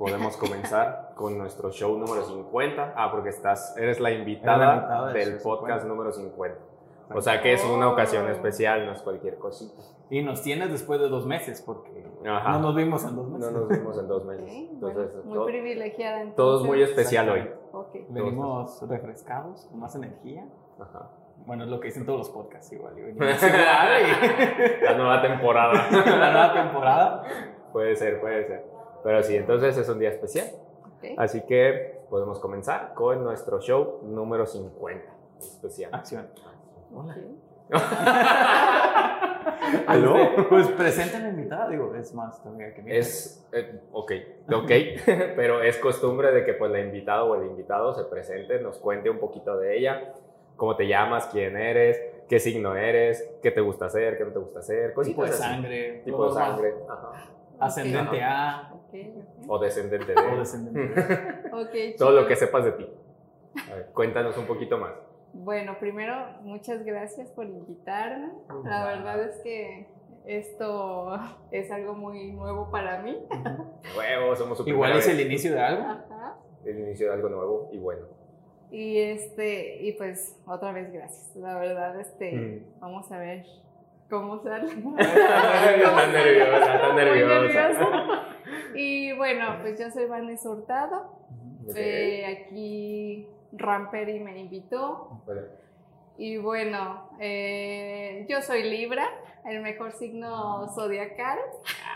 [0.00, 2.94] podemos comenzar con nuestro show número 50.
[2.96, 6.58] Ah, porque estás, eres la invitada, invitada del podcast número 50.
[7.14, 9.82] O sea que es una ocasión especial, no es cualquier cosita.
[10.08, 12.52] Y nos tienes después de dos meses, porque Ajá.
[12.52, 13.52] no nos vimos en dos meses.
[13.52, 14.44] No nos vimos en dos meses.
[14.46, 16.36] bueno, Entonces, muy todo, privilegiada entonces.
[16.36, 17.50] todo es muy especial hoy.
[17.72, 17.96] Ok.
[18.08, 20.46] Venimos refrescados, con más energía.
[20.80, 21.10] Ajá.
[21.44, 22.96] Bueno, es lo que dicen todos los podcasts igual.
[22.98, 23.88] Y venimos igual
[24.80, 25.88] y- La nueva temporada.
[25.90, 27.22] la nueva temporada.
[27.72, 28.69] puede ser, puede ser.
[29.02, 30.48] Pero sí, entonces es un día especial.
[30.96, 31.04] ok.
[31.16, 35.04] Así que podemos comenzar con nuestro show número 50.
[35.38, 35.94] Especial.
[35.94, 36.28] Acción.
[36.94, 37.10] ok.
[39.86, 40.14] ¿Aló?
[40.48, 42.98] Pues la invitada, digo, es más todavía que.
[42.98, 44.12] Es, eh, ok,
[44.52, 44.70] ok,
[45.36, 49.10] pero es costumbre de que pues la invitada o el invitado se presente, nos cuente
[49.10, 50.14] un poquito de ella,
[50.56, 54.38] cómo te llamas, quién eres, qué signo eres, qué te gusta hacer, qué no te
[54.38, 55.42] gusta hacer, cositas tipo de así.
[55.42, 56.02] sangre.
[56.04, 57.12] tipo de sangre, ajá.
[57.60, 59.44] Ascendente A Ok, ok.
[59.48, 60.94] o descendente o de, descendente
[61.52, 62.86] Ok, todo lo que sepas de ti.
[63.70, 64.92] A ver, cuéntanos un poquito más.
[65.32, 68.30] Bueno, primero, muchas gracias por invitarme.
[68.64, 69.88] La verdad es que
[70.26, 71.18] esto
[71.50, 73.16] es algo muy nuevo para mí.
[73.30, 73.56] A.
[73.94, 75.26] Nuevo, somos su Igual es el vez.
[75.26, 75.82] inicio de algo.
[75.84, 76.36] Ajá.
[76.64, 78.06] el inicio de algo nuevo y bueno.
[78.72, 81.34] Y este, y pues otra vez gracias.
[81.36, 82.80] La verdad, este, Mm.
[82.80, 83.44] vamos a ver
[84.10, 84.66] cómo sale.
[84.98, 88.26] Está nerviosa, está Muy nerviosa.
[88.74, 91.18] Y bueno, pues yo soy Vanessa Hurtado.
[91.74, 95.22] Eh, aquí Ramperi me invitó.
[96.18, 99.08] Y bueno, eh, yo soy Libra,
[99.44, 101.38] el mejor signo zodiacal.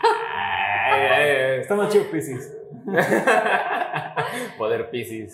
[0.03, 1.59] ay, ay, ay.
[1.59, 2.57] Está más chido Pisces.
[4.57, 5.33] Poder Pisces.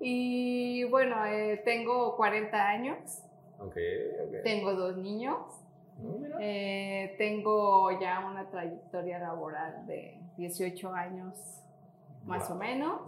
[0.00, 3.22] Y bueno, eh, tengo 40 años,
[3.58, 3.76] Ok,
[4.26, 4.42] ok.
[4.42, 5.38] tengo dos niños,
[6.40, 11.62] eh, tengo ya una trayectoria laboral de 18 años
[12.26, 13.00] más o menos.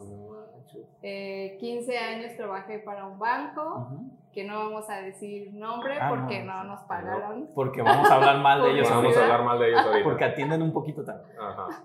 [1.03, 3.89] Eh, 15 años trabajé para un banco,
[4.33, 7.49] que no vamos a decir nombre Ah, porque no, nos pagaron.
[7.55, 10.05] Porque vamos a hablar mal de ellos Porque Vamos a hablar mal de ellos ahorita.
[10.05, 11.27] Porque atienden un poquito tanto.
[11.41, 11.85] Ajá.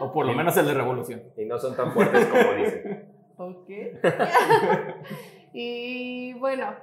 [0.00, 1.22] O por lo menos el de Revolución.
[1.36, 3.08] Y no son tan fuertes como dicen.
[3.40, 3.68] Ok.
[5.52, 6.74] y bueno,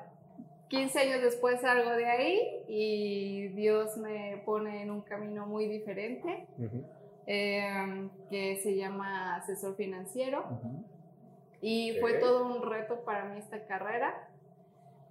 [0.69, 6.47] 15 años después salgo de ahí y Dios me pone en un camino muy diferente
[7.27, 10.43] eh, que se llama asesor financiero
[11.61, 14.29] y fue todo un reto para mí esta carrera,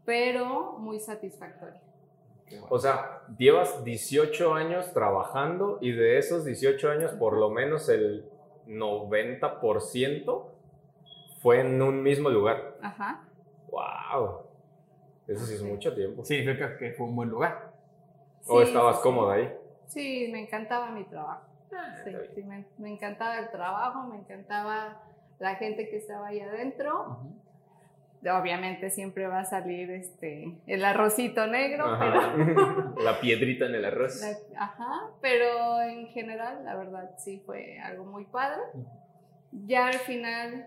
[0.04, 1.80] pero muy satisfactoria.
[2.68, 8.28] O sea, llevas 18 años trabajando y de esos 18 años por lo menos el
[8.66, 10.44] 90%
[11.40, 12.76] fue en un mismo lugar.
[12.82, 13.24] Ajá.
[13.70, 14.53] ¡Wow!
[15.26, 16.24] Eso sí es mucho tiempo.
[16.24, 17.72] Significa que fue un buen lugar.
[18.46, 19.08] ¿O Sí, estabas sí, sí.
[19.08, 19.54] cómoda ahí?
[19.86, 21.46] Sí, me encantaba mi trabajo.
[21.70, 22.30] Sí, está bien.
[22.34, 25.00] sí, me, me encantaba el trabajo, me encantaba
[25.38, 27.20] la gente que estaba ahí adentro.
[28.26, 32.34] Obviamente siempre va a salir este el arrocito negro, Ajá.
[32.98, 34.18] La piedrita en el arroz.
[34.20, 38.60] pero, la- ajá, pero en general la verdad sí fue algo muy padre.
[39.52, 40.66] Ya al final,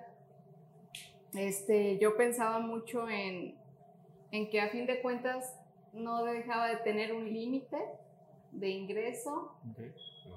[1.33, 3.55] este, yo pensaba mucho en,
[4.31, 5.57] en que a fin de cuentas
[5.93, 7.77] no dejaba de tener un límite
[8.51, 9.51] de ingreso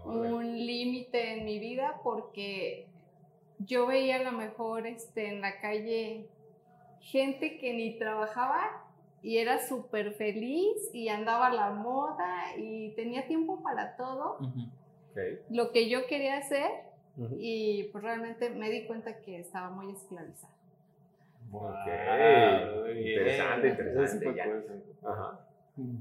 [0.05, 2.87] un límite en mi vida porque
[3.59, 6.29] yo veía a lo mejor este, en la calle
[7.01, 8.85] gente que ni trabajaba
[9.23, 14.39] y era súper feliz y andaba a la moda y tenía tiempo para todo.
[15.51, 16.71] Lo que yo quería hacer
[17.39, 20.55] y pues realmente me di cuenta que estaba muy esclavizada.
[21.53, 21.63] Ok.
[21.71, 22.89] Wow.
[22.89, 24.45] Interesante, interesante, ya.
[25.09, 25.41] Ajá.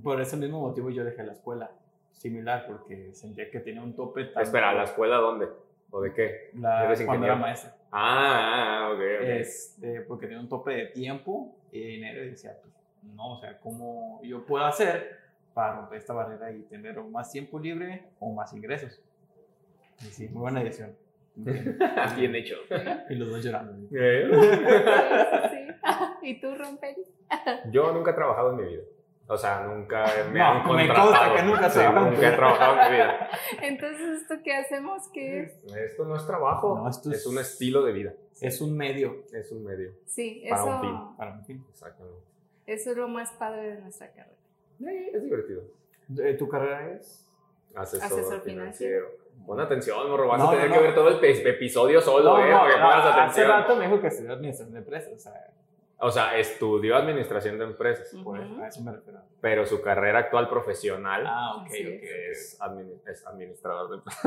[0.04, 1.72] Por ese mismo motivo yo dejé la escuela.
[2.12, 4.44] Similar, porque sentía que tenía un tope tan...
[4.44, 5.48] Espera, ¿la escuela dónde?
[5.92, 6.52] ¿O de qué?
[6.56, 7.76] La, Eres cuando era maestra.
[7.92, 9.28] Ah, ah, ok, ok.
[9.28, 12.74] Este, porque tenía un tope de tiempo y de dinero y decía, pues,
[13.16, 15.18] no, o sea, ¿cómo yo puedo hacer
[15.54, 19.02] para romper esta barrera y tener o más tiempo libre o más ingresos?
[20.02, 20.96] Y sí, muy buena decisión.
[22.16, 22.56] Bien hecho.
[23.10, 23.88] Y los dos llorando.
[23.96, 24.30] Eh,
[25.52, 25.68] Sí, sí.
[26.22, 27.04] ¿Y tú, Romperi?
[27.72, 28.84] Yo nunca he trabajado en mi vida.
[29.28, 31.08] O sea, nunca me No, han me contratado.
[31.12, 33.30] consta que nunca has Sí, trabajado en tu nunca he trabajado en mi vida.
[33.62, 35.04] Entonces, ¿esto qué hacemos?
[35.14, 35.64] ¿Qué es?
[35.76, 36.80] Esto no es trabajo.
[36.80, 37.18] No, esto es...
[37.20, 38.14] es- un estilo de vida.
[38.42, 39.92] Es un medio Es un medio.
[40.06, 41.18] Sí, Para eso, un fin.
[41.18, 41.66] para un fin.
[41.70, 42.24] Exactamente.
[42.66, 44.36] eso es lo más padre de nuestra carrera.
[44.88, 45.62] Eh, Es divertido.
[46.24, 47.28] Eh, ¿Tu carrera es?
[47.76, 49.10] Asesor, Asesor financiero.
[49.46, 50.28] Pon atención, morro.
[50.28, 50.86] Vas No, a tener no, que no.
[50.86, 53.48] ver todo el episodio solo, No, eh, no, para que pongas hace atención.
[53.50, 55.14] rato me dijo que estudió administración de empresas.
[55.14, 55.34] O sea,
[56.02, 58.24] O sea, estudió administración de empresas, Ujú.
[58.24, 59.20] Pues, a eso me refiero.
[59.42, 62.04] pero su carrera actual profesional Ah, ok, Así ok.
[62.32, 64.26] es, admi- es administrador de empresas.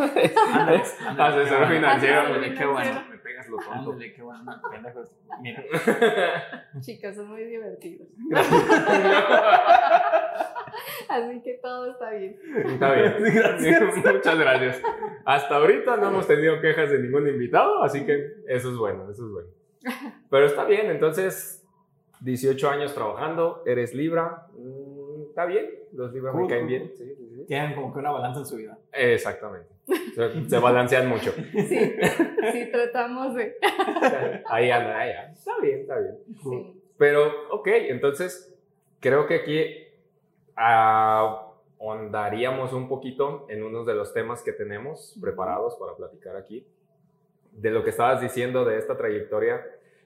[0.53, 1.75] Ándale, ándale, Asesor qué bueno.
[1.75, 2.29] financiero.
[2.29, 3.73] Güey, Qué bueno, me pegas lo tonto.
[3.93, 4.61] Ándale, qué bueno.
[5.41, 5.63] Mira,
[6.81, 8.09] Chicas, son muy divertidos.
[11.09, 12.39] Así que todo está bien.
[12.67, 13.15] Está bien.
[13.35, 13.97] Gracias.
[14.15, 14.83] Muchas gracias.
[15.25, 19.25] Hasta ahorita no hemos tenido quejas de ningún invitado, así que eso es bueno, eso
[19.25, 19.49] es bueno.
[20.31, 21.67] Pero está bien, entonces,
[22.21, 26.93] 18 años trabajando, eres Libra, mm, está bien, los Libra me caen bien.
[26.97, 27.45] Sí, sí, sí.
[27.47, 28.79] tienen como que una balanza en su vida.
[28.93, 29.69] Exactamente.
[30.15, 31.33] Se, se balancean mucho.
[31.33, 31.97] Sí,
[32.53, 33.57] sí, tratamos de.
[34.47, 35.33] Ahí anda, ahí anda.
[35.33, 36.19] Está bien, está bien.
[36.43, 36.83] Sí.
[36.97, 38.55] Pero, ok, entonces
[39.01, 39.82] creo que aquí
[41.79, 46.67] ahondaríamos un poquito en uno de los temas que tenemos preparados para platicar aquí.
[47.51, 49.65] De lo que estabas diciendo de esta trayectoria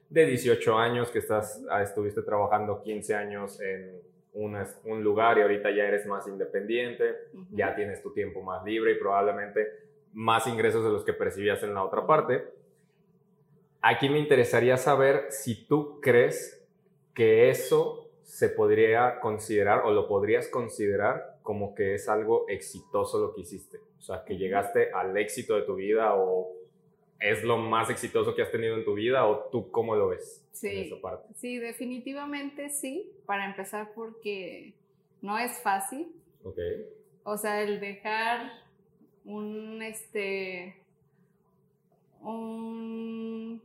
[0.09, 4.01] de 18 años que estás, ah, estuviste trabajando 15 años en
[4.33, 7.15] una- un lugar y ahorita ya eres más independiente,
[7.51, 9.67] ya tienes tu tiempo más libre y probablemente
[10.13, 12.45] más ingresos de los que percibías en la otra parte.
[13.83, 16.67] Aquí me interesaría saber si tú crees
[17.15, 23.33] que eso se podría considerar o lo podrías considerar como que es algo exitoso lo
[23.33, 23.79] que hiciste.
[23.99, 26.53] O sea, que llegaste al éxito de tu vida o
[27.21, 30.43] es lo más exitoso que has tenido en tu vida o tú cómo lo ves
[30.51, 30.81] en Sí.
[30.81, 31.33] esa parte.
[31.37, 33.13] Sí, definitivamente sí.
[33.27, 34.75] Para empezar, porque
[35.23, 36.09] no es fácil.
[36.43, 36.59] Ok.
[37.23, 38.51] O sea, el dejar
[39.25, 40.77] un, este,
[42.23, 43.63] un,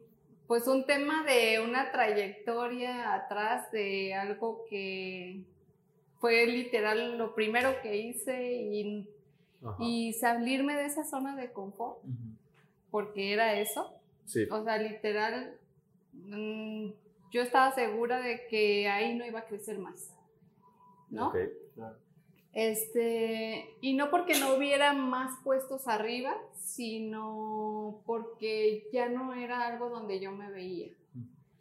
[0.51, 5.45] pues un tema de una trayectoria atrás de algo que
[6.19, 9.07] fue literal lo primero que hice
[9.79, 11.99] y, salirme de esa zona de confort,
[12.89, 13.93] porque era eso.
[14.25, 14.45] Sí.
[14.51, 15.57] O sea, literal,
[16.11, 16.89] mm,
[17.31, 20.13] yo estaba segura de que ahí no iba a crecer más,
[21.09, 21.29] ¿no?
[21.29, 21.37] Ok.
[22.53, 29.89] Este, y no porque no hubiera más puestos arriba, sino porque ya no era algo
[29.89, 30.91] donde yo me veía.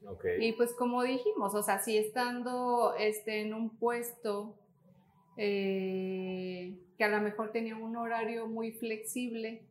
[0.07, 0.25] Ok.
[0.41, 4.57] Y pues como dijimos, o sea, si estando este, en un puesto
[5.37, 9.63] eh, que a lo mejor tenía un horario muy flexible,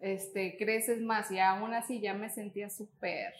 [0.00, 3.34] este, creces más y aún así ya me sentía súper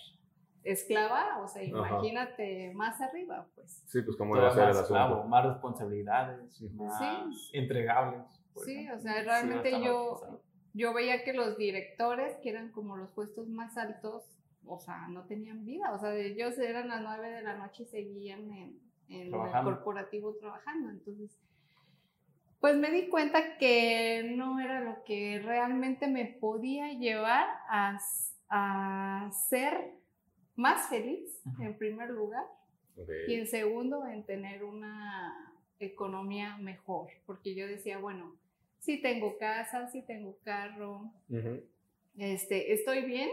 [0.64, 3.82] esclava, o sea, imagínate más arriba, pues.
[3.86, 4.94] Sí, pues Todo iba a ser el más, asunto.
[4.94, 8.22] claro, más responsabilidades, más entregables.
[8.64, 8.96] Sí, ejemplo.
[8.96, 10.40] o sea, realmente yo,
[10.74, 14.24] yo veía que los directores, que eran como los puestos más altos,
[14.66, 15.92] o sea, no tenían vida.
[15.92, 20.34] O sea, ellos eran las nueve de la noche y seguían en, en el corporativo
[20.34, 20.90] trabajando.
[20.90, 21.38] Entonces,
[22.60, 27.98] pues me di cuenta que no era lo que realmente me podía llevar a,
[28.50, 29.97] a ser
[30.58, 32.44] más feliz, en primer lugar,
[32.96, 33.08] Ok.
[33.28, 37.08] y en segundo, en tener una economía mejor.
[37.26, 38.34] Porque yo decía, bueno,
[38.80, 41.12] sí tengo casa, sí tengo carro,
[42.16, 43.30] este, estoy bien,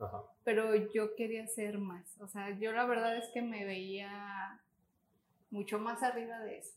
[0.00, 0.22] Ajá.
[0.42, 2.20] pero yo quería ser más.
[2.20, 4.60] O sea, yo la verdad es que me veía
[5.50, 6.74] mucho más arriba de eso.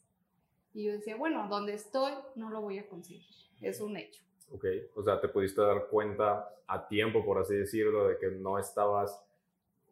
[0.75, 3.25] Y yo decía, bueno, donde estoy no lo voy a conseguir.
[3.61, 4.23] Es un hecho.
[4.51, 4.65] Ok,
[4.95, 9.19] o sea, te pudiste dar cuenta a tiempo, por así decirlo, de que no estabas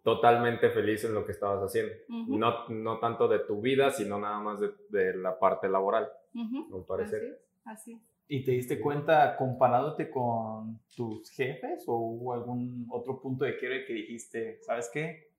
[0.06, 1.92] totalmente feliz en lo que estabas haciendo.
[2.08, 6.78] No, no tanto de tu vida, sino nada más de, de la parte laboral, ujú,
[6.78, 7.42] al parecer.
[7.66, 8.02] Así, es, así.
[8.28, 13.84] ¿Y te diste cuenta comparándote con tus jefes o hubo algún otro punto de quiebre
[13.86, 15.32] que dijiste, ¿sabes qué?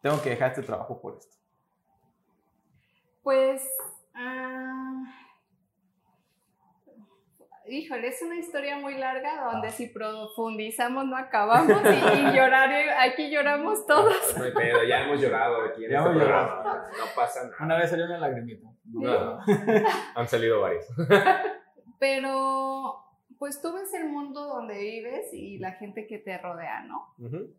[0.00, 1.36] Tengo que dejar este trabajo por esto.
[3.24, 3.68] Pues,
[4.14, 5.02] ah,
[7.68, 9.70] híjole, es una historia muy larga donde Ah.
[9.70, 11.88] si profundizamos no acabamos y,
[12.28, 14.14] y llorar, aquí lloramos todos.
[14.36, 16.84] No hay pedo, ya hemos llorado aquí en Ya este hemos programa.
[16.98, 17.56] No pasa nada.
[17.60, 18.68] Una vez salió una lagrimita.
[18.84, 19.38] No.
[20.16, 20.84] Han salido varios.
[21.98, 22.96] Pero,
[23.38, 27.14] pues tú ves el mundo donde vives y la gente que te rodea, ¿no?
[27.18, 27.54] Ujú.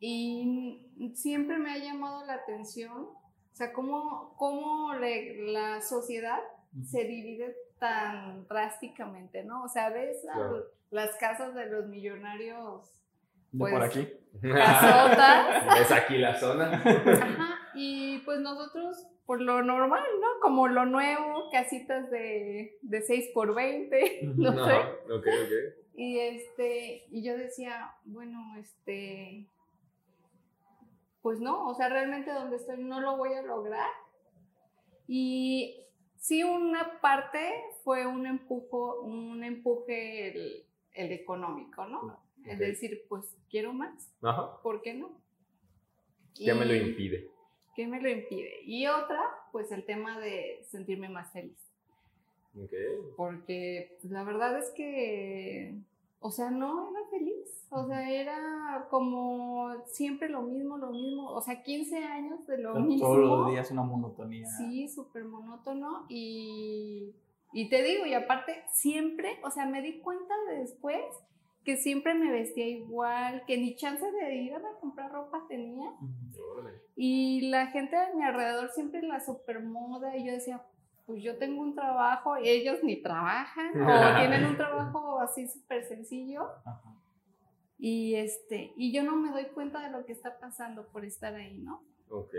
[0.00, 6.40] Y siempre me ha llamado la atención, o sea, cómo, cómo le- la sociedad
[6.84, 9.64] se divide tan drásticamente, ¿no?
[9.64, 10.64] O sea, ves a- Claro.
[10.90, 12.90] las casas de los millonarios
[13.52, 14.08] De Pues- por aquí.
[14.42, 16.72] casotas, ¿Ves aquí la zona?
[16.84, 20.26] ajá, y pues nosotros, por lo normal, ¿no?
[20.40, 24.72] Como lo nuevo, casitas de, de 6 por 20, no sé.
[24.72, 25.52] Ajá, Ok, ok.
[25.96, 29.46] Y este, y yo decía, bueno, este,
[31.22, 33.88] pues no, o sea, realmente donde estoy no lo voy a lograr.
[35.06, 35.83] Y
[36.24, 37.52] sí, una parte
[37.82, 42.18] fue un empujo, un empuje el, el económico, ¿no?
[42.46, 42.60] Es Ok.
[42.60, 44.60] decir, pues quiero más, Ajá.
[44.62, 45.20] ¿por qué no?
[46.34, 47.30] ¿Qué me lo impide?
[47.76, 48.62] ¿Qué me lo impide?
[48.64, 51.58] Y otra, pues el tema de sentirme más feliz.
[52.56, 52.72] Ok.
[53.18, 55.74] Porque pues, la verdad es que,
[56.20, 57.33] o sea, no era feliz.
[57.76, 61.28] O sea, era como siempre lo mismo, lo mismo.
[61.30, 63.04] O sea, 15 años de lo mismo.
[63.04, 64.46] Todos los días una monotonía.
[64.46, 66.06] Sí, súper monótono.
[66.08, 67.16] Y,
[67.52, 71.02] y te digo, y aparte, siempre, o sea, me di cuenta después
[71.64, 75.90] que siempre me vestía igual, que ni chance de ir a comprar ropa tenía.
[76.94, 80.62] Y la gente de mi alrededor siempre la supermoda y yo decía,
[81.06, 85.84] pues yo tengo un trabajo, y ellos ni trabajan o tienen un trabajo así súper
[85.84, 86.93] sencillo Ajá.
[87.78, 91.34] Y este y yo no me doy cuenta de lo que está pasando por estar
[91.34, 91.82] ahí, ¿no?
[92.08, 92.32] Ok.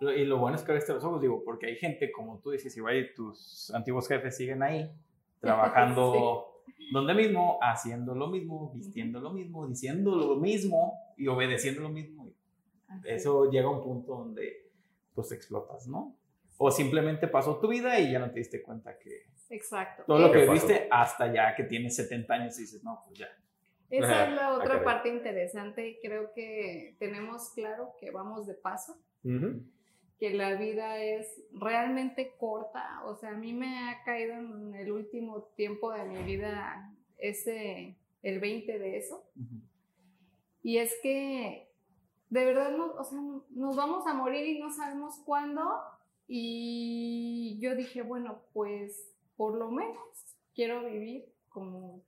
[0.00, 2.50] Lo- Y lo bueno es que abriste los ojos, digo, porque hay gente, como tú
[2.50, 4.90] dices, igual y tus antiguos jefes siguen ahí,
[5.40, 6.48] trabajando
[6.92, 12.26] donde mismo, haciendo lo mismo, vistiendo lo mismo, diciendo lo mismo y obedeciendo lo mismo.
[12.26, 12.34] Y
[12.88, 13.08] Así.
[13.08, 14.70] Eso llega a un punto donde
[15.14, 16.14] pues explotas, ¿no?
[16.58, 20.04] O simplemente pasó tu vida y ya no te diste cuenta que Exacto.
[20.06, 23.28] todo lo que viste hasta ya que tienes 70 años y dices, no, pues ya.
[23.92, 25.98] Esa es la otra parte interesante.
[26.02, 33.04] Creo que tenemos claro que vamos de paso, que la vida es realmente corta.
[33.04, 37.98] O sea, a mí me ha caído en el último tiempo de mi vida ese,
[38.22, 39.28] el 20 de eso.
[40.62, 41.68] Y es que
[42.30, 43.18] de verdad no, o sea,
[43.50, 45.62] nos vamos a morir y no sabemos cuándo.
[46.26, 52.02] Y yo dije, bueno, pues por lo menos quiero vivir como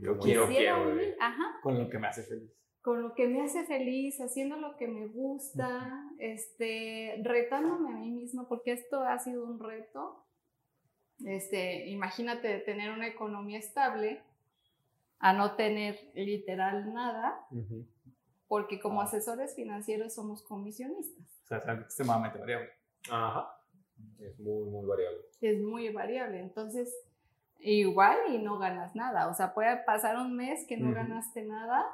[0.00, 0.98] Yo quiero quiero vivir.
[1.00, 1.16] vivir.
[1.20, 1.60] Ajá.
[1.62, 2.50] con lo que me hace feliz.
[2.82, 8.10] con lo que me hace feliz, haciendo lo que me gusta, este, retándome a mí
[8.10, 10.24] misma, porque esto ha sido un reto.
[11.26, 14.22] Este, imagínate tener una economía estable
[15.18, 17.86] a no tener literal nada, Ujú.
[18.48, 21.26] porque como asesores financieros somos comisionistas.
[21.44, 22.70] O sea, es extremadamente variable.
[23.10, 23.54] Ajá.
[24.18, 25.20] Es muy, muy variable.
[25.42, 26.96] Es muy variable, entonces
[27.62, 31.86] igual y no ganas nada, o sea, puede pasar un mes que no ganaste nada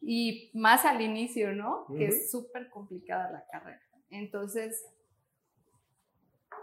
[0.00, 1.86] y más al inicio, ¿no?
[1.86, 3.80] Que es súper complicada la carrera.
[4.10, 4.84] Entonces,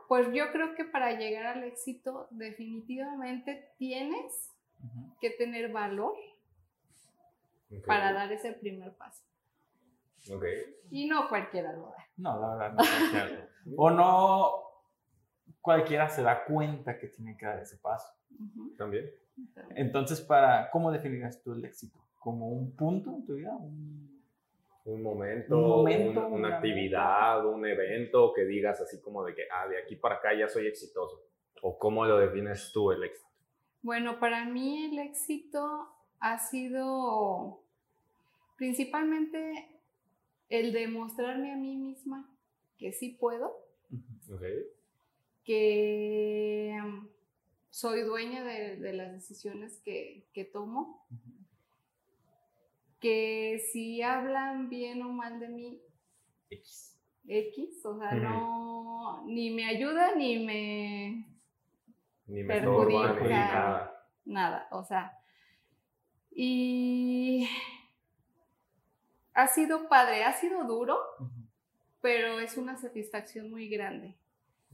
[0.08, 4.51] pues yo creo que para llegar al éxito definitivamente tienes
[5.20, 6.13] que tener valor
[7.72, 7.86] Ok.
[7.86, 9.24] para dar ese primer paso.
[10.34, 10.43] Ok.
[10.91, 12.08] Y no cualquiera lo da.
[12.17, 12.77] No, la verdad, no.
[12.84, 13.50] cualquiera.
[13.77, 14.70] o no
[15.62, 18.07] cualquiera se da cuenta que tiene que dar ese paso.
[18.77, 19.10] También.
[19.75, 22.00] Entonces, para, ¿cómo definirías tú el éxito?
[22.19, 23.55] ¿Como un punto en tu vida?
[23.55, 24.12] Un-
[24.86, 29.36] Un momento, Un momento, una, una una actividad, un evento que digas así como de
[29.36, 31.21] que, ah, de aquí para acá ya soy exitoso.
[31.62, 33.29] ¿O cómo lo defines tú el éxito?
[33.83, 35.88] Bueno, para mí el éxito
[36.19, 37.63] ha sido
[38.57, 39.79] principalmente
[40.50, 42.29] el demostrarme a mí misma
[42.77, 43.55] que sí puedo,
[44.33, 44.43] Ok.
[45.43, 47.07] Que mm,
[47.69, 51.07] soy dueña de, de las decisiones que, que tomo,
[53.00, 55.81] que si hablan bien o mal de mí,
[56.50, 56.98] X.
[57.27, 61.25] X, o sea, no, ni me ayuda ni me,
[62.27, 63.13] Ni me Perjudica.
[63.21, 64.07] ni nada.
[64.25, 65.17] nada, o sea,
[66.31, 67.48] y
[69.33, 70.98] ha sido padre, ha sido duro,
[72.01, 74.15] pero es una satisfacción muy grande.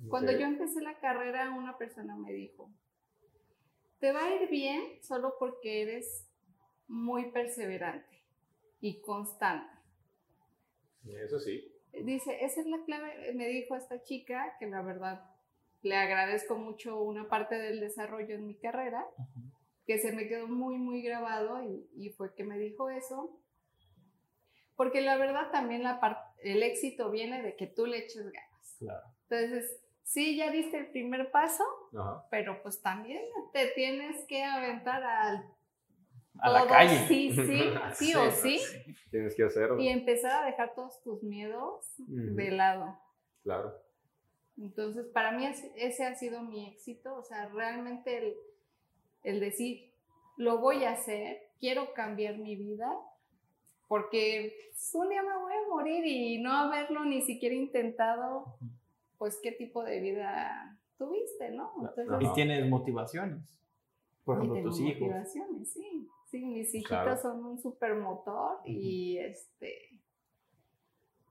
[0.10, 2.72] Cuando yo empecé la carrera, una persona me dijo,
[4.00, 6.28] te va a ir bien solo porque eres
[6.88, 8.24] muy perseverante
[8.80, 9.74] y constante.
[11.06, 11.74] Eso sí.
[12.04, 15.24] Dice, esa es la clave, me dijo esta chica, que la verdad
[15.82, 19.52] le agradezco mucho una parte del desarrollo en mi carrera, Ujú.
[19.86, 23.40] que se me quedó muy, muy grabado y, y fue que me dijo eso.
[24.76, 26.00] Porque la verdad también la
[26.44, 28.76] el éxito viene de que tú le eches ganas.
[28.78, 29.08] Claro.
[29.30, 31.64] Entonces, sí, ya diste el primer paso,
[31.98, 32.26] Ajá.
[32.32, 33.22] pero pues también
[33.52, 35.46] te tienes que aventar al
[36.40, 37.08] A la calle.
[37.08, 37.62] Sí, sí,
[37.94, 38.60] sí o sí.
[39.12, 39.80] Tienes que hacerlo.
[39.80, 42.98] Y empezar a dejar todos tus miedos de lado.
[43.44, 43.74] Claro.
[44.58, 48.34] Entonces, para mí es- ese ha sido mi éxito, o sea, realmente el,
[49.24, 49.94] el decir,
[50.38, 52.88] lo voy a hacer, quiero cambiar mi vida,
[53.88, 58.58] porque pues, un día me voy a morir y no haberlo ni siquiera intentado,
[59.18, 61.72] pues qué tipo de vida tuviste, ¿no?
[61.80, 62.30] Entonces.
[62.30, 63.56] Y tienes motivaciones.
[64.24, 65.02] Por ejemplo, tus hijos.
[65.02, 66.08] motivaciones, sí.
[66.30, 67.18] Sí, mis hijitos Claro.
[67.18, 70.02] son un super motor y este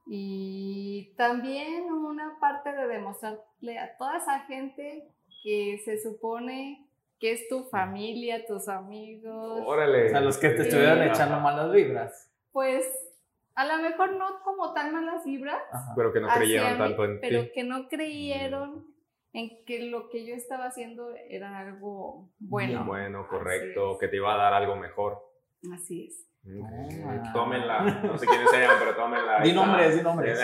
[0.07, 5.09] y también una parte de demostrarle a toda esa gente
[5.43, 6.89] que se supone
[7.19, 10.07] que es tu familia, tus amigos, Órale.
[10.07, 10.69] O sea, los que te Sí.
[10.69, 12.31] estuvieron echando malas vibras.
[12.53, 12.87] pues
[13.57, 15.93] a lo mejor no como tan malas vibras, Ajá.
[15.97, 17.51] Pero que no creyeron mí, tanto en pero ti.
[17.55, 18.87] que no creyeron
[19.33, 22.85] en que lo que yo estaba haciendo era algo bueno.
[22.85, 25.19] Bueno, correcto, que te iba a dar algo mejor.
[25.75, 26.23] Así es.
[26.45, 27.33] Toma.
[27.33, 29.41] Tómenla, no sé quiénes sean, pero tómenla.
[29.41, 30.39] Di nombres, di nombres.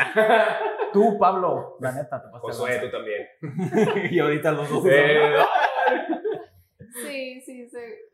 [0.93, 3.27] Tú, Pablo, la neta, te pasaste Josué, tú también.
[4.11, 4.83] y ahorita los dos.
[4.83, 4.91] Sí,
[6.93, 7.52] sí, sí.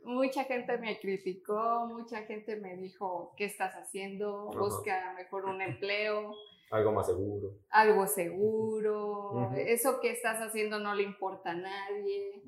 [0.08, 4.46] Mucha gente me criticó, mucha gente me dijo, ¿qué estás haciendo?
[4.46, 6.32] Busca mejor un empleo,
[6.70, 7.50] algo más seguro.
[7.70, 9.50] algo seguro.
[9.54, 12.42] Eso que estás haciendo no le importa a nadie.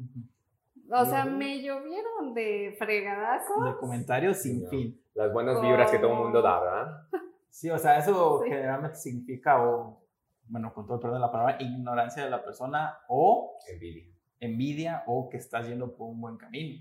[0.90, 3.62] O sea, me llovieron de fregadazos.
[3.64, 4.70] De comentarios sin No.
[4.70, 5.00] fin.
[5.14, 7.02] Las buenas vibras que todo el mundo da, ¿verdad?
[7.50, 8.48] Sí, o sea, eso Sí.
[8.48, 10.00] generalmente significa, o,
[10.46, 14.04] bueno, con todo el perdón de la palabra, ignorancia de la persona o Envidia.
[14.38, 16.80] envidia o que estás yendo por un buen camino.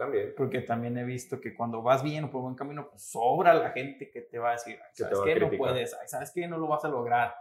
[0.00, 0.32] También.
[0.34, 3.68] Porque también he visto que cuando vas bien o por buen camino, pues sobra la
[3.72, 5.40] gente que te va a decir, "Ay, Que te ¿sabes qué?
[5.40, 6.48] No puedes, Ay, ¿sabes qué?
[6.48, 7.34] No lo vas a lograr.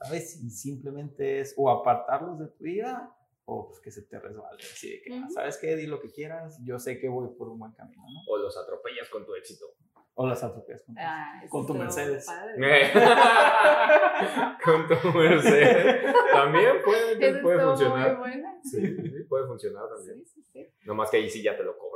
[0.00, 0.40] ¿Sabes?
[0.40, 3.12] Y simplemente es o apartarlos de tu vida
[3.46, 4.62] o pues que se te resbale.
[4.62, 5.28] Así de que, Ujú.
[5.30, 5.74] ¿sabes qué?
[5.74, 8.32] Di lo que quieras, yo sé que voy por un buen camino, ¿no?
[8.32, 9.66] O los atropellas con tu éxito.
[10.14, 12.26] O las atropellas con Ah, Con tu Mercedes.
[14.64, 16.14] con tu Mercedes.
[16.32, 18.10] También puede, puede funcionar.
[18.10, 18.56] muy buena.
[18.62, 20.24] Sí, sí, puede funcionar también.
[20.24, 20.68] Sí, sí, sí.
[20.84, 21.93] Nomás que ahí sí ya te lo cobran.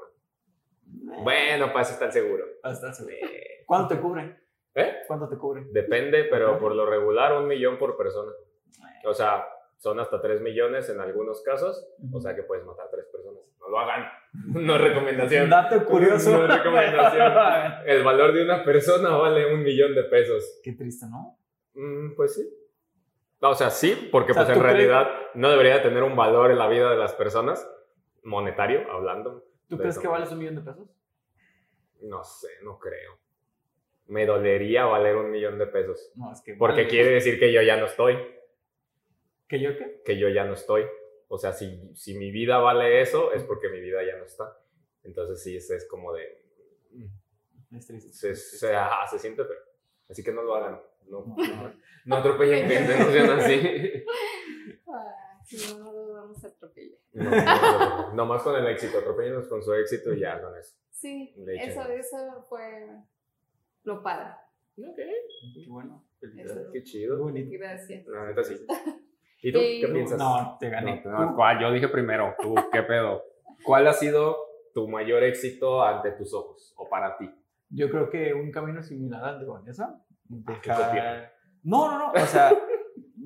[1.22, 2.44] Bueno, para eso está el seguro.
[2.62, 3.20] hasta se ve.
[3.66, 4.40] ¿Cuánto te cubre?
[4.74, 4.96] ¿Eh?
[5.06, 5.64] ¿Cuánto te cubre?
[5.70, 8.32] Depende, pero por lo regular un millón por persona.
[9.04, 9.44] O sea,
[9.76, 11.86] son hasta 3 millones en algunos casos.
[12.12, 13.42] O sea que puedes matar a tres personas.
[13.60, 14.08] No lo hagan.
[14.48, 15.48] No es recomendación.
[15.50, 16.30] Dato curioso.
[16.30, 17.32] No es recomendación.
[17.86, 20.60] El valor de una persona vale un millón de pesos.
[20.62, 21.38] Qué triste, ¿no?
[21.74, 22.48] Mm, pues sí.
[23.40, 26.14] O sea, sí, porque O sea, pues en ¿tú crees- realidad no debería tener un
[26.16, 27.68] valor en la vida de las personas,
[28.22, 29.44] monetario hablando.
[29.68, 30.02] ¿Tú de crees eso.
[30.02, 30.88] que vales un millón de pesos?
[32.02, 33.18] No sé, no creo.
[34.06, 36.12] Me dolería valer un millón de pesos.
[36.14, 36.54] No, es que.
[36.54, 36.88] Porque vale.
[36.88, 38.16] quiere decir que yo ya no estoy.
[39.46, 40.02] ¿Que yo qué?
[40.04, 40.86] Que yo ya no estoy.
[41.28, 44.58] O sea, si, si mi vida vale eso, es porque mi vida ya no está.
[45.04, 46.42] Entonces sí, es, es como de...
[47.76, 48.12] Es triste.
[48.12, 49.56] Se, se, ajá, se siente feo.
[50.08, 50.80] Así que no lo hagan.
[51.06, 54.04] No, No, no, atropellen gente, no sean así.
[56.34, 57.30] Si no, no.
[57.30, 60.76] No, no, no más con el éxito, atropellenos con su éxito y ya con eso.
[60.90, 62.88] Sí, eso, eso fue
[63.84, 64.32] lo padre.
[64.78, 66.04] Ok, Qué bueno.
[66.20, 66.54] Eso.
[66.72, 67.18] qué Qué chido.
[67.18, 67.50] bonito.
[67.52, 68.06] Gracias.
[68.06, 68.54] La neta sí.
[69.42, 70.18] ¿Y tú qué piensas?
[70.18, 71.02] No, te gané.
[71.04, 71.60] No, no, ¿cuál?
[71.60, 73.22] Yo dije primero, tú, ¿qué pedo?
[73.64, 74.36] ¿Cuál ha sido
[74.74, 77.30] tu mayor éxito ante tus ojos o para ti?
[77.70, 80.00] Yo creo que un camino similar al de Vanessa.
[80.46, 81.32] Ah, qué Dejar-.
[81.62, 82.12] No, no, no.
[82.22, 82.50] O sea,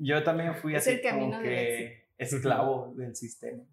[0.01, 3.63] yo también fui Es así el camino como del que esclavo del sistema.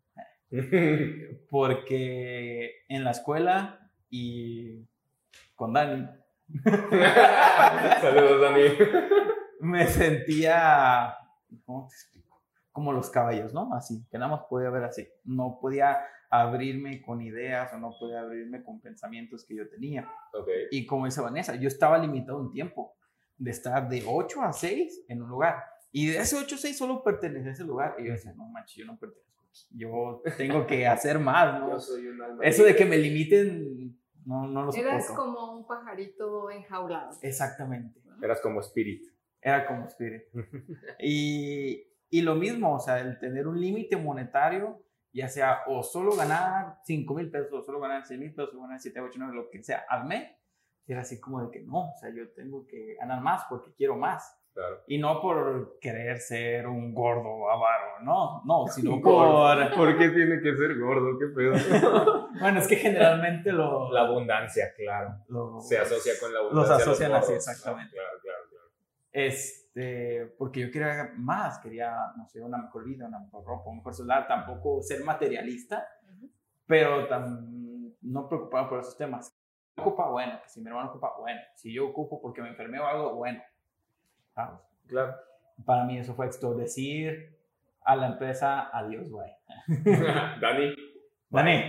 [1.50, 4.84] Porque en la escuela y
[5.54, 6.08] con Dani
[8.00, 8.62] Saludos, Dani.
[9.60, 11.14] me sentía,
[11.64, 12.42] ¿cómo te explico?
[12.72, 13.72] Como los caballos, ¿no?
[13.74, 15.06] Así, que nada más podía ver así.
[15.24, 15.98] No podía
[16.28, 20.08] abrirme con ideas o no podía abrirme con pensamientos que yo tenía.
[20.70, 22.96] Y como dice Vanessa, yo estaba limitado un tiempo
[23.36, 25.62] de estar de 8 a 6 en un lugar.
[25.92, 27.96] Y de ese 8 a 6 solo pertenecía a ese lugar.
[27.98, 29.66] Y yo decía, no manches, yo no pertenezco aquí.
[29.70, 31.80] Yo tengo que hacer más, ¿no?
[31.80, 32.44] soy un alma.
[32.44, 35.32] Eso de que me limiten, no, no lo Eras soporto.
[35.32, 37.10] como un pajarito enjaulado.
[37.22, 38.00] Exactamente.
[38.22, 39.04] Eras como Spirit.
[39.40, 40.22] Era como Spirit.
[41.00, 46.14] Y, y lo mismo, o sea, el tener un límite monetario, ya sea o solo
[46.14, 49.34] ganar 5 mil pesos, o solo ganar 6 mil pesos, o ganar 7, 8, 9,
[49.34, 50.30] lo que sea al mes,
[50.86, 53.96] era así como de que no, o sea, yo tengo que ganar más porque quiero
[53.96, 54.36] más.
[54.52, 54.82] Claro.
[54.88, 59.28] Y no por querer ser un gordo avaro, no, no, sino por...
[59.76, 61.18] ¿Por qué tiene que ser gordo?
[61.18, 62.20] ¿Qué pedo?
[62.40, 63.92] Bueno, es que generalmente lo...
[63.92, 65.14] La abundancia, claro.
[65.28, 66.76] lo- Se asocia con la Los abundancia.
[66.84, 67.48] asocian así, gordos.
[67.48, 67.92] exactamente.
[67.94, 68.66] Claro, claro, claro.
[69.12, 73.76] Este, porque yo quería más, quería, no sé, una mejor vida, una mejor ropa, un
[73.78, 75.86] mejor celular, tampoco ser materialista,
[76.66, 79.36] pero tam- no preocupado por esos temas.
[79.76, 82.86] Ocupa, bueno, que si mi hermano ocupa, bueno, si yo ocupo porque me enfermé o
[82.86, 83.40] algo, bueno.
[84.86, 85.14] Claro.
[85.64, 87.36] Para mí eso fue éxito, decir
[87.84, 89.30] a la empresa, adiós, güey.
[90.40, 90.74] Dani.
[91.28, 91.62] Dani,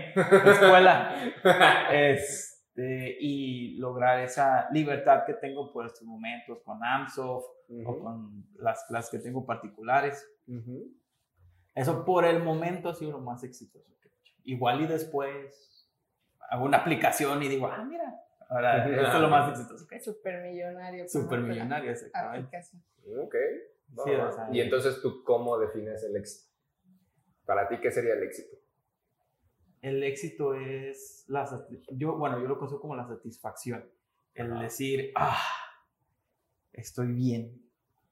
[0.45, 1.15] escuela.
[1.91, 7.43] Este, y lograr esa libertad que tengo por estos momentos con AMSOF
[7.85, 10.25] o con las clases que tengo particulares.
[10.47, 10.89] Ujú.
[11.75, 14.33] Eso por el momento ha sido lo más exitoso que he hecho.
[14.43, 15.89] Igual y después
[16.49, 20.13] hago una aplicación y digo, ah, mira, ahora esto es lo más exitoso hecho.
[20.13, 21.07] Supermillonario.
[21.07, 22.37] Supermillonario, exactamente.
[22.39, 22.83] aplicación.
[23.23, 23.35] Ok.
[24.03, 26.49] Sí, o sea, y entonces, ¿tú cómo defines el éxito?
[27.45, 28.57] Para ti, ¿qué sería el éxito?
[29.81, 31.49] El éxito es la
[31.89, 33.89] yo bueno, yo lo considero como la satisfacción.
[34.33, 34.61] El Ajá.
[34.61, 35.41] decir, ah,
[36.71, 37.61] estoy bien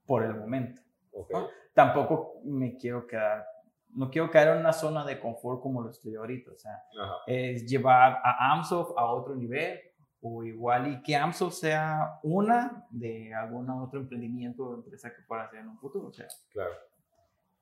[0.04, 0.82] por el momento.
[1.12, 1.30] Ok.
[1.32, 1.48] ¿no?
[1.72, 3.46] Tampoco me quiero quedar,
[3.90, 6.50] no quiero caer en una zona de confort como lo estoy ahorita.
[6.50, 7.14] O sea, Ajá.
[7.26, 9.80] es llevar a Amsoft a otro nivel
[10.22, 15.44] o igual y que Amsoft sea una de algún otro emprendimiento o empresa que pueda
[15.44, 16.08] hacer en un futuro.
[16.08, 16.72] O sea, Claro.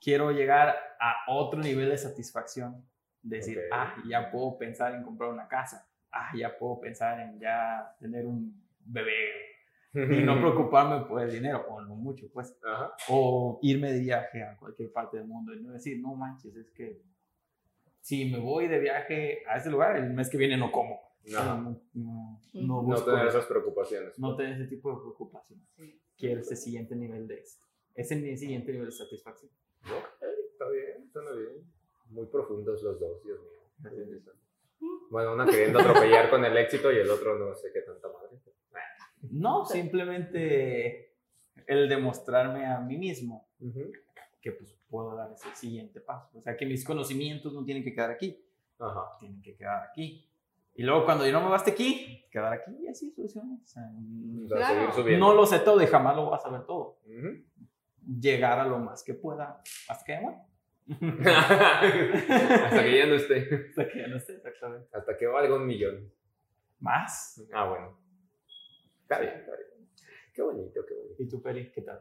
[0.00, 2.84] quiero llegar a otro nivel de satisfacción.
[3.22, 3.64] Decir, Ok.
[3.72, 5.88] ah, ya puedo pensar en comprar una casa.
[6.10, 9.12] Ah, ya puedo pensar en ya tener un bebé.
[9.94, 12.56] Y no preocuparme por el dinero, o no mucho, pues.
[12.64, 12.92] Ajá.
[13.08, 16.70] O irme de viaje a cualquier parte del mundo y no decir, no manches, es
[16.70, 17.02] que
[18.00, 21.00] si me voy de viaje a ese lugar, el mes que viene no como.
[21.32, 24.18] No, no, no No busco tener esas preocupaciones.
[24.18, 25.60] no tener ese tipo de preocupación.
[25.76, 26.00] Sí.
[26.16, 27.66] Quiero ese siguiente nivel de éxito.
[27.94, 29.50] Ese siguiente nivel de satisfacción.
[29.84, 31.64] Ok, está bien, suena bien.
[32.10, 34.22] Muy profundos los dos, Dios mío.
[35.10, 38.38] Bueno, una queriendo atropellar con el éxito y el otro no sé qué tanta madre.
[39.30, 41.14] No, simplemente
[41.66, 43.48] el demostrarme a mí mismo
[44.40, 46.38] que pues puedo dar ese siguiente paso.
[46.38, 48.40] O sea, que mis conocimientos no tienen que quedar aquí,
[48.78, 49.16] Ajá.
[49.18, 50.27] tienen que quedar aquí.
[50.78, 53.12] Y luego cuando yo no me baste aquí, quedar aquí y así.
[53.22, 53.42] O sea,
[54.46, 54.92] Claro.
[54.92, 55.26] subiendo.
[55.26, 57.00] no lo sé todo y jamás lo voy a saber todo.
[58.20, 60.44] Llegar a lo más que pueda hasta que ya muera.
[62.64, 63.66] Hasta que ya no esté.
[63.70, 64.88] hasta que ya no esté exactamente.
[64.96, 66.10] Hasta que valga un millón.
[66.80, 67.42] Más.
[67.52, 67.98] Ah, bueno.
[69.02, 69.68] Está bien, está bien.
[70.32, 71.22] Qué bonito, qué bonito.
[71.22, 72.00] ¿Y tú, Peri, qué tal?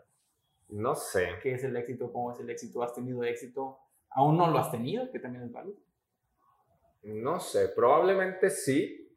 [0.70, 1.30] No sé.
[1.42, 2.12] ¿Qué es el éxito?
[2.13, 2.84] ¿Cómo es el éxito?
[2.84, 3.80] ¿Has tenido éxito?
[4.12, 5.10] ¿Aún no lo has tenido?
[5.12, 5.80] Que también es válido.
[7.04, 7.70] No sé.
[7.70, 9.16] Probablemente sí.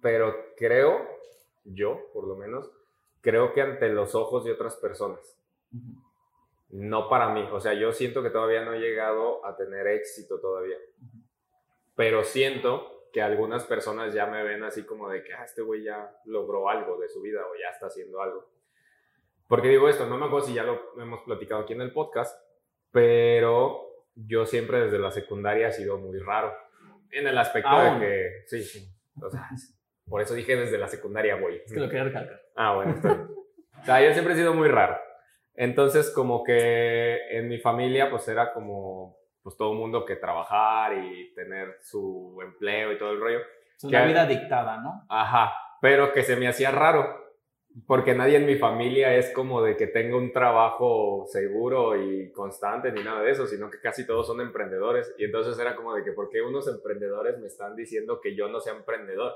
[0.00, 1.06] Pero creo,
[1.64, 2.70] yo por lo menos,
[3.20, 5.38] creo que ante los ojos de otras personas.
[6.70, 7.48] No para mí.
[7.52, 10.78] O sea, yo siento que todavía no he llegado a tener éxito todavía.
[11.94, 15.84] Pero siento que algunas personas ya me ven así como de que ah, este güey
[15.84, 18.48] ya logró algo de su vida o ya está haciendo algo.
[19.46, 22.42] Porque digo esto, no me acuerdo si ya lo hemos platicado aquí en el podcast,
[22.90, 26.54] pero yo siempre desde la secundaria he sido muy raro.
[27.10, 28.00] En el aspecto Aún.
[28.00, 28.88] de que, sí, sí.
[29.20, 29.48] O sea,
[30.06, 31.62] por eso dije desde la secundaria, güey.
[31.64, 32.40] Es que lo quería recalcar.
[32.56, 33.28] Ah, bueno, está bien.
[33.80, 34.96] O sea, yo siempre he sido muy raro.
[35.54, 40.94] Entonces, como que en mi familia, pues era como, pues todo el mundo que trabajar
[40.96, 43.40] y tener su empleo y todo el rollo.
[43.76, 44.08] Es una ¿Qué?
[44.08, 45.04] vida dictada, ¿no?
[45.08, 47.21] Ajá, pero que se me hacía raro,
[47.86, 52.92] porque nadie en mi familia es como de que tenga un trabajo seguro y constante
[52.92, 55.14] ni nada de eso, sino que casi todos son emprendedores.
[55.18, 58.48] Y entonces era como de que, ¿por qué unos emprendedores me están diciendo que yo
[58.48, 59.32] no sea emprendedor?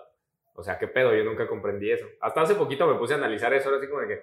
[0.55, 1.15] O sea, ¿qué pedo?
[1.15, 2.07] Yo nunca comprendí eso.
[2.21, 4.23] Hasta hace poquito me puse a analizar eso, era así como de que,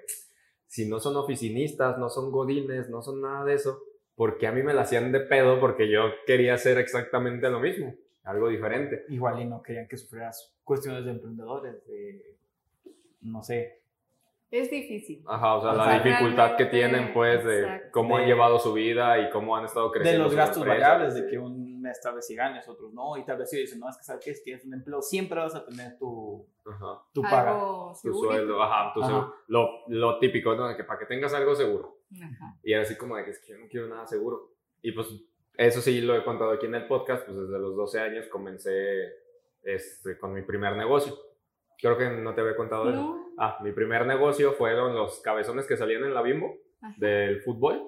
[0.67, 3.83] si no son oficinistas, no son godines, no son nada de eso,
[4.15, 5.59] ¿por qué a mí me la hacían de pedo?
[5.59, 9.05] Porque yo quería hacer exactamente lo mismo, algo diferente.
[9.09, 12.35] Igual y no querían que sufrieras cuestiones de emprendedores, de,
[13.21, 13.82] no sé,
[14.55, 15.23] Es difícil.
[15.27, 17.87] Ajá, o sea, O la sea, dificultad que tienen, pues, de exacto.
[17.91, 20.23] cómo han De- llevado su vida y cómo han estado de creciendo.
[20.25, 23.25] los sus gastos variables, de que un mes tal vez sí ganes, otros no, y
[23.25, 25.55] tal vez sí dicen, no, es que sabes que si tienes un empleo, siempre vas
[25.55, 27.49] a tener tu, Ajá, tu paga.
[27.51, 28.29] Algo tu seguro.
[28.31, 29.09] sueldo, ajá, tu Ajá.
[29.09, 29.35] seguro.
[29.47, 30.67] Lo, lo típico, ¿no?
[30.67, 31.97] De que para que tengas algo seguro.
[32.15, 32.55] Ajá.
[32.61, 34.51] Y era así como de que es que yo no quiero nada seguro.
[34.83, 35.07] Y pues,
[35.57, 39.13] eso sí lo he contado aquí en el podcast, pues desde los 12 años comencé
[39.63, 41.15] este, con mi primer negocio.
[41.79, 43.19] Creo que no te había contado de eso.
[43.37, 46.57] Ah, mi primer negocio fueron los cabezones que salían en la bimbo.
[46.83, 46.95] Ajá.
[46.97, 47.81] del fútbol.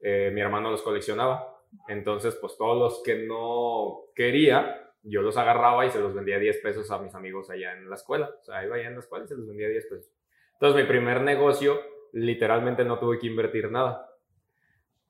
[0.00, 1.60] Eh, mi hermano los coleccionaba.
[1.88, 6.58] Entonces, pues todos los que no quería, yo los agarraba y se los vendía 10
[6.58, 8.30] pesos a mis amigos allá en la escuela.
[8.40, 10.12] O sea, iba allá en la escuela y se los vendía 10 pesos.
[10.52, 11.80] Entonces, mi primer negocio,
[12.12, 14.08] literalmente no tuve que invertir nada.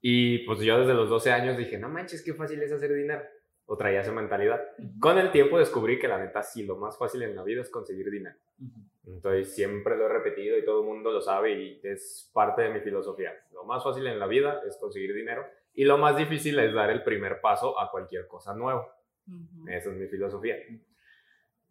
[0.01, 3.23] Y pues yo desde los 12 años dije, no manches, qué fácil es hacer dinero.
[3.71, 4.63] O traía esa mentalidad.
[4.99, 7.69] Con el tiempo descubrí que la neta sí, lo más fácil en la vida es
[7.69, 8.37] conseguir dinero.
[8.59, 8.81] Ujú.
[9.15, 12.71] Entonces siempre lo he repetido y todo el mundo lo sabe y es parte de
[12.71, 13.33] mi filosofía.
[13.53, 16.91] Lo más fácil en la vida es conseguir dinero y lo más difícil es dar
[16.91, 18.97] el primer paso a cualquier cosa nueva.
[19.27, 19.69] Ujú.
[19.69, 20.57] Esa es mi filosofía.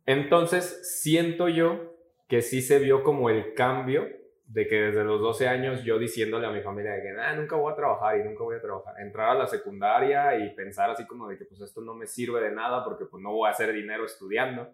[0.05, 1.95] Entonces siento yo
[2.27, 4.07] que sí se vio como el cambio
[4.47, 7.57] de que desde los 12 años yo diciéndole a mi familia de que "Ah, nunca
[7.57, 11.05] voy a trabajar y nunca voy a trabajar, entrar a la secundaria y pensar así
[11.05, 13.51] como de que pues esto no me sirve de nada porque pues no voy a
[13.51, 14.69] hacer dinero estudiando.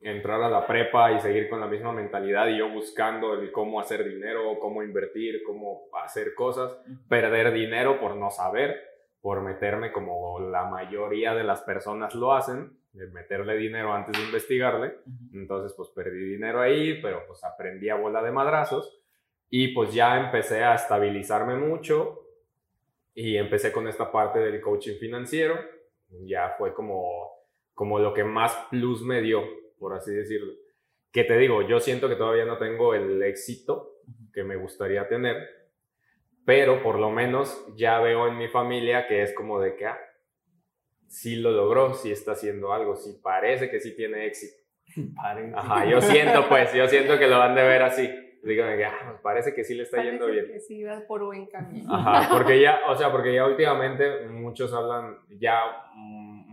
[0.00, 3.80] Entrar a la prepa y seguir con la misma mentalidad y yo buscando el cómo
[3.80, 8.80] hacer dinero, cómo invertir, cómo hacer cosas, perder dinero por no saber,
[9.20, 14.24] por meterme como la mayoría de las personas lo hacen, de meterle dinero antes de
[14.24, 14.98] investigarle.
[15.32, 18.98] Entonces, pues perdí dinero ahí, pero pues aprendí a bola de madrazos
[19.50, 22.24] y pues ya empecé a estabilizarme mucho
[23.14, 25.58] y empecé con esta parte del coaching financiero.
[26.24, 27.30] Ya fue como,
[27.74, 29.42] como lo que más plus me dio,
[29.78, 30.52] por así decirlo.
[31.10, 33.96] que te digo, yo siento que todavía no tengo el éxito
[34.32, 35.36] que me gustaría tener,
[36.44, 39.98] pero por lo menos ya veo en mi familia que es como de que, ah,
[41.08, 44.56] sí lo logró, sí está haciendo algo, sí parece que sí tiene éxito.
[45.16, 45.52] Parece.
[45.54, 48.08] Ajá, yo siento pues, yo siento que lo van de ver así.
[48.42, 50.52] Díganme que ah, parece que sí le está yendo Parece bien.
[50.54, 51.92] que sí vas por buen camino.
[51.92, 55.60] Ajá, porque ya, o sea, porque ya últimamente muchos hablan, ya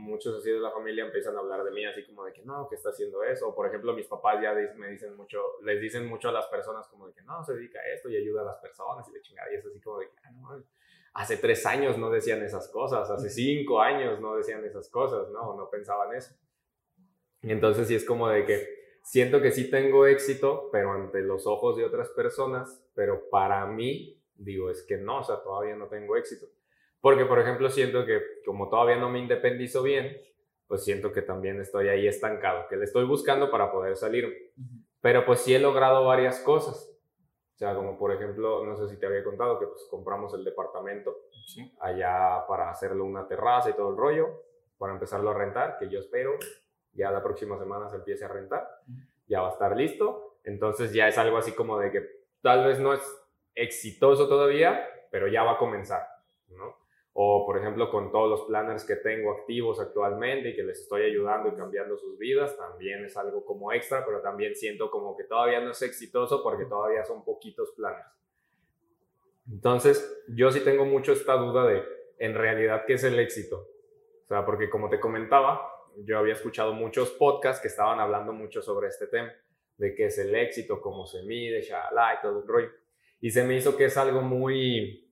[0.06, 2.68] muchos así de la familia empiezan a hablar de mí así como de que no,
[2.70, 3.50] que está haciendo eso.
[3.50, 6.88] O, por ejemplo, mis papás ya me dicen mucho, les dicen mucho a las personas
[6.88, 9.22] como de que no, se dedica a esto y ayuda a las personas y de
[9.22, 9.52] chingada.
[9.52, 10.64] Y es así como de que, "Ah, no,
[11.14, 15.56] hace tres años no decían esas cosas, hace cinco años no decían esas cosas, no,
[15.56, 16.36] no pensaban eso.
[17.42, 18.68] Y entonces sí es como de que
[19.02, 24.22] siento que sí tengo éxito, pero ante los ojos de otras personas, pero para mí,
[24.36, 26.48] digo, es que no, o sea, todavía no tengo éxito.
[27.06, 30.20] Porque, por ejemplo, siento que como todavía no me independizo bien,
[30.66, 34.52] pues siento que también estoy ahí estancado, que le estoy buscando para poder salir.
[35.02, 36.92] Pero pues sí he logrado varias cosas.
[37.54, 40.44] O sea, como por ejemplo, no sé si te había contado que pues compramos el
[40.44, 41.16] departamento
[41.46, 41.72] Sí.
[41.80, 44.42] allá para hacerlo una terraza y todo el rollo,
[44.80, 46.32] para empezarlo a rentar, que yo espero
[46.94, 48.68] ya la próxima semana se empiece a rentar,
[49.28, 52.02] ya va a estar listo, entonces ya es algo así como de que
[52.42, 53.02] tal vez no es
[53.54, 56.02] exitoso todavía, pero ya va a comenzar,
[56.48, 56.84] ¿no?
[57.18, 61.04] O por ejemplo con todos los planners que tengo activos actualmente y que les estoy
[61.04, 65.24] ayudando y cambiando sus vidas, también es algo como extra, pero también siento como que
[65.24, 68.10] todavía no es exitoso porque todavía son poquitos planners.
[69.50, 71.84] Entonces, yo sí tengo mucho esta duda de,
[72.18, 73.70] en realidad, ¿qué es el éxito?
[74.26, 75.72] O sea, porque como te comentaba,
[76.04, 79.32] yo había escuchado muchos podcasts que estaban hablando mucho sobre este tema,
[79.78, 82.72] de qué es el éxito, cómo se mide, shalala y todo el rollo.
[83.22, 85.05] Y se me hizo que es algo muy,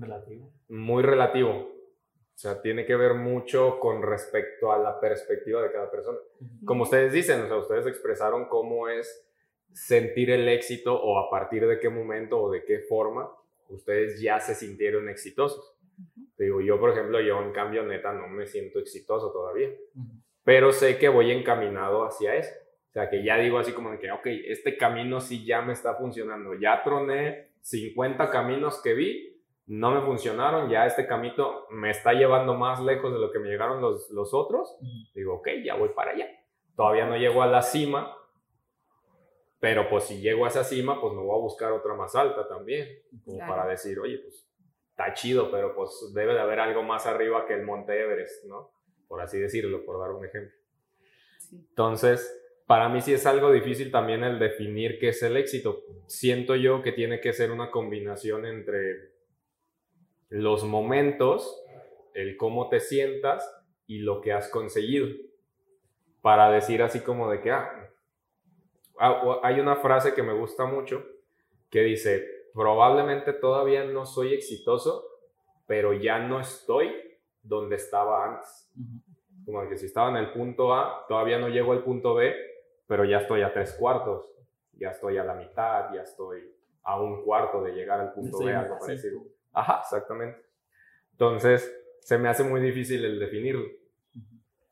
[0.00, 0.52] Relativo.
[0.68, 1.50] muy relativo.
[1.50, 6.18] O sea, tiene que ver mucho con respecto a la perspectiva de cada persona.
[6.64, 9.28] Como ustedes dicen, o sea, ustedes expresaron cómo es
[9.72, 13.28] sentir el éxito o a partir de qué momento o de qué forma
[13.68, 15.76] ustedes ya se sintieron exitosos.
[16.36, 20.22] Te digo, yo, por ejemplo, yo en cambio, neta, no me siento exitoso todavía, Ujú.
[20.44, 22.54] pero sé que voy encaminado hacia eso.
[22.88, 25.72] O sea, que ya digo así como de que, ok, este camino sí ya me
[25.72, 26.54] está funcionando.
[26.54, 29.37] Ya troné 50 caminos que vi,
[29.68, 33.48] no me funcionaron, ya este camino me está llevando más lejos de lo que me
[33.48, 34.76] llegaron los, los otros.
[35.14, 36.26] Digo, ok, ya voy para allá.
[36.74, 38.16] Todavía no llego a la cima,
[39.60, 42.46] pero pues si llego a esa cima, pues me voy a buscar otra más alta
[42.48, 42.88] también,
[43.24, 43.52] como Claro.
[43.52, 44.48] para decir, oye, pues
[44.90, 48.70] está chido, pero pues debe de haber algo más arriba que el Monte Everest, ¿no?
[49.06, 50.56] Por así decirlo, por dar un ejemplo.
[51.38, 51.56] Sí.
[51.68, 52.34] Entonces,
[52.66, 55.82] para mí sí es algo difícil también el definir qué es el éxito.
[56.06, 59.17] Siento yo que tiene que ser una combinación entre
[60.28, 61.62] los momentos,
[62.14, 63.48] el cómo te sientas
[63.86, 65.08] y lo que has conseguido.
[66.20, 67.90] Para decir así como de que, ah,
[68.98, 71.04] ah, hay una frase que me gusta mucho
[71.70, 75.04] que dice, probablemente todavía no soy exitoso,
[75.66, 76.92] pero ya no estoy
[77.42, 78.70] donde estaba antes.
[79.44, 82.34] Como que si estaba en el punto A, todavía no llego al punto B,
[82.86, 84.26] pero ya estoy a tres cuartos,
[84.72, 88.54] ya estoy a la mitad, ya estoy a un cuarto de llegar al punto B,
[88.54, 89.20] algo parecido.
[89.58, 90.40] Ajá, exactamente.
[91.12, 93.66] Entonces, se me hace muy difícil el definirlo,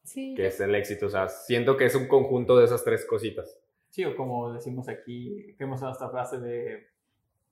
[0.05, 1.07] Sí, que es el éxito.
[1.07, 3.61] O sea, siento que es un conjunto de esas tres cositas.
[3.91, 6.87] Sí, o como decimos aquí, que hemos usado esta frase de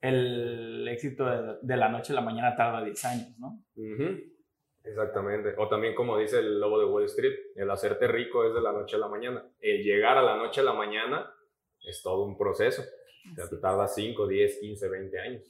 [0.01, 3.65] el éxito de, de la noche a la mañana tarda 10 años, ¿no?
[3.75, 4.21] Ujú,
[4.85, 5.55] Exactamente.
[5.57, 8.73] O también como dice el lobo de Wall Street, el hacerte rico es de la
[8.73, 9.45] noche a la mañana.
[9.59, 11.35] El llegar a la noche a la mañana
[11.81, 12.83] es todo un proceso.
[13.33, 15.43] O sea, te tarda 5, 10, 15, 20 años.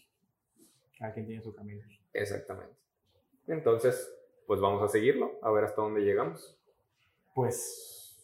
[0.98, 1.82] Cada quien tiene su camino.
[2.12, 2.74] Exactamente.
[3.46, 4.12] Entonces,
[4.46, 6.56] pues vamos a seguirlo, a ver hasta dónde llegamos.
[7.34, 8.14] Pues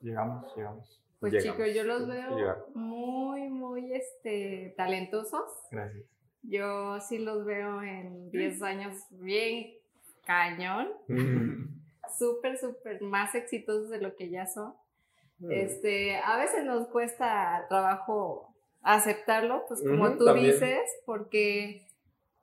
[0.00, 1.02] llegamos, llegamos.
[1.18, 1.56] Pues Llegamos.
[1.56, 5.48] chicos, yo los veo muy, muy este, talentosos.
[5.70, 6.04] Gracias.
[6.42, 9.74] Yo sí los veo en 10 años bien
[10.24, 10.88] cañón.
[12.18, 14.74] Súper, súper más exitosos de lo que ya son.
[15.50, 20.52] Este, a veces nos cuesta trabajo aceptarlo, pues como tú también.
[20.52, 21.85] dices, porque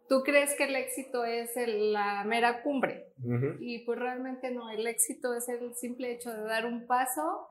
[0.09, 3.13] tú crees que el éxito es el- la mera cumbre.
[3.59, 7.49] Y pues realmente no, el éxito es el simple hecho de dar un paso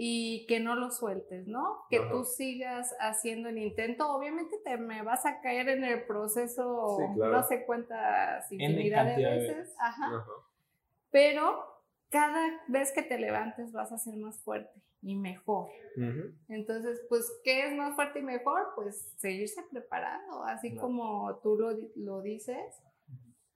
[0.00, 1.82] y que no lo sueltes, ¿no?
[1.90, 2.10] Que Ajá.
[2.10, 4.08] tú sigas haciendo el intento.
[4.14, 7.32] Obviamente te me vas a caer en el proceso Sí, claro.
[7.32, 9.74] no sé cuántas infinidad de de veces, veces.
[9.80, 10.06] ajá.
[10.06, 10.24] Ajá.
[11.10, 11.64] Pero
[12.10, 14.70] cada vez que te levantes vas a ser más fuerte
[15.02, 15.68] y mejor.
[16.48, 18.68] Entonces, pues, ¿qué es más fuerte y mejor?
[18.76, 20.82] Pues seguirse preparando, así Claro.
[20.86, 22.82] como tú lo, lo dices,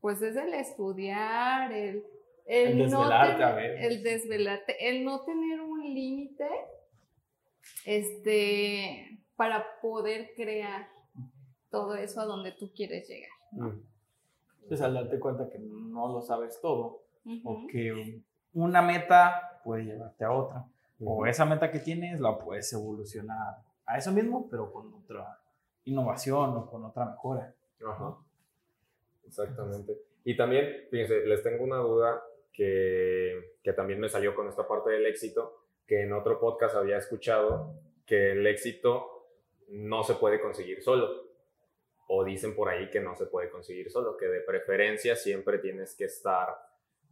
[0.01, 2.05] pues es el estudiar, el,
[2.47, 3.85] el, El no desvelarte veces.
[3.93, 6.49] el desvelarte, el no tener un límite
[7.85, 10.89] este, para poder crear
[11.71, 13.31] todo eso a donde tú quieres llegar.
[14.63, 17.03] Entonces, al darte cuenta que no lo sabes todo,
[17.45, 20.67] o que una meta puede llevarte a otra,
[21.05, 25.39] o esa meta que tienes la puedes evolucionar a eso mismo, pero con otra
[25.85, 27.55] innovación o con otra mejora.
[27.85, 28.17] Ajá.
[29.27, 29.97] Exactamente.
[30.25, 34.91] Y también, fíjense, les tengo una duda que, que también me salió con esta parte
[34.91, 37.75] del éxito, que en otro podcast había escuchado
[38.07, 39.29] que el éxito
[39.69, 41.33] no se puede conseguir solo.
[42.09, 45.97] O dicen por ahí que no se puede conseguir solo, que de preferencia siempre tienes
[45.97, 46.49] que estar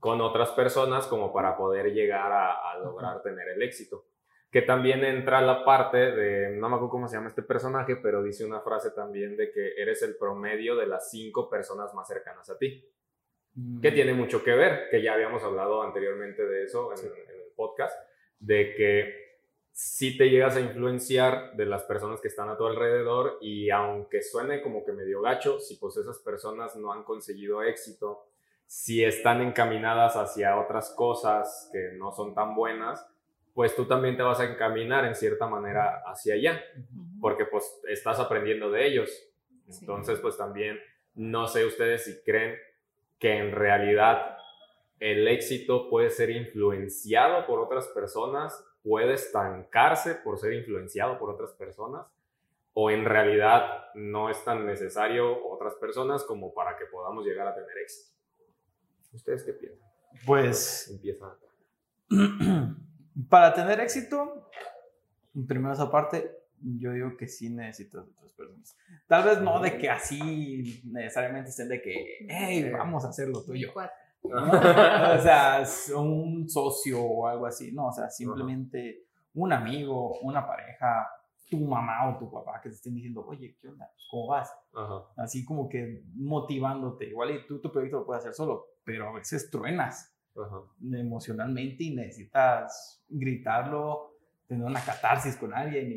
[0.00, 4.06] con otras personas como para poder llegar a, a lograr tener el éxito.
[4.50, 8.22] Que también entra la parte de, no me acuerdo cómo se llama este personaje, pero
[8.22, 12.50] dice una frase también de que eres el promedio de las cinco personas más cercanas
[12.50, 12.84] a ti.
[13.82, 17.52] Que tiene mucho que ver, que ya habíamos hablado anteriormente de eso en, en el
[17.54, 17.94] podcast,
[18.38, 19.30] de que
[19.72, 24.22] si te llegas a influenciar de las personas que están a tu alrededor y aunque
[24.22, 28.29] suene como que medio gacho, si pues esas personas no han conseguido éxito,
[28.70, 33.04] si están encaminadas hacia otras cosas que no son tan buenas,
[33.52, 36.62] pues tú también te vas a encaminar en cierta manera hacia allá,
[37.20, 39.10] porque pues estás aprendiendo de ellos.
[39.80, 40.78] Entonces, pues también
[41.14, 42.56] no sé ustedes si creen
[43.18, 44.36] que en realidad
[45.00, 51.50] el éxito puede ser influenciado por otras personas, puede estancarse por ser influenciado por otras
[51.54, 52.06] personas,
[52.74, 57.54] o en realidad no es tan necesario otras personas como para que podamos llegar a
[57.56, 58.19] tener éxito.
[59.12, 59.88] ¿Ustedes qué piensan?
[60.26, 61.36] Pues Empieza.
[63.28, 64.50] para tener éxito,
[65.46, 68.76] primero esa parte, yo digo que sí necesitas de otras personas.
[69.06, 73.42] Tal vez no de que así necesariamente estén de que, hey, vamos a hacer lo
[73.42, 73.70] tuyo.
[73.72, 73.94] Cuatro.
[74.22, 75.64] o sea,
[75.96, 81.08] un socio o algo así, no, o sea, simplemente un amigo, una pareja,
[81.48, 83.90] tu mamá o tu papá que te estén diciendo, oye, ¿qué onda?
[84.10, 84.52] ¿Cómo vas?
[84.74, 85.04] Ajá.
[85.16, 87.06] Así como que motivándote.
[87.06, 90.62] Igual y tú tu proyecto lo puedes hacer solo, pero a veces truenas Ajá.
[90.92, 94.16] emocionalmente y necesitas gritarlo,
[94.46, 95.92] tener una catarsis con alguien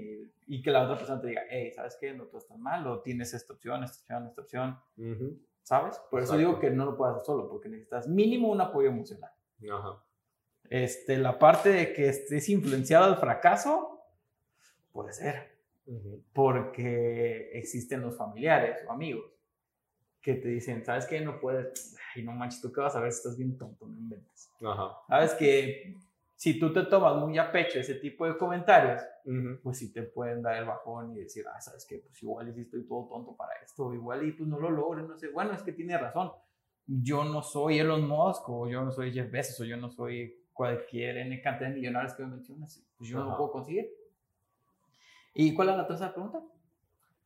[0.48, 2.14] y, y que la otra persona te diga, hey, ¿sabes qué?
[2.14, 4.80] No todo está mal, o tienes esta opción, esta opción, esta opción.
[5.64, 5.98] ¿sabes?
[6.12, 6.38] Por eso Exacto.
[6.38, 9.32] digo que no lo puedes hacer solo, porque necesitas mínimo un apoyo emocional.
[9.72, 10.04] Ajá.
[10.70, 14.02] Este, la parte de que estés influenciado al fracaso,
[14.92, 15.58] puede ser,
[16.34, 19.33] porque existen los familiares o amigos
[20.24, 21.20] que te dicen, ¿sabes qué?
[21.20, 24.00] No puedes, ay, no manches, tú qué vas a ver si estás bien tonto, no
[24.00, 24.50] inventes.
[24.66, 24.98] Ajá.
[25.10, 25.98] Sabes que
[26.34, 29.60] si tú te tomas muy a pecho ese tipo de comentarios, Ujú.
[29.62, 32.62] pues sí te pueden dar el bajón y decir, ah, sabes que pues igual y
[32.62, 35.28] estoy todo tonto para esto, igual y pues no lo logro, no sé.
[35.28, 36.32] Bueno, es que tiene razón.
[36.88, 40.48] Yo no soy Elon Musk o yo no soy Jeff Bezos o yo no soy
[40.54, 42.82] cualquier N cantidad de millonarios que me mencionas.
[42.98, 43.38] Pues yo no lo Ajá.
[43.38, 43.90] puedo conseguir.
[45.34, 46.42] ¿Y cuál es la tercera pregunta?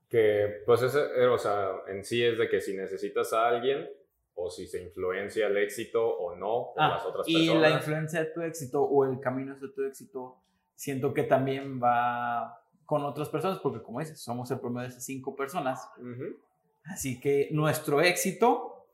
[0.09, 3.89] Que, pues, ese, eh, o sea, en sí es de que si necesitas a alguien
[4.35, 7.61] o si se influencia el éxito o no por Ah, las otras y personas.
[7.61, 10.37] la influencia de tu éxito o el camino hacia tu éxito,
[10.75, 15.03] siento que también va con otras personas, porque como dices, somos el promedio de esas
[15.05, 15.89] cinco personas.
[15.97, 16.37] Ujú.
[16.85, 18.85] Así que nuestro éxito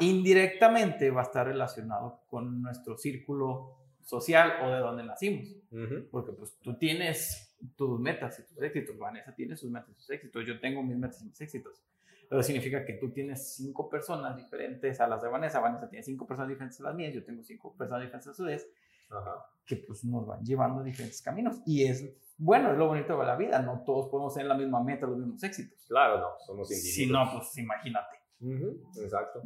[0.00, 5.48] indirectamente va a estar relacionado con nuestro círculo social o de donde nacimos.
[5.72, 6.08] Ujú.
[6.10, 8.98] Porque pues tú tienes tus metas y tus éxitos.
[8.98, 10.44] Vanessa tiene sus metas y sus éxitos.
[10.46, 11.82] Yo tengo mis metas y mis éxitos.
[12.28, 15.60] Pero significa que tú tienes cinco personas diferentes a las de Vanessa.
[15.60, 17.12] Vanessa tiene cinco personas diferentes a las mías.
[17.14, 18.68] Yo tengo cinco personas diferentes a su vez.
[19.10, 19.46] Ajá.
[19.66, 21.60] Que pues nos van llevando a diferentes caminos.
[21.66, 22.04] Y es
[22.36, 23.60] bueno, es lo bonito de la vida.
[23.62, 25.84] No todos podemos tener la misma meta, los mismos éxitos.
[25.86, 27.26] Claro, no, somos Si individuos.
[27.34, 28.16] no, pues imagínate.
[28.40, 29.42] Ujú, Exacto.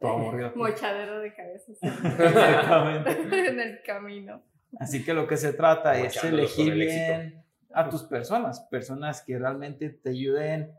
[0.00, 0.52] Todo aburrido.
[0.56, 3.10] Mochadero de cabezas Exactamente.
[3.48, 4.42] en el camino.
[4.80, 7.04] Así que lo que se trata es elegir el éxito.
[7.18, 7.43] bien
[7.74, 10.72] a tus personas, personas que realmente te ayuden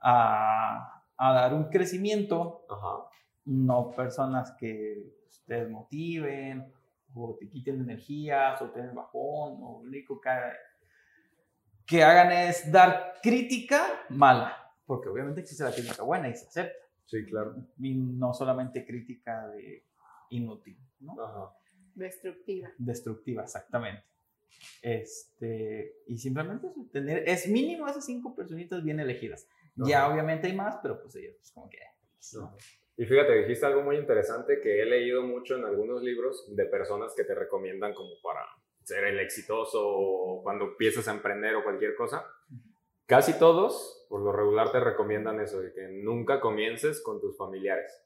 [0.00, 3.08] a, a dar un crecimiento, Ajá.
[3.46, 5.02] no personas que
[5.46, 6.72] te desmotiven
[7.14, 10.30] o te quiten energías o te den bajón o lo único que,
[11.86, 16.84] que hagan es dar crítica mala, porque obviamente existe la crítica buena y se acepta,
[17.06, 17.54] Sí, claro.
[17.78, 19.84] y no solamente crítica de
[20.30, 21.12] inútil, ¿no?
[21.22, 21.52] Ajá.
[21.94, 22.70] Destructiva.
[22.78, 24.02] destructiva, exactamente.
[24.82, 29.48] Este, y simplemente eso, tener, es mínimo esas cinco personitas bien elegidas.
[29.76, 30.12] Ya Ajá.
[30.12, 31.78] obviamente hay más, pero pues ellos, pues como que...
[32.16, 32.56] pues, ¿no?
[32.96, 37.12] Y fíjate, dijiste algo muy interesante que he leído mucho en algunos libros de personas
[37.16, 38.40] que te recomiendan como para
[38.84, 42.24] ser el exitoso o cuando empiezas a emprender o cualquier cosa.
[43.06, 48.00] Casi todos, por lo regular, te recomiendan eso, de que nunca comiences con tus familiares.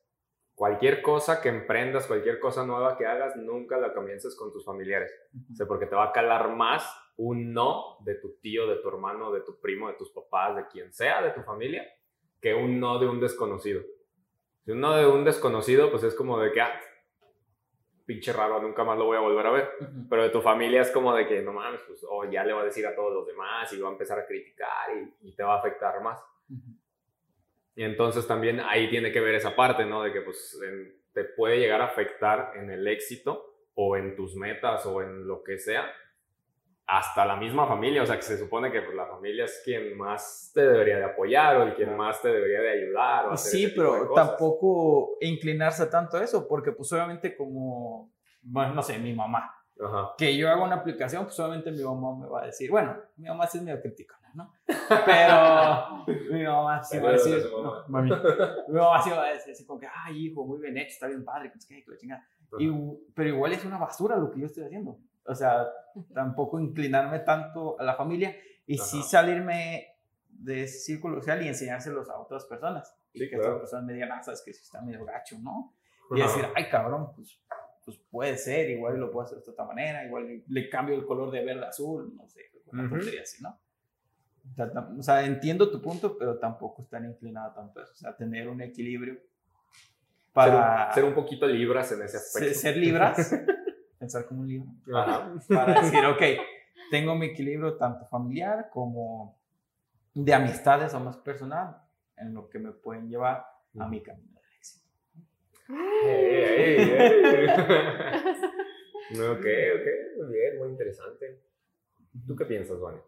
[0.58, 5.14] Cualquier cosa que emprendas, cualquier cosa nueva que hagas, nunca la comiences con tus familiares.
[5.52, 6.84] O sea, porque te va a calar más
[7.16, 10.66] un no de tu tío, de tu hermano, de tu primo, de tus papás, de
[10.66, 11.86] quien sea, de tu familia,
[12.40, 13.82] que un no de un desconocido.
[14.64, 16.80] Si un no de un desconocido, pues es como de que, ah,
[18.04, 19.70] pinche raro, nunca más lo voy a volver a ver.
[19.80, 20.08] Ujú.
[20.10, 22.62] Pero de tu familia es como de que, no mames, pues, o ya le va
[22.62, 25.44] a decir a todos los demás y va a empezar a criticar y, y te
[25.44, 26.20] va a afectar más.
[26.50, 26.72] Ujú.
[27.78, 30.02] Y entonces también ahí tiene que ver esa parte, ¿no?
[30.02, 34.34] De que pues en- te puede llegar a afectar en el éxito o en tus
[34.34, 35.88] metas o en lo que sea,
[36.88, 39.96] hasta la misma familia, o sea, que se supone que pues, la familia es quien
[39.96, 43.26] más te debería de apoyar o el quien más te debería de ayudar.
[43.26, 48.10] O hacer Sí, pero tampoco inclinarse tanto a eso, porque pues obviamente como,
[48.42, 49.54] bueno, no sé, mi mamá,
[49.84, 50.14] Ajá.
[50.18, 53.28] que yo haga una aplicación, pues obviamente mi mamá me va a decir, bueno, mi
[53.28, 54.52] mamá sí es medio criticona, ¿no?
[54.66, 58.10] Pero mi mamá sí va a decir, no, mami,
[58.68, 61.06] mi mamá sí va a decir así como que, ay, hijo, muy bien hecho, está
[61.06, 62.26] bien padre, que que la chingada.
[62.58, 62.70] Y,
[63.14, 64.98] pero igual es una basura lo que yo estoy haciendo.
[65.24, 65.66] O sea,
[66.14, 68.34] tampoco inclinarme tanto a la familia
[68.66, 69.08] y sí Ajá.
[69.08, 69.94] salirme
[70.28, 72.94] de ese círculo social y enseñárselos a otras personas.
[73.12, 73.50] Y Sí, que claro.
[73.56, 75.74] otras personas me digan, ah, sabes que sí está medio gacho, ¿no?
[76.16, 76.30] Y Ajá.
[76.32, 77.38] decir, ay, cabrón, pues,
[77.88, 81.30] pues puede ser, igual lo puedo hacer de otra manera, igual le, cambio el color
[81.30, 82.96] de verde a azul, no sé, una Ujú.
[82.96, 83.58] tontería así, ¿no?
[84.52, 87.92] O sea, tam- o sea, entiendo tu punto, pero tampoco estar inclinado tanto a eso.
[87.94, 89.22] O sea, tener un equilibrio Ser
[90.34, 92.58] para ser, un poquito libras en ese ser, aspecto.
[92.60, 93.34] ser libras,
[93.98, 95.32] pensar como un libro, Ajá.
[95.48, 96.22] para decir, ok,
[96.90, 99.38] tengo mi equilibrio tanto familiar como
[100.12, 101.74] de amistades o más personal,
[102.18, 103.46] en lo que me pueden llevar
[103.78, 104.37] a mi camino
[105.68, 106.06] del éxito.
[106.08, 107.46] Ey, ey,
[109.10, 109.20] ey.
[109.20, 109.46] ok,
[109.80, 109.86] ok,
[110.18, 111.40] muy bien, muy interesante.
[112.26, 113.00] ¿Tú qué piensas, Vane?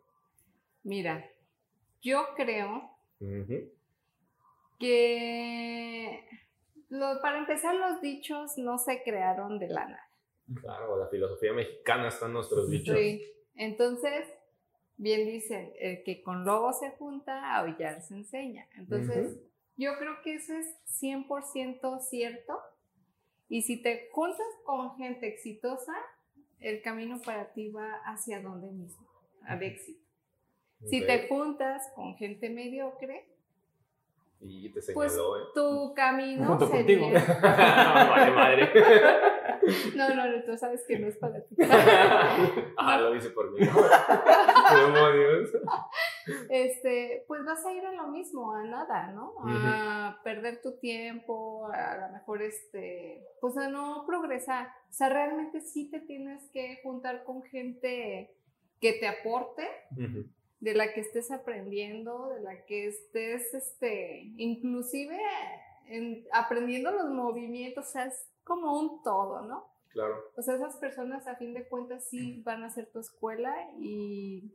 [0.84, 1.26] Mira,
[2.02, 2.90] yo creo
[4.78, 6.24] que
[6.88, 10.08] lo- para empezar los dichos no se crearon de la nada.
[10.60, 12.96] Claro, la filosofía mexicana está en nuestros dichos.
[12.96, 13.22] Sí.
[13.54, 14.26] Entonces,
[14.96, 18.66] bien dicen, el que con lobo se junta, a aullar se enseña.
[18.76, 19.38] Entonces.
[19.80, 20.66] Yo creo que eso es
[21.02, 22.60] 100% cierto.
[23.48, 25.94] Y si te juntas con gente exitosa,
[26.60, 29.08] el camino para ti va hacia donde mismo,
[29.42, 30.04] al éxito.
[30.86, 33.26] Si te juntas con gente mediocre,
[34.40, 35.18] Y te pues ¿eh?
[35.54, 36.98] tu camino Junto sería...
[36.98, 37.10] contigo.
[37.10, 38.72] no, vale madre.
[39.94, 41.56] No, no, no, tú sabes que no es para ti.
[42.78, 43.60] ah, lo hice por mí.
[43.60, 45.50] Demonios.
[46.50, 49.34] Este, pues vas a ir a lo mismo, a nada, ¿no?
[49.44, 54.68] A perder tu tiempo, a lo mejor, este, pues a no progresar.
[54.90, 58.34] O sea, realmente sí te tienes que juntar con gente
[58.80, 59.66] que te aporte,
[60.60, 65.18] de la que estés aprendiendo, de la que estés, este, inclusive
[65.86, 69.66] en- aprendiendo los movimientos, o sea, es como un todo, ¿no?
[69.88, 70.16] Claro.
[70.36, 74.52] O sea, esas personas a fin de cuentas sí van a ser tu escuela y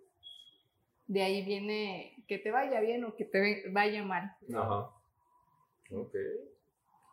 [1.08, 4.36] de ahí viene que te vaya bien o que te vaya mal.
[4.54, 4.90] Ajá.
[5.92, 6.16] Ok.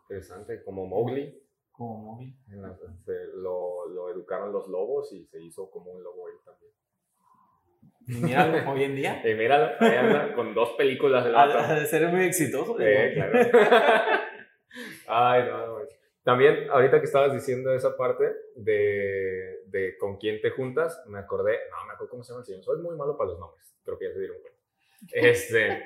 [0.09, 0.63] Interesante.
[0.63, 1.39] Como Mowgli.
[1.71, 6.27] Como en la- se- lo, lo educaron los lobos y se hizo como un lobo
[6.29, 6.71] él también.
[8.05, 11.59] Y mira, hoy en día, Y míralo, ahí anda con dos películas el ha vato.
[11.59, 12.77] ha de ser muy exitoso.
[12.77, 12.83] Sí,
[13.15, 13.39] claro.
[15.07, 15.77] Ay, no, no.
[16.23, 21.59] También, ahorita que estabas diciendo esa parte de, de con quién te juntas, me acordé,
[21.69, 22.63] no, me acuerdo cómo se llama el señor.
[22.63, 24.59] Soy muy malo para los nombres, creo que ya se dieron cuenta.
[25.11, 25.83] Este,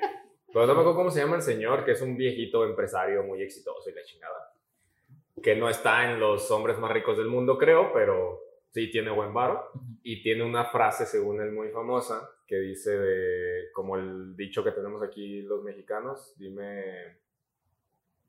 [0.52, 3.42] pero no me acuerdo cómo se llama el señor, que es un viejito empresario muy
[3.42, 4.52] exitoso y la chingada.
[5.42, 9.34] Que no está en los hombres más ricos del mundo, creo, pero sí tiene buen
[9.34, 9.70] varo.
[10.04, 14.70] Y tiene una frase, según él, muy famosa, que dice de, como el dicho que
[14.70, 17.26] tenemos aquí los mexicanos, dime...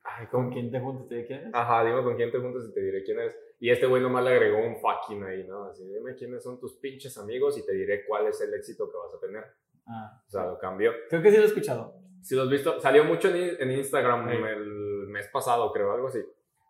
[0.04, 1.08] Ay, ¿Con ¿con quién te juntas?
[1.08, 1.54] ¿Te quién es?
[1.54, 3.38] Ajá, dime con quién te juntas y te diré quién eres.
[3.60, 5.66] Y este güey nomás le agregó un fucking ahí, ¿no?
[5.66, 8.98] Así, dime quiénes son tus pinches amigos y te diré cuál es el éxito que
[8.98, 9.44] vas a tener.
[9.88, 10.92] Ah, O sea, lo cambió.
[11.10, 11.96] creo que sí lo he escuchado.
[12.22, 14.36] Si lo has visto, salió mucho en, en Instagram Sí.
[14.36, 16.20] el mes pasado, creo, algo así.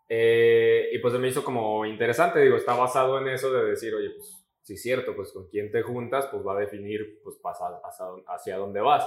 [0.08, 3.94] Eh, y pues se me hizo como interesante, digo, está basado en eso de decir,
[3.94, 4.39] oye, pues
[4.70, 8.06] sí es cierto, pues con quién te juntas, pues va a definir pues pasa- hacia,
[8.28, 9.04] hacia dónde vas.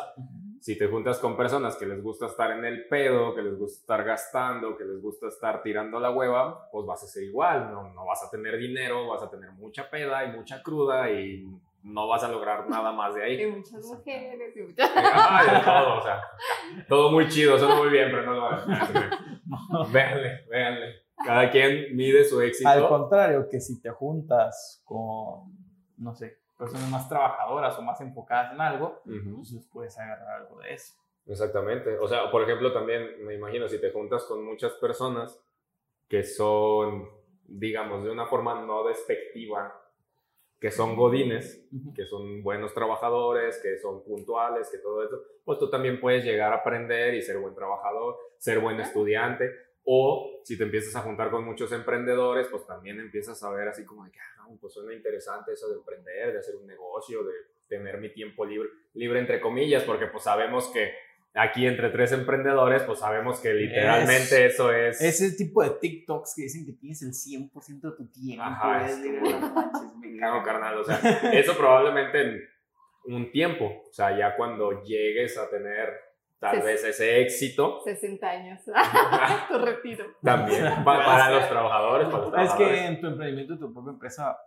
[0.60, 3.80] Si te juntas con personas que les gusta estar en el pedo, que les gusta
[3.82, 7.94] estar gastando, que les gusta estar tirando la hueva, pues vas a ser igual, no,
[7.94, 11.48] no vas a tener dinero, vas a tener mucha peda y mucha cruda y
[11.84, 13.52] no vas a lograr nada más de Y ahí.
[13.52, 14.56] muchas mujeres.
[14.58, 16.22] y muchas- Ay, de todo, o sea,
[16.90, 19.12] todo muy chido, suena muy bien, pero no lo hagan.
[19.94, 21.03] Véanle, véanle.
[21.24, 22.70] Cada quien mide su éxito.
[22.70, 25.56] Al contrario, que si te juntas con,
[25.98, 29.14] no sé, personas más trabajadoras o más enfocadas en algo, Ujú.
[29.16, 30.94] entonces puedes agarrar algo de eso.
[31.26, 31.98] Exactamente.
[31.98, 35.40] O sea, por ejemplo, también me imagino si te juntas con muchas personas
[36.08, 37.08] que son,
[37.46, 39.80] digamos, de una forma no despectiva,
[40.60, 45.70] que son godines, que son buenos trabajadores, que son puntuales, que todo eso, pues tú
[45.70, 49.52] también puedes llegar a aprender y ser buen trabajador, ser buen estudiante.
[49.86, 53.84] O si te empiezas a juntar con muchos emprendedores, pues también empiezas a ver así
[53.84, 57.24] como de que, ah, no, pues suena interesante eso de emprender, de hacer un negocio,
[57.24, 57.34] de
[57.68, 60.94] tener mi tiempo libre, libre entre comillas, porque pues sabemos que
[61.34, 65.02] aquí entre tres emprendedores, pues sabemos que literalmente eso es...
[65.02, 68.44] Ese tipo de TikToks que dicen que tienes el 100% de tu tiempo.
[68.44, 70.44] Ajá, es es como- me cago.
[70.44, 71.00] carnal, o sea,
[71.34, 72.42] eso probablemente en
[73.06, 75.90] un tiempo, o sea, ya cuando llegues a tener
[76.52, 78.62] tal vez ese éxito, 60 años.
[79.50, 80.06] tu retiro.
[80.22, 82.82] también pa- para, los trabajadores, para los Es que trabajadores.
[82.90, 84.38] en tu emprendimiento, tu propia empresa,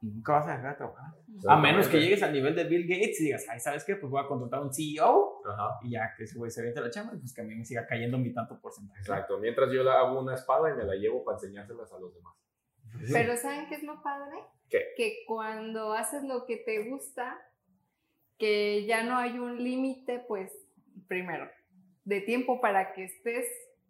[0.00, 1.14] nunca vas a dejar de trabajar.
[1.48, 3.96] A menos que llegues al nivel de Bill Gates y digas, ay, ¿sabes qué?
[3.96, 6.80] Pues voy a contratar a un CEO Ajá, y ya que ese güey se vente
[6.80, 9.00] la chamba, pues que a mí me siga cayendo mi tanto porcentaje.
[9.00, 9.38] exacto.
[9.38, 12.34] Mientras yo le hago una espada y me la llevo para enseñárselas a los demás.
[13.12, 14.36] Pero ¿saben qué es lo padre?
[14.70, 14.82] ¿Qué?
[14.96, 17.38] Que cuando haces lo que te gusta,
[18.38, 20.52] que ya no hay un límite, pues,
[21.08, 21.48] primero,
[22.04, 23.46] de tiempo para que estés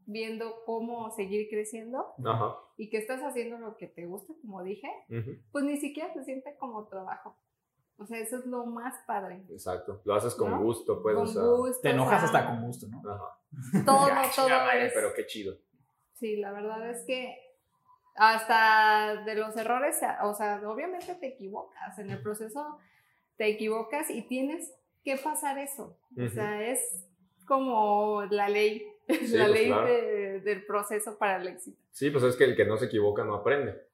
[0.06, 2.56] viendo cómo seguir creciendo Ajá.
[2.78, 4.88] y que estás haciendo lo que te gusta, como dije,
[5.52, 7.36] pues ni siquiera se siente como trabajo.
[7.98, 9.42] O sea, eso es lo más padre.
[9.50, 10.00] Exacto.
[10.04, 10.62] Lo haces con ¿No?
[10.62, 11.42] gusto, pues, con o sea.
[11.42, 11.80] gusto.
[11.82, 13.02] Te o enojas sea, hasta con gusto, ¿no?
[13.10, 13.38] Ajá.
[13.84, 15.56] Todo, Ya, todo madre, es- Pero qué chido.
[16.14, 17.36] Sí, la verdad es que
[18.14, 22.78] hasta de los errores, o sea, obviamente te equivocas, en el proceso
[23.36, 24.74] te equivocas y tienes
[25.16, 25.96] que pasar eso.
[26.16, 26.28] O Ujú.
[26.30, 27.06] sea, es
[27.46, 29.86] como la ley, Sí, la pues, ley claro.
[29.86, 31.80] de- del proceso para el éxito.
[31.90, 33.86] Sí, pues es que el que no se equivoca no aprende.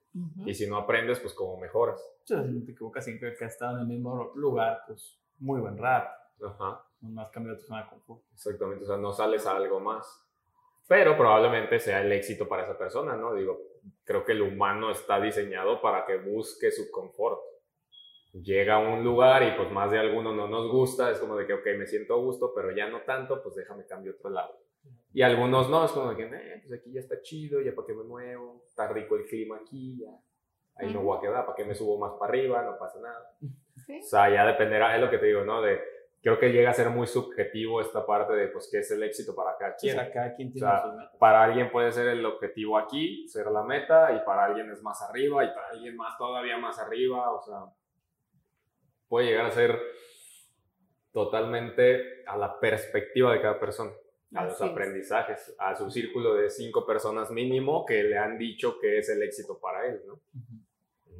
[0.46, 2.00] Y si no aprendes, pues como mejoras.
[2.00, 5.60] O si no te equivocas, siempre que has estado en el mismo lugar, pues muy
[5.60, 6.08] buen rato.
[6.46, 6.84] Ajá.
[7.00, 8.22] No has cambiado tu zona de confort.
[8.32, 10.06] Exactamente, o sea, no sales a algo más.
[10.86, 13.34] Pero probablemente sea el éxito para esa persona, ¿no?
[13.34, 13.58] Digo,
[14.04, 17.40] creo que el humano está diseñado para que busque su confort.
[18.42, 21.46] Llega a un lugar y pues más de alguno no nos gusta, es como de
[21.46, 24.30] que, ok, me siento a gusto, pero ya no tanto, pues déjame cambio a otro
[24.30, 24.58] lado.
[25.12, 27.86] Y algunos no, es como de que, "Eh, pues aquí ya está chido, ya para
[27.86, 30.10] qué me muevo, está rico el clima aquí, ya.
[30.76, 33.30] Ahí me voy a quedar, para qué me subo más para arriba, no pasa nada.
[33.86, 34.00] ¿Sí?
[34.00, 35.62] O sea, ya dependerá, es lo que te digo, ¿no?
[35.62, 35.80] De,
[36.20, 39.36] creo que llega a ser muy subjetivo esta parte de, pues, qué es el éxito
[39.36, 39.94] para cada O quien.
[39.94, 41.16] sea, cada quien tiene O sea, sus metas.
[41.20, 45.00] Para alguien puede ser el objetivo aquí, ser la meta, y para alguien es más
[45.02, 47.66] arriba, y para alguien más todavía más arriba, o sea,
[49.08, 49.78] puede llegar a ser
[51.12, 53.92] totalmente a la perspectiva de cada persona,
[54.34, 54.60] a los es.
[54.62, 59.22] aprendizajes, a su círculo de cinco personas mínimo que le han dicho que es el
[59.22, 60.20] éxito para él, ¿no?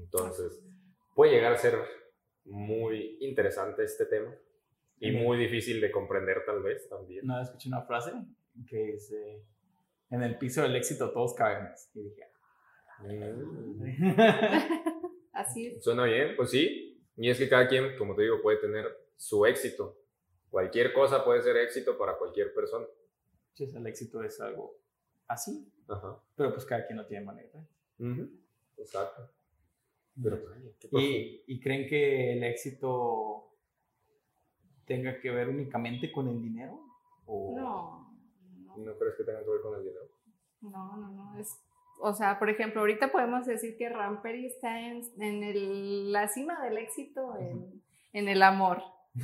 [0.02, 0.60] Entonces,
[1.14, 1.78] puede llegar a ser
[2.44, 4.34] muy interesante este tema
[4.98, 7.26] y muy difícil de comprender tal vez también.
[7.26, 8.12] Vez escuché una frase
[8.68, 9.42] que dice,
[10.10, 11.88] en el piso del éxito todos cabemos.
[11.94, 12.22] Y dije,
[13.00, 14.14] Mm.
[14.18, 15.00] "Ah".
[15.32, 15.82] Así es.
[15.82, 16.93] Suena bien, pues sí.
[17.16, 18.86] Y es que cada quien, como te digo, puede tener
[19.16, 19.96] su éxito.
[20.50, 22.86] Cualquier cosa puede ser éxito para cualquier persona.
[23.52, 24.76] Sí, el éxito es algo
[25.28, 26.20] así, Ajá.
[26.36, 27.68] pero pues cada quien lo tiene de manera.
[27.98, 28.30] Ujú.
[28.76, 29.30] Exacto.
[30.22, 30.74] Pero, profundo.
[31.00, 33.52] ¿Y, ¿Y creen que el éxito
[34.84, 36.80] tenga que ver únicamente con el dinero?
[37.26, 38.16] ¿O No,
[38.64, 40.08] no, ¿No crees que tenga que ver con el dinero?
[40.60, 41.60] no, no, no, es...
[42.00, 46.62] O sea, por ejemplo, ahorita podemos decir que Ramperi está en, en el- la cima
[46.64, 47.82] del éxito en,
[48.12, 48.82] en el amor.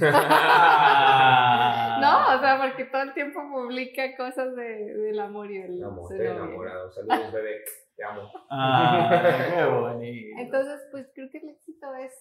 [2.00, 6.12] No, o sea, porque todo el tiempo publica cosas de, del amor y del Amor,
[6.14, 6.90] enamorado.
[6.90, 7.60] Saludos, bebé.
[7.96, 8.30] Te amo.
[8.48, 10.36] Ah, qué bonito.
[10.40, 12.12] Entonces, pues creo que el éxito es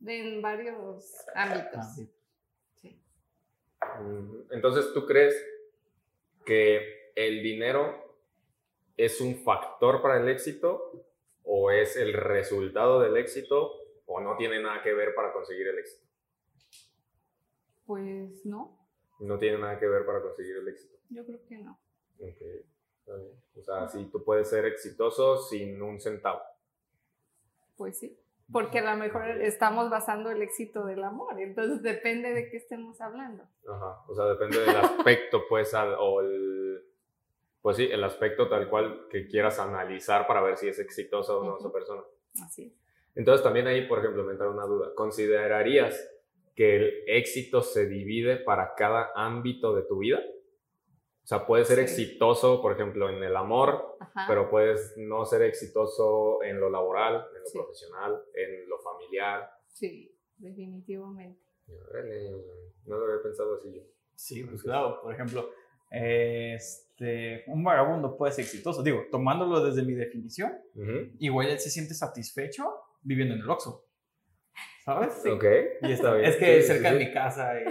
[0.00, 1.86] de en varios ámbitos.
[2.82, 3.00] Sí.
[4.50, 5.34] Entonces, ¿tú crees
[6.44, 8.05] que el dinero
[8.96, 11.04] es un factor para el éxito
[11.44, 13.72] o es el resultado del éxito
[14.06, 16.06] o no tiene nada que ver para conseguir el éxito?
[17.86, 18.78] Pues no,
[19.20, 20.96] No tiene nada que ver para conseguir el éxito.
[21.10, 21.78] yo creo que no.
[22.18, 22.40] Ok,
[23.00, 23.32] está bien.
[23.56, 26.40] O sea, sí, tú puedes ser exitoso sin un centavo.
[27.76, 28.18] Pues sí.
[28.52, 33.00] Porque a lo mejor estamos basando el éxito del amor, entonces depende de qué estemos
[33.00, 33.42] hablando.
[33.68, 34.04] Ajá.
[34.08, 36.55] O sea, depende del aspecto, pues, al- o el...
[37.66, 41.42] Pues sí, el aspecto tal cual que quieras analizar para ver si es exitosa o
[41.42, 41.58] no Ujú.
[41.58, 42.02] esa persona.
[42.44, 42.72] Así es.
[43.16, 44.94] Entonces también ahí, por ejemplo, me entra una duda.
[44.94, 46.00] ¿Considerarías
[46.54, 50.20] que el éxito se divide para cada ámbito de tu vida?
[51.24, 51.82] O sea, puedes ser Sí.
[52.02, 54.26] exitoso, por ejemplo, en el amor, Ajá.
[54.28, 57.58] pero puedes no ser exitoso en lo laboral, en lo Sí.
[57.58, 59.50] profesional, en lo familiar.
[59.72, 61.40] Sí, definitivamente.
[62.84, 63.82] No lo había pensado así yo.
[64.14, 65.50] Sí, pues claro, por ejemplo,
[66.98, 68.82] Este, un vagabundo puede ser exitoso.
[68.82, 71.10] Digo, tomándolo desde mi definición, Ujú.
[71.18, 72.64] igual él se siente satisfecho
[73.02, 73.82] viviendo en el Oxxo.
[74.82, 75.22] ¿Sabes?
[75.26, 75.44] Ok,
[75.82, 76.24] y está bien.
[76.30, 77.06] Es que Sí, cerca sí, de sí.
[77.06, 77.52] mi casa.
[77.60, 77.64] y-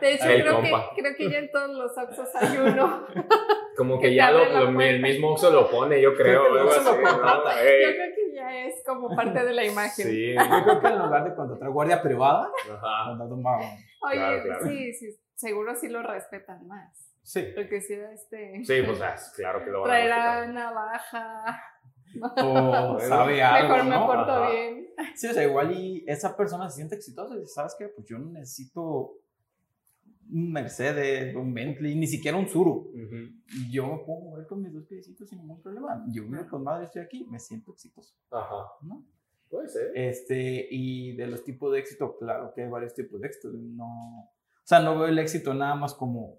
[0.00, 0.90] De hecho, El creo que, compa.
[0.96, 3.06] creo que ya en todos los Oxxos hay uno.
[3.76, 6.42] Como que que ya lo, lo- el mismo Oxxo lo pone, yo creo.
[6.50, 7.10] Creo lo así, ¿no?
[7.10, 7.62] contrata.
[7.62, 10.06] Ey, Yo creo que ya es como parte de la imagen.
[10.08, 13.04] Sí, Yo creo que en lugar de contratar guardia privada, ajá.
[13.10, 13.82] contratar un vagabundo.
[14.02, 14.66] Oye, Claro, claro.
[14.66, 15.06] sí, sí,
[15.36, 17.07] seguro sí lo respetan más.
[17.22, 17.44] Sí.
[17.54, 21.62] Porque si este Sí, pues ah, claro que lo van a traerá navaja.
[22.42, 24.06] O sabe algo, Mejor me ¿no?
[24.06, 24.50] porto Ajá.
[24.50, 24.86] bien.
[25.14, 27.88] Sí, o sea, igual y esa persona se siente exitosa y dice, ¿sabes qué?
[27.88, 29.18] Pues yo no necesito
[30.30, 32.92] un Mercedes, un Bentley, ni siquiera un Zuru.
[33.70, 36.04] Yo me puedo mover con mis dos piecitos sin ningún problema.
[36.08, 39.04] Yo vivo con madre, estoy aquí, me siento exitoso, Ajá, ¿no?
[39.48, 39.92] puede ser.
[39.94, 43.48] Este, y de los tipos de éxito, claro que hay varios tipos de éxito.
[43.52, 44.30] No, o
[44.64, 46.36] sea, no veo el éxito nada más como,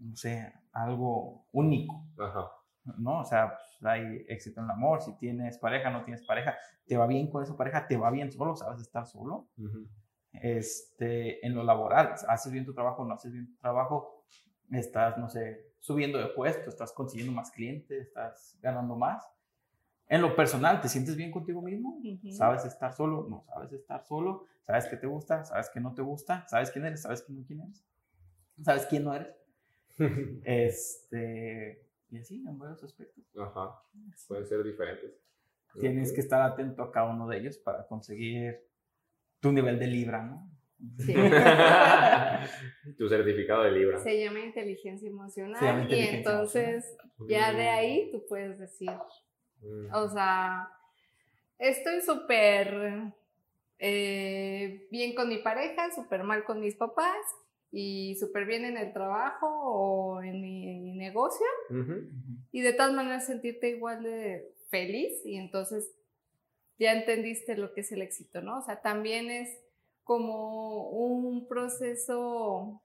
[0.00, 2.06] no sé, algo único.
[2.18, 2.50] Ajá.
[2.98, 3.20] ¿no?
[3.20, 6.96] O sea, pues, hay éxito en el amor, si tienes pareja, no tienes pareja, te
[6.96, 9.48] va bien con esa pareja, te va bien solo, sabes estar solo.
[10.32, 14.24] Este, en lo laboral, haces bien tu trabajo, no haces bien tu trabajo,
[14.70, 19.24] estás, no sé, subiendo de puesto, estás consiguiendo más clientes, estás ganando más.
[20.06, 21.98] En lo personal, ¿te sientes bien contigo mismo?
[22.32, 23.26] ¿Sabes estar solo?
[23.28, 24.44] No sabes estar solo.
[24.66, 25.44] ¿Sabes qué te gusta?
[25.44, 26.46] ¿Sabes qué no te gusta?
[26.48, 27.02] ¿Sabes quién eres?
[27.02, 27.84] ¿Sabes quién no quién eres?
[28.62, 29.43] ¿Sabes quién no eres?
[30.44, 33.24] Este, y así, en varios aspectos.
[33.38, 33.80] Ajá,
[34.28, 35.12] pueden ser diferentes.
[35.78, 38.60] Tienes que estar atento a cada uno de ellos para conseguir
[39.40, 40.48] tu nivel de libra, ¿no?
[40.98, 41.14] Sí.
[42.98, 43.98] tu certificado de Libra.
[44.00, 45.90] Se llama inteligencia emocional.
[45.90, 46.96] Y entonces,
[47.28, 48.90] ya de ahí tú puedes decir,
[49.64, 49.94] Mm.
[49.94, 50.68] o sea,
[51.58, 53.12] estoy súper
[53.78, 57.16] eh, bien con mi pareja, súper mal con mis papás
[57.76, 61.44] y súper bien en el trabajo o en mi negocio.
[62.52, 65.90] Y de todas maneras sentirte igual de feliz y entonces
[66.78, 68.58] ya entendiste lo que es el éxito, ¿no?
[68.58, 69.58] O sea, también es
[70.04, 72.80] como un proceso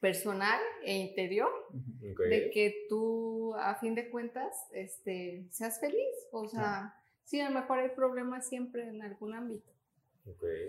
[0.00, 6.94] personal e interior de que tú a fin de cuentas este, seas feliz, o sea,
[7.24, 9.72] sí, a lo mejor hay problemas siempre en algún ámbito,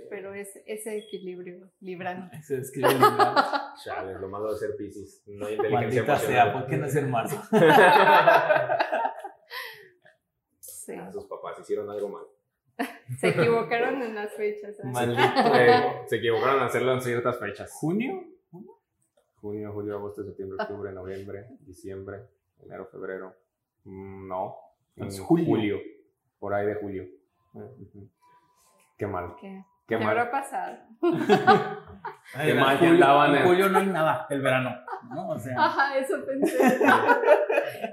[0.10, 2.30] Pero es ese equilibrio librano.
[2.44, 3.18] Se describe el libro.
[3.84, 5.24] Chale, es lo malo de ser Pisces.
[5.28, 6.54] No hay inteligencia Maldita sea.
[6.54, 7.42] ¿por qué no es en marzo?
[10.60, 12.24] Sí, Ah, sus papás hicieron algo mal.
[13.20, 14.80] se equivocaron en las fechas.
[14.80, 14.84] ¿eh?
[14.86, 15.56] Maldito.
[15.56, 17.72] Eh, se equivocaron al hacerlo en ciertas fechas.
[17.72, 18.24] ¿Junio?
[19.36, 22.22] Junio, julio, agosto, septiembre, octubre, noviembre, diciembre,
[22.64, 23.36] enero, febrero.
[23.84, 24.56] Mm, No.
[24.96, 25.78] Es en julio.
[26.40, 27.08] Por ahí de julio.
[27.54, 28.10] Ujú.
[29.00, 29.34] Qué mal.
[29.40, 30.10] ¿Qué, Qué ¿Qué mal.
[30.20, 30.78] habrá pasado?
[32.36, 34.76] Ay, mal que julio, andaban en- julio no hay nada, el verano.
[35.10, 35.30] ¿no?
[35.30, 36.58] O sea, Ajá, eso pensé.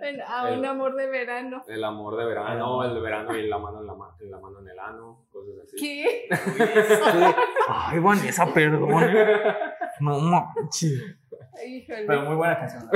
[0.02, 1.62] En- a un El- amor de verano.
[1.68, 4.68] El amor de verano, el verano y la mano en la, ma- la mano en
[4.68, 5.76] el ano, cosas así.
[5.78, 6.28] ¿Qué?
[7.68, 8.90] Ay, Vanessa, perdón.
[10.00, 11.16] No manches.
[11.66, 12.04] Híjole.
[12.06, 12.90] Pero muy buena canción.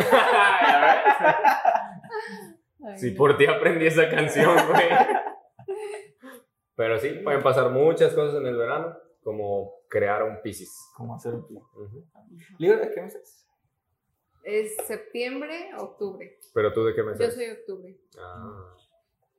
[2.87, 3.17] Ay, Si no.
[3.17, 4.89] por ti aprendí esa canción, güey.
[6.81, 10.75] Pero sí, pueden pasar muchas cosas en el verano, como crear un Pisces.
[10.97, 12.07] ¿Cómo hacer un Ujú.
[12.57, 13.47] ¿Libro de qué meses?
[14.43, 16.39] Es septiembre, octubre.
[16.55, 18.01] Pero tú de qué me Yo soy octubre.
[18.19, 18.75] Ah,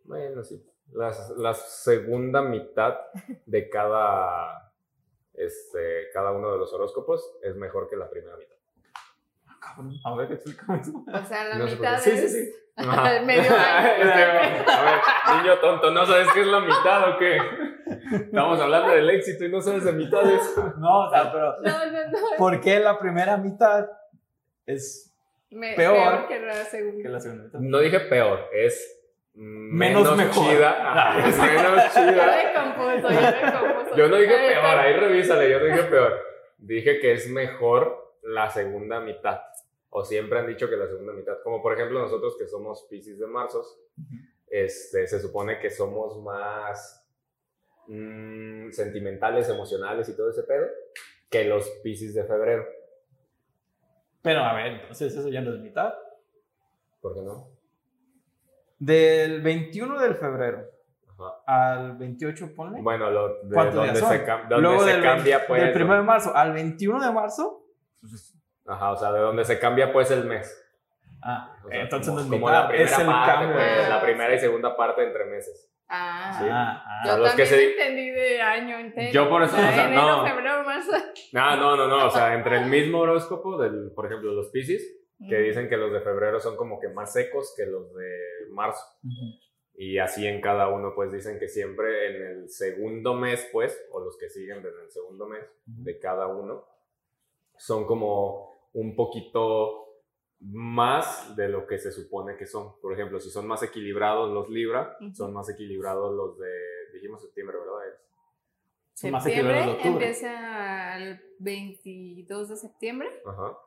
[0.03, 0.63] bueno, sí.
[0.91, 2.99] Las- La, segunda mitad
[3.47, 4.71] de cada,
[5.33, 8.55] este, cada uno de los horóscopos es mejor que la primera mitad.
[9.59, 10.91] Cabrón, a ver, explícame eso.
[11.07, 12.11] O sea, la No mitad qué.
[12.11, 12.51] Sí, es sí, sí.
[12.77, 13.21] Ajá.
[13.25, 13.87] medio año.
[13.97, 17.37] Este, a ver, niño tonto, ¿no sabes qué es la mitad o qué?
[18.15, 20.55] Estamos hablando del éxito y no sabes de mitades.
[20.77, 22.17] No, o sea, pero No, no, no.
[22.37, 23.87] ¿por qué la primera mitad
[24.65, 25.13] es
[25.49, 25.93] Me- Peor.
[25.95, 27.03] peor que la segunda.
[27.03, 27.59] que la segunda mitad?
[27.59, 28.97] No dije peor, es
[29.33, 30.47] Menos menos, mejor.
[30.49, 30.91] chida.
[30.91, 32.53] Ajá, es menos chida.
[32.63, 33.95] compuso, compuso.
[33.95, 36.19] Yo no dije peor, ahí revísale, yo no dije peor.
[36.57, 39.41] Dije que es mejor la segunda mitad.
[39.93, 41.37] O siempre han dicho que la segunda mitad.
[41.43, 43.77] Como por ejemplo nosotros que somos Pisces de Marzos,
[44.47, 47.05] este, se supone que somos más
[47.87, 50.65] mm, sentimentales, emocionales y todo ese pedo
[51.29, 52.65] que los Pisces de febrero.
[54.21, 55.93] Pero a ver, entonces eso ya no es mitad.
[57.01, 57.49] ¿Por qué no?
[58.79, 60.67] Del 21 del febrero
[61.07, 61.41] Ajá.
[61.45, 62.81] al 28, ponle.
[62.81, 64.25] Bueno, lo, de ¿Cuántos donde días se, son?
[64.25, 65.73] cam- donde Luego se del, cambia 20 pues.
[65.73, 67.65] del 1 de marzo al 21 de marzo.
[68.71, 70.57] Ajá, o sea, de donde se cambia pues el mes.
[71.23, 73.53] Ah, O sea, entonces como, no es como mitad, la primera es el parte, cambio.
[73.55, 75.67] pues, Ah, la primera y segunda parte entre meses.
[75.87, 76.45] Ah, Sí.
[76.49, 77.01] Ah, ah.
[77.05, 79.11] yo los que también se- entendí de año entero.
[79.11, 80.25] Yo por eso, o sea, enero, no.
[80.25, 80.91] febrero, marzo.
[81.33, 84.97] No, no, no, no, o sea, entre el mismo horóscopo, del, por ejemplo, los Pisces,
[85.29, 88.17] que dicen que los de febrero son como que más secos que los de
[88.49, 88.83] marzo.
[89.75, 93.99] Y así en cada uno, pues dicen que siempre en el segundo mes, pues, o
[93.99, 96.65] los que siguen en el segundo mes de cada uno,
[97.57, 99.81] son como un poquito
[100.39, 102.79] más de lo que se supone que son.
[102.81, 106.51] Por ejemplo, si son más equilibrados los Libra, son más equilibrados los de,
[106.93, 107.71] dijimos septiembre, ¿verdad?
[108.93, 110.05] Son más Septiembre equilibrados de octubre.
[110.05, 113.57] empieza el 22 de septiembre Ajá.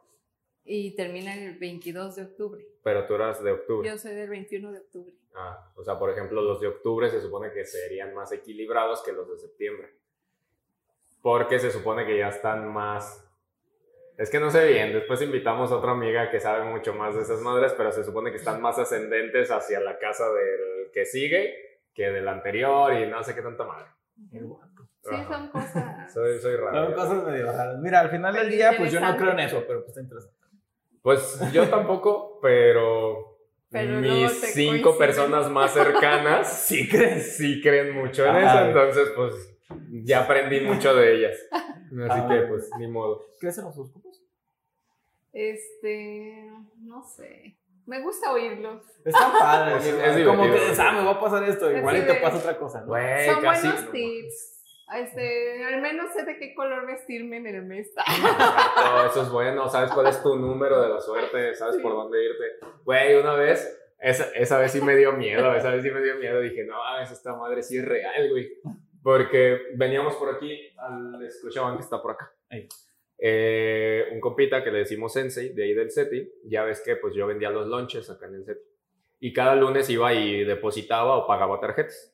[0.64, 2.66] y termina el 22 de octubre.
[2.82, 3.88] Pero tú eras de octubre.
[3.88, 5.14] Yo soy del 21 de octubre.
[5.34, 9.12] Ah, o sea, por ejemplo, los de octubre se supone que serían más equilibrados que
[9.12, 9.94] los de septiembre.
[11.20, 13.20] Porque se supone que ya están más...
[14.16, 17.22] Es que no sé bien, después invitamos a otra amiga que sabe mucho más de
[17.22, 21.54] esas madres, pero se supone que están más ascendentes hacia la casa del que sigue
[21.94, 23.86] que del anterior y no sé qué tanta madre.
[24.30, 24.38] Sí,
[25.14, 25.26] Ajá.
[25.28, 26.12] son cosas.
[26.14, 26.86] Soy, soy raro.
[26.86, 27.78] Son cosas medio raras.
[27.80, 30.36] Mira, al final del día, pues yo no creo en eso, pero pues está interesante.
[31.02, 33.36] Pues yo tampoco, pero,
[33.70, 34.98] Pero mis cinco coinciden.
[34.98, 37.36] personas más cercanas ¿Sí crees?
[37.36, 38.54] sí creen mucho en Ajá.
[38.60, 39.53] eso, entonces pues
[40.04, 41.36] ya aprendí mucho de ellas.
[41.52, 42.28] Así Ah.
[42.28, 43.22] que pues ni modo.
[43.40, 44.20] ¿Crees en los horóscopos?
[45.32, 46.50] Este,
[46.82, 47.56] no sé.
[47.86, 48.82] Me gusta oírlos.
[49.04, 49.76] Está padre.
[49.76, 52.56] Es- es como que, ah, me va a pasar esto, igual y te pasa otra
[52.56, 52.86] cosa, ¿no?
[52.86, 53.66] Güey, Son casi.
[53.68, 54.50] buenos tips.
[54.96, 57.88] Este, al menos sé de qué color vestirme en el mes.
[57.88, 59.68] Exacto, eso es bueno.
[59.68, 61.54] ¿Sabes cuál es tu número de la suerte?
[61.54, 62.44] ¿Sabes por dónde irte?
[62.84, 66.16] Güey, una vez, esa, esa vez sí me dio miedo, esa vez sí me dio
[66.16, 66.40] miedo.
[66.40, 68.48] Dije, no, esta madre sí es real, güey.
[69.04, 72.32] Porque veníamos por aquí al escuchaban que está por acá.
[73.18, 77.14] Eh, un compita que le decimos Sensei, de ahí del SETI, ya ves que pues
[77.14, 78.60] yo vendía los lunches acá en el SETI.
[79.20, 82.12] Y cada lunes iba y depositaba o pagaba tarjetas.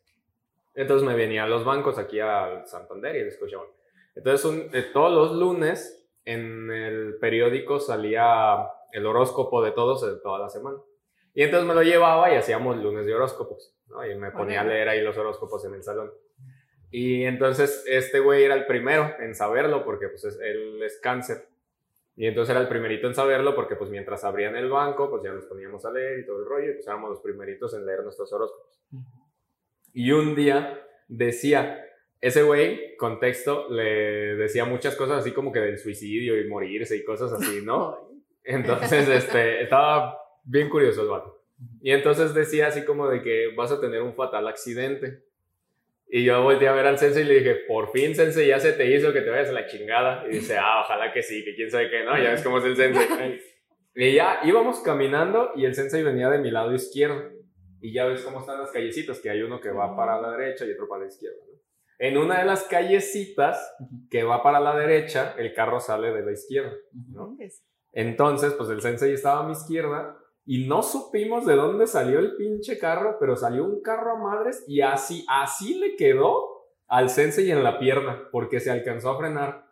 [0.74, 3.66] Entonces me venía a los bancos aquí al Santander y le escuchaban.
[4.14, 10.20] Entonces un- eh, todos los lunes en el periódico salía el horóscopo de todos de
[10.20, 10.78] toda la semana.
[11.34, 13.74] Y entonces me lo llevaba y hacíamos lunes de horóscopos.
[13.88, 14.04] ¿no?
[14.04, 16.12] Y me ponía a leer ahí los horóscopos en el salón.
[16.90, 21.46] Y entonces este güey era el primero en saberlo porque pues es- él es cáncer.
[22.16, 25.32] Y entonces era el primerito en saberlo porque pues mientras abrían el banco pues ya
[25.32, 28.02] nos poníamos a leer y todo el rollo y pues éramos los primeritos en leer
[28.02, 28.78] nuestros horóscopos.
[29.94, 31.84] Y un día decía,
[32.20, 37.04] ese güey, contexto, le decía muchas cosas así como que del suicidio y morirse y
[37.04, 38.10] cosas así, ¿no?
[38.44, 41.42] Entonces, este, estaba bien curioso el vato.
[41.82, 45.22] Y entonces decía así como de que vas a tener un fatal accidente.
[46.12, 48.72] Y yo volteé a ver al sensei y le dije, por fin, sensei, ya se
[48.72, 50.24] te hizo que te vayas a la chingada.
[50.28, 52.16] Y dice, ah, ojalá que sí, que quién sabe qué, ¿no?
[52.18, 53.40] Ya ves cómo es el sensei.
[53.94, 57.30] Y ya íbamos caminando y el sensei venía de mi lado izquierdo.
[57.80, 60.66] Y ya ves cómo están las callecitas, que hay uno que va para la derecha
[60.66, 61.38] y otro para la izquierda.
[61.46, 61.60] ¿no?
[61.98, 63.76] En una de las callecitas
[64.10, 66.72] que va para la derecha, el carro sale de la izquierda.
[67.08, 67.36] ¿no?
[67.92, 70.16] Entonces, pues el sensei estaba a mi izquierda
[70.50, 74.64] y no supimos de dónde salió el pinche carro, pero salió un carro a madres
[74.66, 79.66] y así, así le quedó al sensei en la pierna, porque se alcanzó a frenar.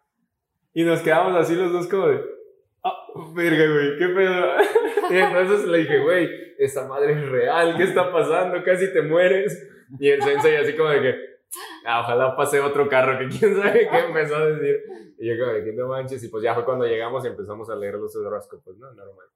[0.72, 2.24] Y nos quedamos así los dos como de,
[2.84, 4.46] ah, verga, güey, qué pedo.
[5.10, 8.62] y entonces le dije, güey, esta madre es real, ¿qué está pasando?
[8.62, 9.68] Casi te mueres.
[9.98, 11.14] Y el sensei así como de que,
[11.86, 14.76] ah, ojalá pase otro carro, que quién sabe qué empezó a decir.
[15.18, 17.68] Y yo como de que no manches, y pues ya fue cuando llegamos y empezamos
[17.68, 18.92] a leer los horóscopos, ¿no?
[18.92, 19.26] Normal.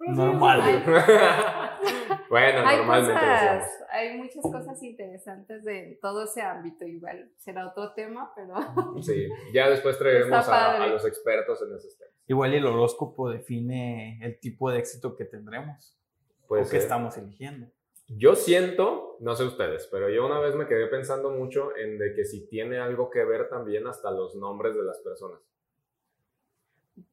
[0.00, 0.60] Normal.
[2.30, 6.84] bueno, hay normalmente cosas, hay muchas cosas interesantes de todo ese ámbito.
[6.84, 8.54] Igual será otro tema, pero
[9.02, 12.14] Sí, ya después traeremos a, los expertos en esos temas.
[12.26, 15.98] Igual el horóscopo define el tipo de éxito que tendremos
[16.46, 17.66] Puede o que estamos eligiendo.
[18.08, 22.14] Yo siento, no sé ustedes, pero yo una vez me quedé pensando mucho en de
[22.14, 25.40] que si tiene algo que ver también hasta los nombres de las personas.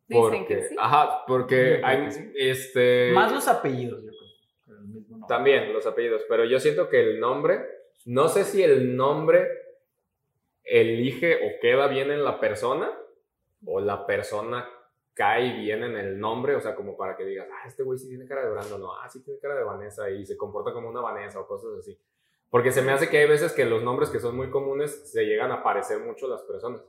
[0.08, 0.76] Dicen Porque, que sí.
[0.78, 2.32] ajá, porque hay, sí.
[2.36, 3.12] este...
[3.14, 4.78] Más los apellidos, yo creo.
[4.78, 5.26] el mismo.
[5.28, 7.66] También los apellidos, pero yo siento que el nombre,
[8.06, 9.48] no sé si el nombre
[10.64, 12.92] elige o queda bien en la persona
[13.66, 14.70] o la persona
[15.16, 18.10] cae bien en el nombre, o sea, como para que digas, ah, este güey sí
[18.10, 20.90] tiene cara de Brando, no, ah, sí tiene cara de Vanessa y se comporta como
[20.90, 21.98] una Vanessa o cosas así.
[22.50, 25.26] Porque se me hace que hay veces que los nombres que son muy comunes se
[25.26, 26.84] llegan a parecer mucho las personas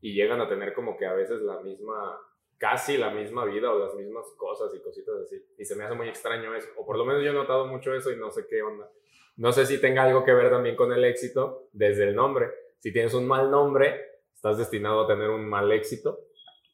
[0.00, 2.18] y llegan a tener como que a veces la misma,
[2.58, 5.42] casi la misma vida o las mismas cosas y cositas así.
[5.58, 7.94] Y se me hace muy extraño eso, o por lo menos yo he notado mucho
[7.94, 8.88] eso y no sé qué onda.
[9.36, 12.50] No sé si tenga algo que ver también con el éxito desde el nombre.
[12.78, 14.00] Si tienes un mal nombre,
[14.34, 16.20] estás destinado a tener un mal éxito.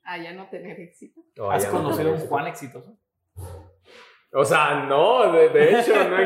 [0.05, 1.21] A ya no tener éxito.
[1.39, 2.21] o ¿Has no conocido a un.
[2.21, 2.97] Juan exitoso?
[4.35, 6.17] O sea, no, de, de hecho, no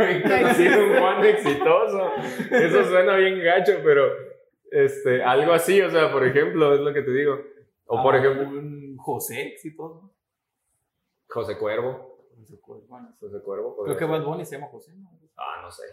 [0.00, 2.12] he conocido un Juan exitoso.
[2.50, 4.10] Eso suena bien gacho, pero
[4.70, 7.40] este, algo así, o sea, por ejemplo, es lo que te digo.
[7.86, 10.12] O por ejemplo, Un José exitoso.
[11.28, 12.16] José Cuervo.
[12.88, 13.76] Bueno, José Cuervo.
[13.84, 14.04] creo que.
[14.04, 14.92] Bad Bunny se llama José.
[14.96, 15.08] ¿no?
[15.36, 15.84] Ah, no sé.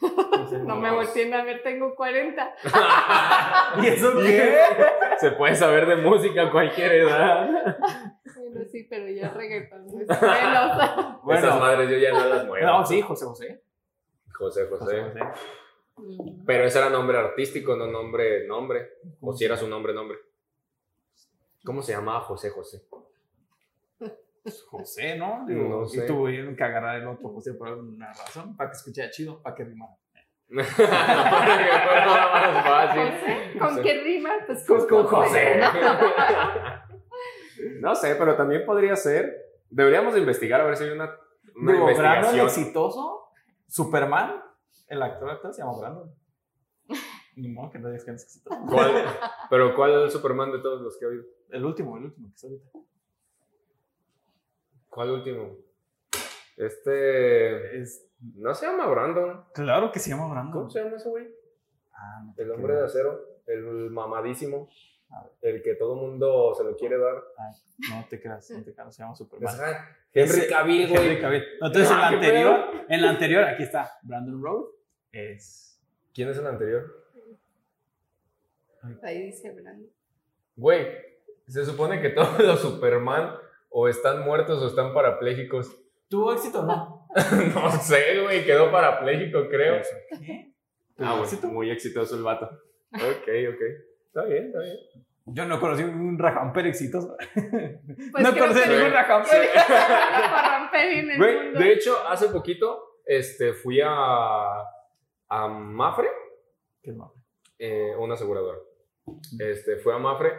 [0.00, 2.54] José, No me volteen a ver, tengo 40.
[3.82, 4.58] ¿Y eso qué?
[5.18, 7.78] Se puede saber de música a cualquier edad.
[8.34, 9.86] Bueno, sí, pero ya reggaetón.
[9.86, 10.08] menos.
[11.38, 12.66] Esas madres yo ya no las muevo.
[12.66, 13.62] No, sí, José José.
[14.34, 14.84] José, José.
[14.84, 15.20] José José.
[16.44, 18.90] Pero ese era nombre artístico, no nombre, nombre.
[19.22, 20.18] O si era su nombre, nombre.
[21.66, 22.86] ¿Cómo se llamaba José José?
[24.68, 25.44] José, ¿no?
[25.48, 26.04] No sé.
[26.04, 29.56] Y tuvieron que agarrar el otro José por alguna razón, para que escuchara chido, para
[29.56, 29.96] que rimara.
[33.58, 34.30] ¿Con qué rima?
[34.46, 35.58] Pues Pues con José.
[35.58, 35.66] ¿no?
[37.80, 39.34] No sé, pero también podría ser.
[39.68, 41.10] Deberíamos de investigar a ver si hay una,
[41.56, 43.32] una Digo, Brandon exitoso,
[43.66, 44.40] Superman,
[44.86, 46.14] el actor actor se llama Brandon.
[47.36, 48.60] Ni modo que no digas que no es exitoso.
[48.68, 49.04] ¿Cuál?
[49.50, 51.24] Pero ¿cuál es el Superman de todos los que he oído?
[51.50, 52.68] El último, el último que está ahorita.
[54.88, 55.56] ¿Cuál último?
[56.56, 57.78] Este.
[57.80, 59.44] Es, No se llama Brandon.
[59.52, 60.52] claro que se llama Brandon.
[60.52, 61.28] ¿Cómo se llama ese güey?
[61.92, 63.20] Ah, no El hombre de acero.
[63.46, 64.68] El mamadísimo.
[65.40, 67.22] El que todo mundo se lo quiere dar.
[67.38, 67.54] Ay,
[67.90, 69.54] no te creas, no te creas, se llama Superman.
[69.54, 69.96] Ajá.
[70.12, 71.02] Henry Ese- Cavill, güey.
[71.08, 71.44] Henry Cavill.
[71.60, 74.64] No, Entonces, en Ah, la anterior, en la anterior, aquí está, Brandon Road
[75.12, 75.80] es.
[76.12, 77.05] ¿Quién es el anterior?
[79.02, 79.88] Ahí dice Brandon.
[80.56, 80.86] Güey,
[81.46, 83.34] se supone que todos los Superman
[83.70, 85.70] o están muertos o están parapléjicos.
[86.08, 87.08] ¿Tuvo éxito o no?
[87.54, 89.82] no sé, güey, quedó parapléjico, creo.
[90.24, 90.52] ¿Qué?
[90.52, 91.46] Ah, ¿Tuvo bueno, éxito?
[91.48, 92.48] muy exitoso el vato.
[92.92, 93.62] Ok, ok.
[94.06, 94.76] Está bien, está bien.
[95.26, 97.16] Yo no conocí un rajamper exitoso.
[97.34, 99.48] Pues no conocí que- ningún rajamper.
[99.68, 101.58] Ramperi en el Güey, mundo.
[101.58, 104.60] de hecho, hace poquito este, fui a,
[105.28, 106.08] a Mafre,
[106.80, 107.10] ¿Qué es más?
[107.58, 108.58] eh, una aseguradora.
[109.38, 110.32] Este, fue a Mafre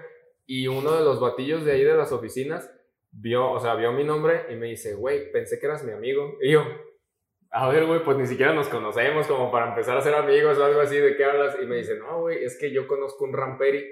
[0.45, 2.71] y uno de los batillos de ahí de las oficinas
[3.11, 6.37] vio, o sea, vio mi nombre y me dice, güey, pensé que eras mi amigo.
[6.41, 6.63] Y yo,
[7.51, 10.63] a ver, güey, pues ni siquiera nos conocemos como para empezar a ser amigos o
[10.63, 11.57] algo así, ¿de qué hablas?
[11.61, 13.85] Y me dice, no, güey, es que yo conozco un ramperi.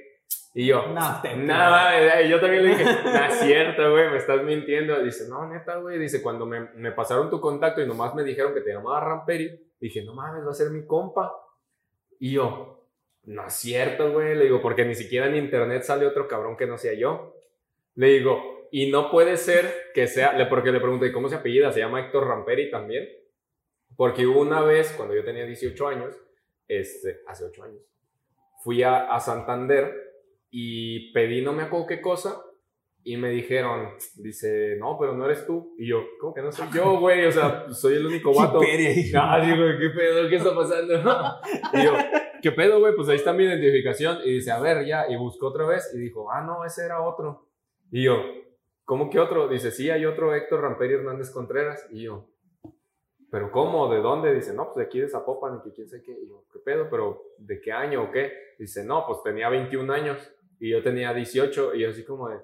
[0.54, 4.18] Y yo, No, te Nada, y yo también le dije, no es cierto, güey, me
[4.18, 5.02] estás mintiendo.
[5.04, 6.00] Dice, no, neta, güey.
[6.00, 9.74] Dice, cuando me, me pasaron tu contacto y nomás me dijeron que te llamaba Ramperi,
[9.80, 11.34] dije, no mames, va a ser mi compa.
[12.20, 12.85] Y yo,
[13.26, 14.36] no es cierto, güey.
[14.36, 17.36] Le digo, porque ni siquiera en internet sale otro cabrón que no sea yo.
[17.96, 21.72] Le digo, y no puede ser que sea, porque le pregunté, ¿cómo se apellida?
[21.72, 23.08] ¿Se llama Héctor Ramperi también?
[23.96, 26.16] Porque hubo una vez, cuando yo tenía 18 años,
[26.68, 27.82] este, hace 8 años,
[28.64, 29.94] fui a, a Santander
[30.50, 32.42] y pedí no me acuerdo qué cosa
[33.08, 35.76] y me dijeron, dice, no, pero no eres tú.
[35.78, 37.24] Y yo, ¿cómo que no soy yo, güey?
[37.28, 38.60] O sea, soy el único vato.
[39.16, 40.28] Ah, digo, ¿qué pedo?
[40.28, 40.96] ¿Qué está pasando?
[41.74, 41.94] y yo,
[42.46, 42.96] ¿qué pedo, güey?
[42.96, 44.20] Pues ahí está mi identificación.
[44.24, 45.10] Y dice, a ver, ya.
[45.10, 47.48] Y buscó otra vez y dijo, ah, no, ese era otro.
[47.89, 48.22] Y yo,
[48.84, 49.48] ¿cómo que otro?
[49.48, 51.88] Dice, sí, hay otro Héctor Ramperi Hernández Contreras.
[51.89, 52.30] Y yo,
[53.32, 53.91] ¿pero cómo?
[53.91, 54.32] ¿De dónde?
[54.32, 56.12] Dice, no, pues de aquí de Zapopan que quién sé qué.
[56.12, 56.88] Y yo, ¿qué pedo?
[56.88, 58.32] ¿Pero de qué año o qué?
[58.60, 61.74] Dice, no, pues tenía 21 años y yo tenía 18.
[61.74, 62.38] Y yo así como de,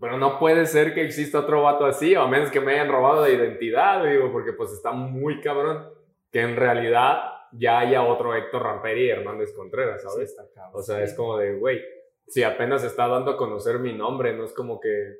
[0.00, 2.88] pero no puede ser que exista otro vato así, o a menos que me hayan
[2.88, 5.88] robado de identidad, digo, porque pues está muy cabrón
[6.32, 10.36] que en realidad ya haya otro Héctor Ramperi y Hernández Contreras, Sí, ¿sabes?
[10.54, 10.72] cabrón.
[10.74, 11.80] O sea, es como de, güey,
[12.26, 15.16] si apenas está dando a conocer mi nombre, no es como que...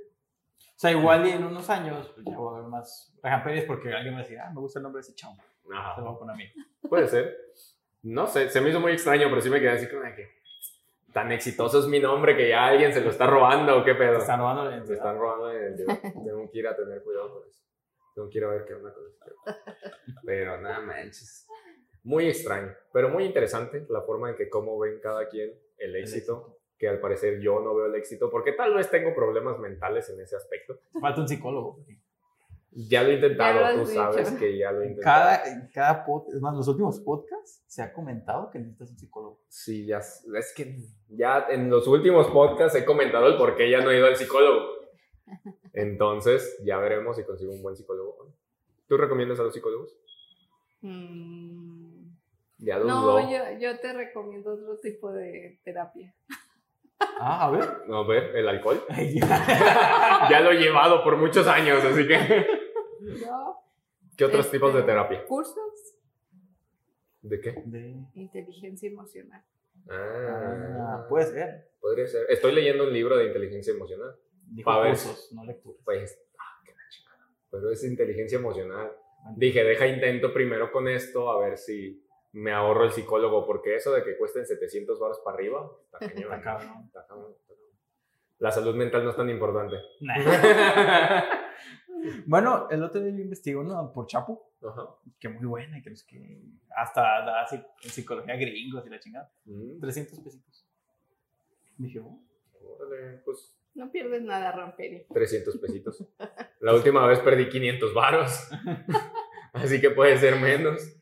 [0.60, 3.92] O sea, igual y en unos años pues, ya voy a ver más rajamperes porque
[3.92, 5.34] alguien me decía, ah, me gusta el nombre de ese chavo.
[5.66, 6.44] Se Ajá, lo voy a poner a mí.
[6.88, 7.36] puede ser.
[8.02, 10.38] No sé, se me hizo muy extraño, pero sí me quedé así como de que...
[11.12, 14.12] Tan exitoso es mi nombre que ya alguien se lo está robando, ¿o qué pedo?
[14.12, 14.96] Te están robando la identidad.
[14.98, 15.98] están robando la identidad.
[16.24, 17.62] Tengo que ir a tener cuidado con eso.
[18.14, 19.24] Tengo que ir a ver qué onda con eso.
[20.24, 21.47] Pero nada manches.
[22.08, 26.56] Muy extraño, pero muy interesante la forma en que cómo ven cada quien el éxito,
[26.78, 30.18] que al parecer yo no veo el éxito, porque tal vez tengo problemas mentales en
[30.18, 30.80] ese aspecto.
[30.98, 31.84] Falta un psicólogo.
[32.70, 34.40] Ya lo he intentado, lo tú has sabes dicho.
[34.40, 35.04] que ya lo he intentado.
[35.04, 38.98] Cada, en cada podcast, es más, los últimos podcasts se ha comentado que necesitas un
[38.98, 39.40] psicólogo.
[39.48, 40.78] Sí, ya, es que
[41.10, 44.16] ya en los últimos podcasts he comentado el por qué ya no he ido al
[44.16, 44.66] psicólogo.
[45.74, 48.32] Entonces, ya veremos si consigo un buen psicólogo.
[48.86, 49.94] ¿Tú recomiendas a los psicólogos?
[50.80, 51.87] Mm,
[52.58, 53.20] Ya lo dudó.
[53.20, 56.14] No, yo, yo te recomiendo otro tipo de terapia.
[57.20, 57.86] Ah, a ver.
[57.86, 58.82] No, a ver, el alcohol.
[60.30, 60.40] Ya.
[60.40, 62.18] lo he llevado por muchos años, así que.
[63.20, 63.56] Yo,
[64.16, 65.24] ¿Qué otros Este- tipos de terapia?
[65.26, 65.54] cursos,
[67.20, 67.62] ¿De qué?
[67.66, 69.42] De- inteligencia emocional.
[69.90, 71.70] Ah, Ah, puede ser.
[71.80, 72.26] podría ser.
[72.28, 74.16] Estoy leyendo un libro de inteligencia emocional.
[74.50, 75.80] Dijo cursos, no lecturas.
[75.84, 76.78] Pues, ah, qué la.
[77.50, 78.90] Pero es inteligencia emocional.
[79.36, 82.02] Dije, deja intento primero con esto a ver si
[82.38, 86.32] me ahorro el psicólogo, porque eso de que cuesten 700 baros para arriba, está cañón.
[86.32, 86.84] Está cabrón.
[86.86, 87.68] Está cabrón, está cabrón.
[88.38, 89.76] La salud mental no es tan importante.
[92.26, 94.52] bueno, el otro día yo investigué uno por Chapo,
[95.18, 96.40] que muy buena, que, no sé qué,
[96.76, 99.30] hasta da psi- psicología gringos y la chingada.
[99.44, 100.64] Mm, 300 pesitos.
[101.76, 102.20] Dije, oh,
[102.78, 105.06] órale, pues No pierdes nada, Ramperi.
[105.12, 106.04] 300 pesitos.
[106.60, 108.50] La última vez perdí 500 varos.
[109.52, 110.94] Así que puede ser menos.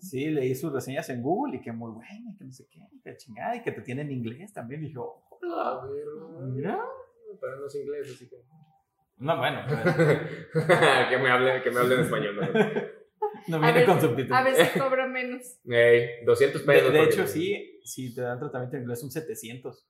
[0.00, 3.16] Sí, leí sus reseñas en Google y que muy buena, que no sé qué, que
[3.16, 4.80] chingada, y que te tienen en inglés también.
[4.80, 5.22] Dije, oh,
[5.60, 6.80] A ver, no, mira.
[7.40, 8.36] Pero no es inglés, así que.
[9.18, 9.60] No, bueno,
[11.10, 12.36] que, me hable, que me hable en español.
[12.36, 13.58] ¿no?
[13.58, 14.38] no viene con subtítulos.
[14.38, 15.58] A veces cobra menos.
[15.68, 16.92] Ey, 200 De, pesos.
[16.92, 19.86] de hecho, sí, si te dan tratamiento en inglés son 700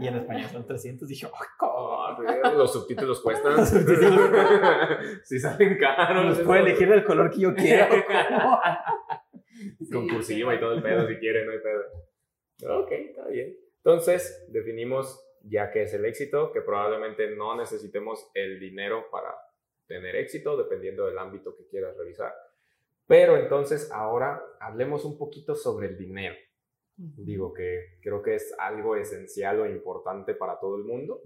[0.00, 1.08] y en español son 300.
[1.08, 1.26] Dije,
[1.60, 3.56] oh, Ah, los subtítulos cuestan.
[3.56, 4.30] Los subtítulos.
[5.24, 6.26] sí salen caros.
[6.26, 7.88] Los puedo elegir el color que yo quiera.
[7.88, 8.00] Con
[9.80, 10.56] Sí, cursiva sí.
[10.56, 12.80] y todo el pedo si quieren, no hay pedo.
[12.80, 13.56] Ok, está bien.
[13.76, 19.34] Entonces, definimos ya que es el éxito, que probablemente no necesitemos el dinero para
[19.86, 22.32] tener éxito, dependiendo del ámbito que quieras revisar.
[23.06, 26.34] Pero entonces ahora hablemos un poquito sobre el dinero.
[27.16, 31.22] Digo que creo que es algo esencial o importante para todo el mundo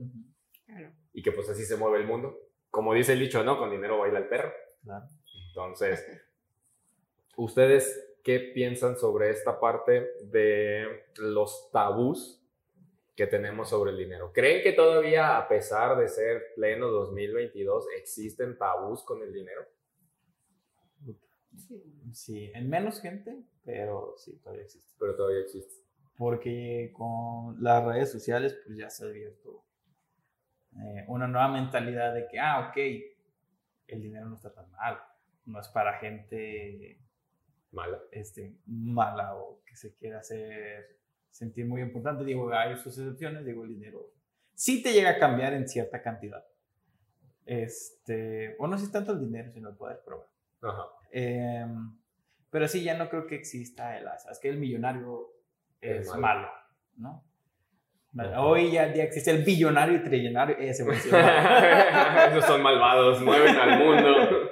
[0.67, 0.93] Claro.
[1.13, 2.39] y que pues así se mueve el mundo.
[2.71, 3.59] Como dice el dicho, ¿no?
[3.59, 4.53] Con dinero baila el perro.
[4.85, 5.07] Claro.
[5.49, 6.05] Entonces,
[7.37, 12.41] ¿ustedes qué piensan sobre esta parte de los tabús
[13.17, 14.33] que tenemos sobre el dinero?
[14.33, 19.63] ¿Creen que todavía, a pesar de ser pleno 2022, existen tabús con el dinero?
[21.57, 21.83] Sí.
[22.13, 24.93] Sí, en menos gente, pero sí, todavía existe.
[24.99, 25.75] Pero todavía existe.
[26.17, 29.65] Porque con las redes sociales, pues ya se ha abierto
[30.77, 32.77] eh, una nueva mentalidad de que, ah, ok,
[33.89, 34.99] el dinero no está tan mal.
[35.47, 37.01] No es para gente
[37.73, 38.01] Mala.
[38.13, 40.99] este, mala o que se quiera hacer
[41.31, 42.25] sentir muy importante.
[42.25, 44.13] Digo, hay sus excepciones, digo, el dinero
[44.55, 46.45] sí te llega a cambiar en cierta cantidad.
[47.45, 50.29] Este, o no si es tanto el dinero, sino el poder probar.
[50.63, 50.87] Ajá.
[51.11, 51.99] Em,
[52.55, 54.31] pero sí, ya no creo que exista el asa.
[54.31, 55.33] Es que el millonario
[55.81, 56.49] Es es, malo.
[56.97, 57.25] ¿no?
[58.39, 60.57] Hoy ya, ya existe el billonario y trillonario.
[60.59, 60.97] Ese malo.
[62.31, 64.51] Esos son malvados, mueven al mundo.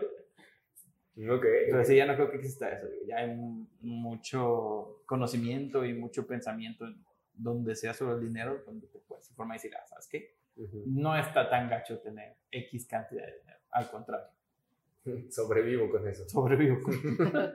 [1.37, 1.45] Ok.
[1.71, 2.89] Pero sí, ya no creo que exista eso.
[3.07, 8.89] Ya hay mu- mucho conocimiento y mucho pensamiento en donde sea sobre el dinero, donde
[8.89, 10.35] te puedes informar y decir, ah, ¿sabes qué?
[10.87, 13.59] No está tan gacho tener X cantidad de dinero.
[13.71, 14.27] Al contrario,
[15.31, 16.29] Sobrevivo con eso.
[16.29, 16.79] sobrevivo.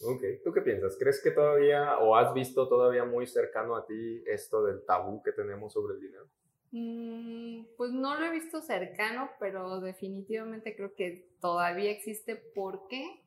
[0.00, 0.96] Ok, ¿tú qué piensas?
[0.96, 5.32] ¿Crees que todavía o has visto todavía muy cercano a ti esto del tabú que
[5.32, 6.28] tenemos sobre el dinero?
[6.70, 12.36] Mm, pues no lo he visto cercano, pero definitivamente creo que todavía existe.
[12.36, 13.24] ¿Por qué?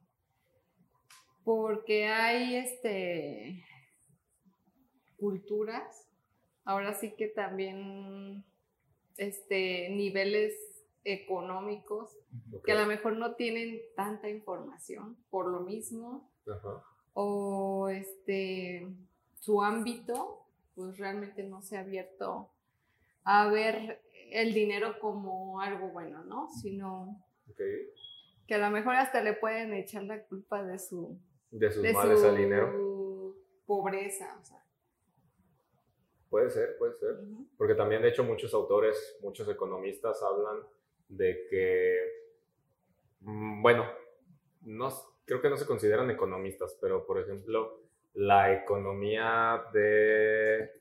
[1.44, 3.66] Porque hay este
[5.18, 6.10] culturas,
[6.64, 8.46] ahora sí que también
[9.18, 10.54] este niveles
[11.04, 12.18] económicos
[12.64, 16.84] que a lo mejor no tienen tanta información por lo mismo Ajá.
[17.14, 18.88] o este
[19.40, 20.46] su ámbito
[20.76, 22.50] pues realmente no se ha abierto
[23.24, 26.50] a ver el dinero como algo bueno, ¿no?
[26.50, 27.22] Sino
[28.48, 31.18] que a lo mejor hasta le pueden echar la culpa de su
[31.52, 33.36] De sus de males su al dinero.
[33.66, 34.64] pobreza, o sea.
[36.30, 37.18] Puede ser, puede ser.
[37.58, 40.64] Porque también, de hecho, muchos autores, muchos economistas hablan
[41.12, 41.98] de que,
[43.22, 43.86] mm, bueno,
[44.62, 44.90] no,
[45.26, 47.82] creo que no se consideran economistas, pero por ejemplo,
[48.14, 50.72] la economía de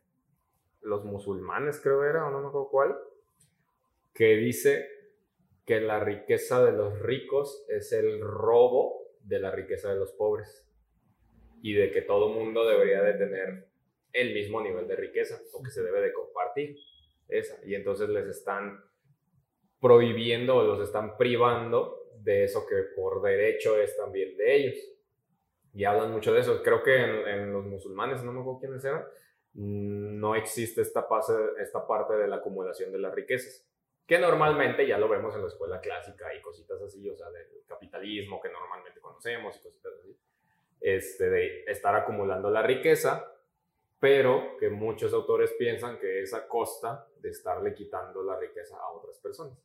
[0.83, 2.97] los musulmanes, creo era, o no me acuerdo cuál,
[4.15, 4.89] que dice
[5.67, 10.67] que la riqueza de los ricos es el robo de la riqueza de los pobres
[11.63, 13.69] y de que todo mundo debería de tener
[14.13, 16.77] el mismo nivel de riqueza o que se debe de compartir
[17.29, 18.83] esa y entonces les están
[19.81, 24.79] prohibiendo o los están privando de eso que por derecho es también de ellos
[25.73, 29.05] y hablan mucho de eso creo que en, los musulmanes no me acuerdo quiénes eran
[29.55, 33.67] no existe esta, pase, esta parte de la acumulación de las riquezas
[34.11, 37.47] que normalmente ya lo vemos en la escuela clásica y cositas así, o sea, del
[37.65, 40.19] capitalismo que normalmente conocemos y cositas así,
[40.81, 43.33] este, de estar acumulando la riqueza,
[44.01, 48.91] pero que muchos autores piensan que es a costa de estarle quitando la riqueza a
[48.91, 49.57] otras personas.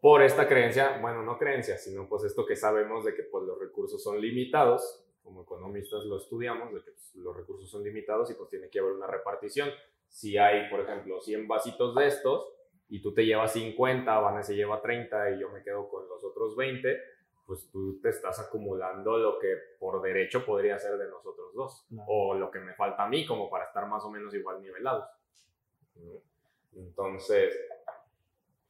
[0.00, 3.58] Por esta creencia, bueno, no creencia, sino pues esto que sabemos de que pues los
[3.58, 8.34] recursos son limitados, como economistas lo estudiamos, de que pues, los recursos son limitados y
[8.34, 9.68] pues tiene que haber una repartición.
[10.08, 12.48] Si hay, por ejemplo, 100 vasitos de estos,
[12.88, 16.24] y tú te llevas 50, Vanessa se lleva 30 y yo me quedo con los
[16.24, 16.96] otros 20,
[17.46, 22.04] pues tú te estás acumulando lo que por derecho podría ser de nosotros dos, Claro.
[22.08, 25.06] o lo que me falta a mí como para estar más o menos igual nivelados.
[25.96, 26.22] ¿no?
[26.76, 27.58] Entonces,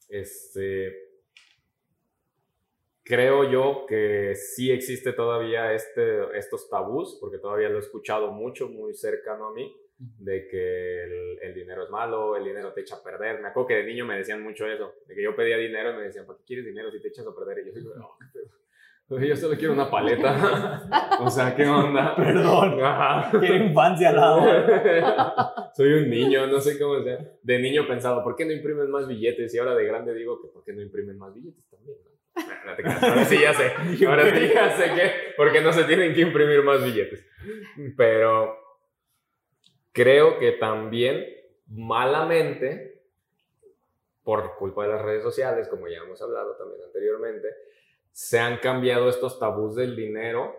[0.09, 1.08] este,
[3.09, 8.69] creo yo que sí existe todavía este, estos tabús, porque todavía lo he escuchado mucho,
[8.69, 11.05] muy cercano a mí, de que
[11.43, 13.41] el, dinero es malo, el dinero te echa a perder.
[13.41, 15.97] Me acuerdo que de niño me decían mucho eso, de que yo pedía dinero y
[15.97, 17.67] me decían, ¿para qué quieres dinero si te echas a perder?
[17.67, 21.19] Y yo digo, no, yo solo quiero una paleta.
[21.21, 22.15] o sea, ¿qué onda?
[22.17, 22.79] Perdón.
[23.41, 24.43] Quiero infancia al lado.
[25.75, 27.19] Soy un niño, no sé cómo sea.
[27.43, 29.55] De niño pensaba, ¿por qué no imprimen más billetes?
[29.55, 31.97] Y ahora de grande digo que ¿por qué no imprimen más billetes también?
[32.05, 32.18] No,
[33.01, 33.73] Ahora sí ya sé.
[34.07, 37.27] Ahora sí ya sé que, porque no se tienen que imprimir más billetes.
[37.97, 38.57] Pero
[39.93, 41.27] creo que también
[41.67, 43.03] malamente,
[44.23, 47.49] por culpa de las redes sociales, como ya hemos hablado también anteriormente,
[48.13, 50.55] se han cambiado estos tabús del dinero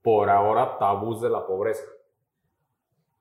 [0.00, 1.84] por ahora tabús de la pobreza.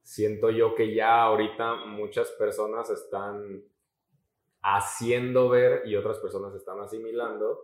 [0.03, 3.63] Siento yo que ya ahorita muchas personas están
[4.61, 7.59] haciendo ver y otras personas están asimilando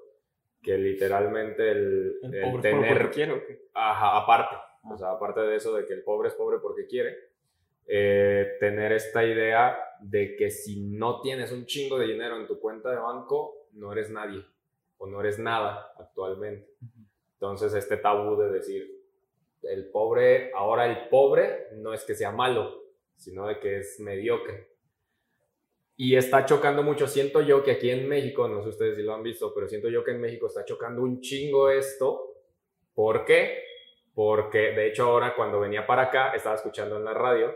[0.61, 2.19] que literalmente el,
[2.61, 3.11] tener...
[3.11, 3.41] quiero,
[3.73, 4.55] ajá, aparte,
[4.89, 7.15] o sea, aparte de eso de que el pobre es pobre porque quiere,
[7.85, 12.59] eh, tener esta idea de que si no tienes un chingo de dinero en tu
[12.59, 14.43] cuenta de banco, no eres nadie
[14.97, 16.69] o no eres nada actualmente.
[17.33, 18.97] Entonces, este tabú de decir,
[19.63, 22.83] el pobre, ahora el pobre no es que sea malo,
[23.15, 24.69] sino de que es mediocre.
[25.99, 29.15] Y está chocando mucho, siento yo que aquí en México, no sé ustedes si lo
[29.15, 32.35] han visto, pero siento yo que en México está chocando un chingo esto.
[32.93, 33.63] ¿Por qué?
[34.13, 37.53] Porque de hecho ahora cuando venía para acá, estaba escuchando en la radio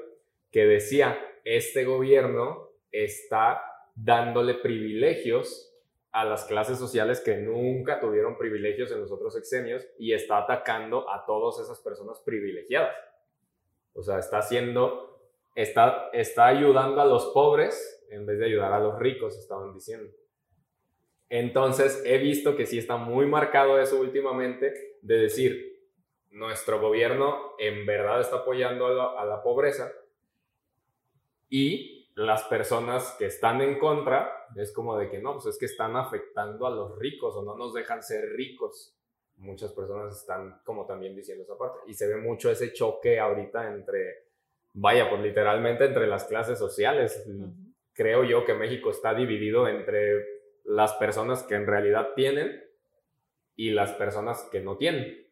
[0.52, 3.64] que decía, este gobierno está
[3.96, 5.72] dándole privilegios
[6.12, 11.10] a las clases sociales que nunca tuvieron privilegios en los otros exenios y está atacando
[11.10, 12.96] a todas esas personas privilegiadas.
[13.94, 15.11] O sea, está haciendo,
[15.56, 20.12] está, está ayudando a los pobres en vez de ayudar a los ricos, estaban diciendo.
[21.30, 25.72] Entonces, he visto que sí está muy marcado eso últimamente, de decir,
[26.30, 29.92] nuestro gobierno en verdad está apoyando a la, a la pobreza
[31.50, 35.66] y las personas que están en contra es como de que no, pues es que
[35.66, 38.98] están afectando a los ricos o no nos dejan ser ricos.
[39.38, 41.80] Muchas personas están como también diciendo esa parte.
[41.88, 44.31] Y se ve mucho ese choque ahorita entre,
[44.74, 47.26] vaya, pues literalmente entre las clases sociales.
[47.94, 50.26] Creo yo que México está dividido entre
[50.64, 52.64] las personas que en realidad tienen
[53.56, 55.28] y las personas que no tienen.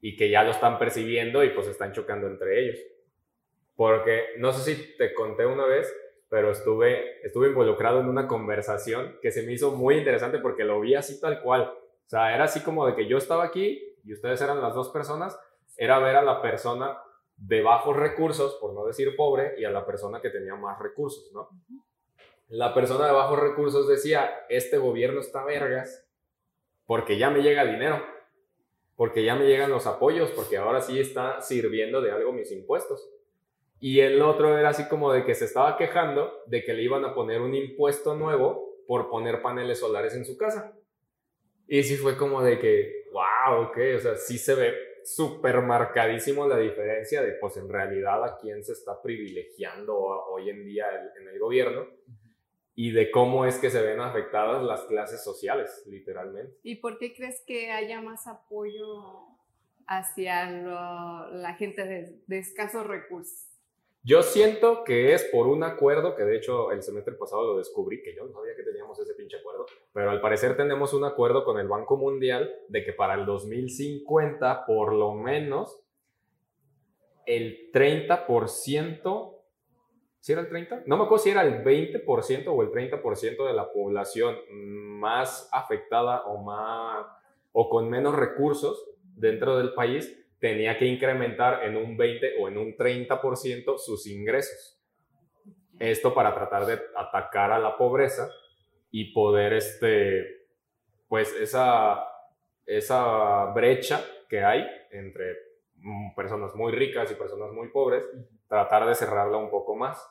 [0.00, 2.78] Y que ya lo están percibiendo y pues están chocando entre ellos
[3.78, 5.88] porque no sé si te conté una vez,
[6.28, 10.80] pero estuve, estuve involucrado en una conversación que se me hizo muy interesante porque lo
[10.80, 11.62] vi así tal cual.
[11.62, 14.88] O sea, era así como de que yo estaba aquí y ustedes eran las dos
[14.88, 15.38] personas,
[15.76, 16.98] era ver a la persona
[17.38, 21.32] de bajos recursos, por no decir pobre, y a la persona que tenía más recursos,
[21.32, 21.48] ¿no?
[22.48, 26.06] La persona de bajos recursos decía, este gobierno está vergas
[26.86, 28.02] porque ya me llega dinero,
[28.96, 33.08] porque ya me llegan los apoyos, porque ahora sí está sirviendo de algo mis impuestos.
[33.78, 37.04] Y el otro era así como de que se estaba quejando de que le iban
[37.04, 40.74] a poner un impuesto nuevo por poner paneles solares en su casa.
[41.68, 44.74] Y sí fue como de que, wow, ok, o sea, sí se ve
[45.14, 50.64] súper marcadísimo la diferencia de, pues en realidad a quién se está privilegiando hoy en
[50.64, 50.86] día
[51.18, 51.86] en el gobierno
[52.80, 56.58] y de cómo es que se ven afectadas las clases sociales, literalmente.
[56.62, 59.26] ¿Y por qué crees que haya más apoyo
[59.88, 63.48] hacia la gente de, de escasos recursos?
[64.08, 68.00] Yo siento que es por un acuerdo que de hecho el semestre pasado lo descubrí,
[68.00, 71.44] que yo no sabía que teníamos ese pinche acuerdo, pero al parecer tenemos un acuerdo
[71.44, 75.84] con el Banco Mundial de que para el 2050 por lo menos
[77.26, 79.36] el 30%,
[80.20, 80.84] ¿si era el 30?
[80.86, 86.22] No me acuerdo si era el 20% o el 30% de la población más afectada
[86.22, 87.06] o, más,
[87.52, 92.58] o con menos recursos dentro del país tenía que incrementar en un 20 o en
[92.58, 94.78] un 30% sus ingresos.
[95.78, 98.30] Esto para tratar de atacar a la pobreza
[98.90, 100.46] y poder, este,
[101.08, 102.04] pues, esa,
[102.66, 105.36] esa brecha que hay entre
[106.16, 108.04] personas muy ricas y personas muy pobres,
[108.48, 110.04] tratar de cerrarla un poco más.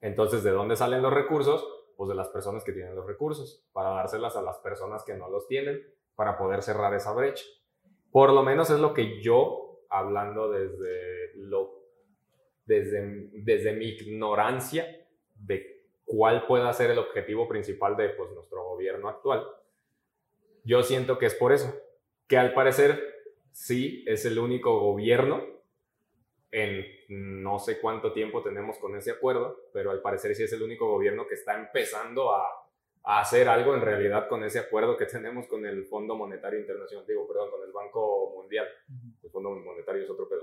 [0.00, 1.66] Entonces, ¿de dónde salen los recursos?
[1.96, 5.28] Pues de las personas que tienen los recursos, para dárselas a las personas que no
[5.28, 5.82] los tienen,
[6.14, 7.44] para poder cerrar esa brecha.
[8.14, 11.82] Por lo menos es lo que yo, hablando desde, lo,
[12.64, 14.86] desde, desde mi ignorancia
[15.34, 19.44] de cuál pueda ser el objetivo principal de pues, nuestro gobierno actual,
[20.62, 21.76] yo siento que es por eso,
[22.28, 23.02] que al parecer
[23.50, 25.44] sí es el único gobierno
[26.52, 30.62] en no sé cuánto tiempo tenemos con ese acuerdo, pero al parecer sí es el
[30.62, 32.63] único gobierno que está empezando a,
[33.04, 37.06] a hacer algo en realidad con ese acuerdo que tenemos con el Fondo Monetario Internacional,
[37.06, 38.66] digo, perdón, con el Banco Mundial.
[39.22, 40.42] El Fondo Monetario es otro pedo.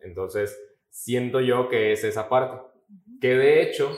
[0.00, 0.58] Entonces,
[0.88, 2.60] siento yo que es esa parte.
[3.20, 3.90] Que de hecho,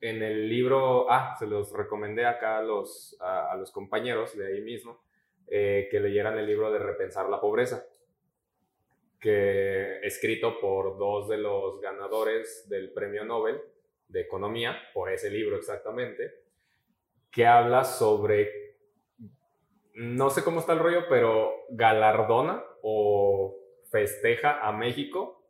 [0.00, 4.60] en el libro, ah, se los recomendé acá a los, a, los compañeros de ahí
[4.60, 5.02] mismo,
[5.46, 7.86] eh, que leyeran el libro de Repensar la Pobreza
[9.22, 13.60] que escrito por dos de los ganadores del Premio Nobel
[14.08, 16.41] de Economía, por ese libro exactamente,
[17.32, 18.76] que habla sobre,
[19.94, 23.56] no sé cómo está el rollo, pero galardona o
[23.90, 25.42] festeja a México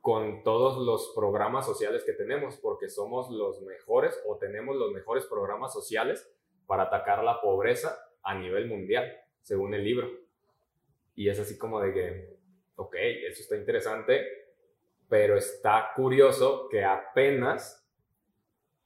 [0.00, 5.24] con todos los programas sociales que tenemos, porque somos los mejores o tenemos los mejores
[5.26, 6.28] programas sociales
[6.66, 9.12] para atacar la pobreza a nivel mundial,
[9.42, 10.10] según el libro.
[11.14, 12.36] Y es así como de que,
[12.76, 12.94] ok,
[13.28, 14.26] eso está interesante,
[15.08, 17.79] pero está curioso que apenas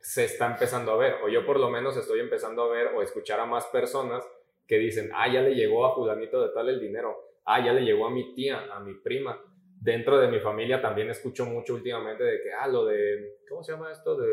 [0.06, 3.00] se está empezando a ver, o yo por lo menos estoy empezando a ver o
[3.00, 4.22] escuchar a más personas
[4.66, 7.16] que dicen, ah, ya le llegó a fulanito de tal el dinero,
[7.46, 9.40] ah, ya le llegó a mi tía, a mi prima.
[9.80, 13.72] Dentro de mi familia también escucho mucho últimamente de que, ah, lo de, ¿cómo se
[13.72, 14.14] llama esto?
[14.14, 14.28] De,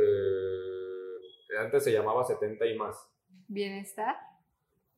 [1.58, 3.10] antes se llamaba 70 y más.
[3.48, 4.16] Bienestar.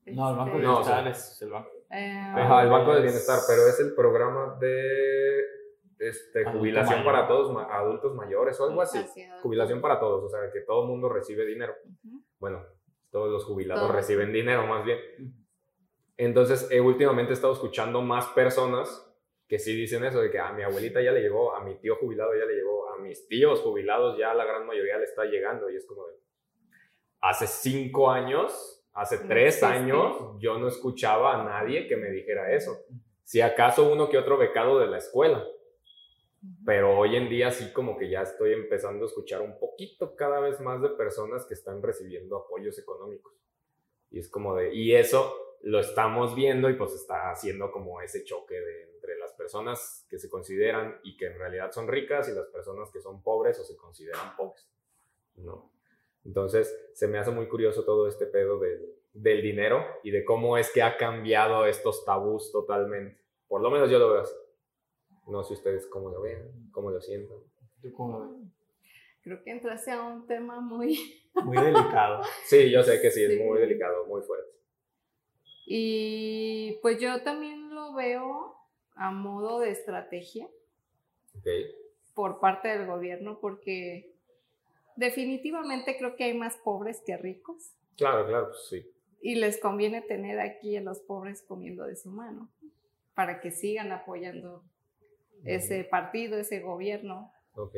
[0.07, 1.69] No, el Banco de No, o Bienestar sea, es el banco.
[1.91, 5.43] Eh, Ajá, el Banco del es- Bienestar, pero es el programa de
[5.99, 7.13] este, jubilación mayor.
[7.13, 8.97] para todos, ma- adultos mayores o algo así.
[8.99, 11.75] así, Jubilación para todos, o sea, que todo el mundo recibe dinero.
[12.05, 12.21] Ujú.
[12.39, 12.65] Bueno,
[13.11, 13.95] todos los jubilados Todos.
[13.95, 14.99] reciben dinero más bien.
[16.17, 19.09] Entonces, eh, últimamente he estado escuchando más personas
[19.47, 21.95] que sí dicen eso, de que a mi abuelita ya le llegó, a mi tío
[21.97, 25.69] jubilado ya le llegó, a mis tíos jubilados ya la gran mayoría le está llegando.
[25.69, 26.15] Y es como de,
[27.21, 29.65] hace cinco años, hace No tres existe.
[29.65, 32.77] años, yo no escuchaba a nadie que me dijera eso.
[33.23, 35.43] Si acaso uno que otro becado de la escuela.
[36.65, 40.39] Pero hoy en día sí como que ya estoy empezando a escuchar un poquito cada
[40.39, 43.33] vez más de personas que están recibiendo apoyos económicos.
[44.09, 48.23] Y es como de, y eso lo estamos viendo y pues está haciendo como ese
[48.25, 52.33] choque de, entre las personas que se consideran y que en realidad son ricas y
[52.33, 54.69] las personas que son pobres o se consideran pobres.
[55.35, 55.71] ¿no?
[56.25, 60.57] Entonces se me hace muy curioso todo este pedo del, del dinero y de cómo
[60.57, 63.21] es que ha cambiado estos tabús totalmente.
[63.47, 64.35] Por lo menos yo lo veo así.
[65.27, 67.37] No sé ustedes cómo lo vean, cómo lo sientan.
[67.81, 68.47] ¿Tú cómo lo ves?
[69.23, 71.19] Creo que entraste a un tema muy...
[71.45, 72.21] Muy delicado.
[72.45, 74.51] Sí, yo sé que sí, es muy delicado, muy fuerte.
[75.65, 78.55] Y pues yo también lo veo
[78.95, 80.45] a modo de estrategia
[81.39, 81.47] Ok.
[82.13, 84.13] por parte del gobierno porque
[84.95, 88.85] definitivamente creo que hay más pobres que ricos Claro, claro, pues sí.
[89.21, 92.49] y les conviene tener aquí a los pobres comiendo de su mano
[93.15, 94.63] para que sigan apoyando
[95.43, 97.31] ese partido, ese gobierno.
[97.55, 97.75] Ok,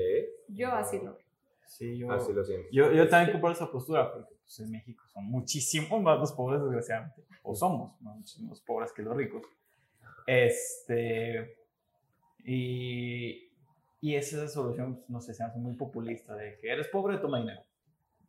[0.50, 1.26] Yo así lo veo.
[1.68, 2.68] Sí, yo, así lo siento.
[2.72, 6.62] yo, yo también compro esa postura porque pues, en México son muchísimo más los pobres,
[6.62, 7.24] desgraciadamente.
[7.44, 9.44] O somos más- muchísimo más pobres que los ricos.
[10.28, 11.58] Este.
[12.44, 13.50] Y,
[14.02, 17.40] y esa solución, pues, no sé, se hace muy populista de que eres pobre, toma
[17.40, 17.62] dinero.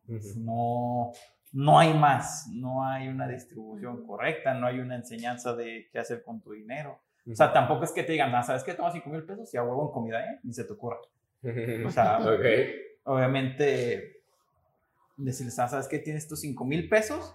[0.08, 0.40] Ujú.
[0.40, 1.12] No,
[1.52, 6.22] no hay más, no hay una distribución correcta, no hay una enseñanza de qué hacer
[6.22, 6.98] con tu dinero.
[7.31, 8.74] O sea, tampoco es que te digan, ah, ¿sabes qué?
[8.74, 10.39] Toma 5 mil pesos y a huevo en comida, ¿eh?
[10.44, 10.98] Ni se te ocurra.
[11.85, 12.44] O sea, ok.
[13.05, 14.23] obviamente,
[15.16, 15.98] decirles, ah, ¿sabes qué?
[15.98, 17.35] Tienes tus 5 mil pesos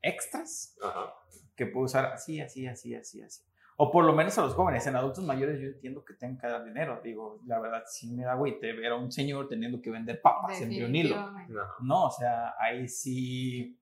[0.00, 1.12] extras Ajá.
[1.56, 3.42] que puedo usar así, así, así, así, así.
[3.80, 6.48] O por lo menos a los jóvenes, en adultos mayores yo entiendo que tengan que
[6.48, 7.00] dar dinero.
[7.02, 10.60] Digo, la verdad, sí me da agüite ver a un señor teniendo que vender papas
[10.60, 10.70] en.
[10.70, 11.52] Definitivamente.
[11.56, 11.74] Ajá.
[11.82, 13.78] No, o sea, ahí sí,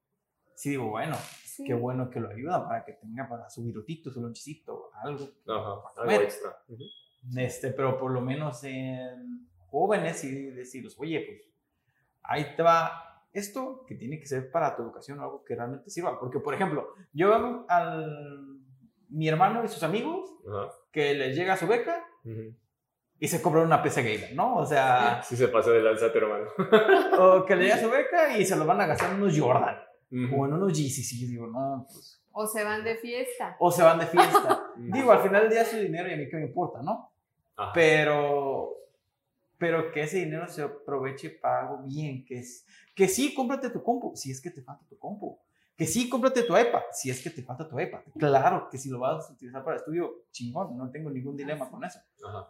[0.56, 1.64] sí digo, bueno, Sí.
[1.64, 5.24] qué bueno que lo ayuda para que tenga para su virutito, su lonchecito, algo.
[5.46, 5.70] Ajá.
[5.70, 6.22] Algo comer.
[6.22, 6.50] extra.
[6.68, 6.82] Ujú.
[7.38, 11.50] Este, pero por lo menos en jóvenes y decirles, oye, pues
[12.22, 16.18] ahí te va esto que tiene que ser para tu educación, algo que realmente sirva.
[16.20, 18.58] Porque, por ejemplo, yo veo al
[19.08, 20.72] mi hermano y sus amigos Ajá.
[20.92, 22.54] que les llega su beca Ujú.
[23.18, 24.56] y se compran una PC gamer, ¿no?
[24.56, 26.48] O sea, Sí se pasó de lanza tu hermano.
[27.18, 29.76] o que le llega su beca y se lo van a gastar unos Jordan
[30.10, 30.42] Ujú.
[30.42, 31.12] o en unos Yeezys.
[31.14, 32.20] Y yo digo, no, pues.
[32.32, 33.56] O se van de fiesta.
[33.58, 34.62] O se van de fiesta.
[34.76, 37.10] Digo, al final del día es su dinero y a mí qué me importa, ¿no?
[37.56, 37.72] Ajá.
[37.72, 38.74] pero
[39.58, 43.82] pero que ese dinero se aproveche para algo bien, que es que sí, cómprate tu
[43.82, 45.38] compu, si es que te falta tu compu,
[45.74, 48.90] que sí, cómprate tu iPad, si es que te falta tu iPad, claro que si
[48.90, 52.46] lo vas a utilizar para estudio, chingón, no tengo ningún dilema con eso, Ajá.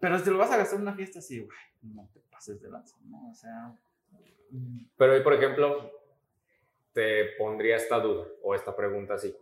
[0.00, 2.58] pero si te lo vas a gastar en una fiesta, sí, güey, no te pases
[2.60, 3.28] de lanza, ¿no?
[3.30, 3.74] O sea,
[4.96, 5.90] Pero por ejemplo,
[6.96, 9.36] te pondría esta duda o esta pregunta así.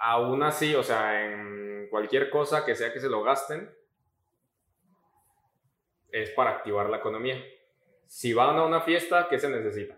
[0.00, 3.74] Aún así, o sea, en cualquier cosa que sea que se lo gasten,
[6.12, 7.42] es para activar la economía.
[8.06, 9.96] Si van a una fiesta, ¿qué se necesita?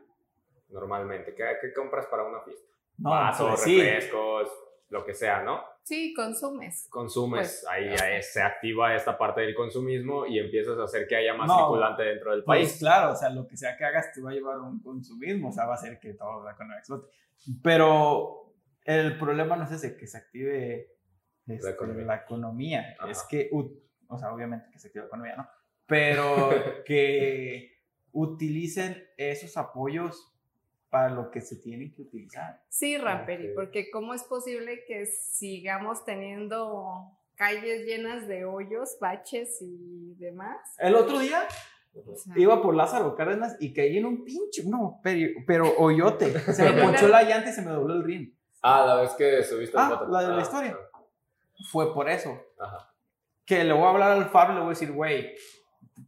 [0.68, 2.70] Normalmente, ¿qué, qué compras para una fiesta?
[2.98, 4.48] No, Vasos, pues refrescos,
[4.90, 5.62] lo que sea, ¿no?
[5.82, 6.86] Sí, consumes.
[6.90, 11.16] Consumes, Pues, ahí, ahí se activa esta parte del consumismo y empiezas a hacer que
[11.16, 11.56] haya más No.
[11.58, 12.78] circulante dentro del Pues país.
[12.78, 15.48] claro, o sea, lo que sea que hagas te va a llevar a un consumismo,
[15.48, 17.08] o sea, va a hacer que todo la economía explote.
[17.62, 18.52] Pero
[18.84, 20.92] el problema no es ese, que se active
[21.46, 22.14] este, la economía.
[22.16, 23.10] economía, Ajá.
[23.10, 25.48] es que, o sea, obviamente que se active la economía, ¿no?
[25.86, 26.50] Pero
[26.84, 27.78] que
[28.12, 30.32] utilicen esos apoyos
[30.90, 32.60] para lo que se tienen que utilizar.
[32.68, 33.54] Sí, Ramperi, Ok.
[33.54, 40.58] porque ¿cómo es posible que sigamos teniendo calles llenas de hoyos, baches y demás?
[40.78, 41.46] El otro día
[41.94, 46.38] O sea, iba por Lázaro Cárdenas y caí en un pinche, no, pero, pero hoyote,
[46.52, 48.36] se me ponchó la llanta y se me dobló el rin.
[48.62, 50.10] Ah, la vez que subiste Ah, la foto.
[50.10, 50.76] la de la Ah, historia.
[51.70, 52.30] Fue por eso.
[52.58, 52.86] Ajá.
[53.46, 55.34] que le voy a hablar al Fab y le voy a decir, güey,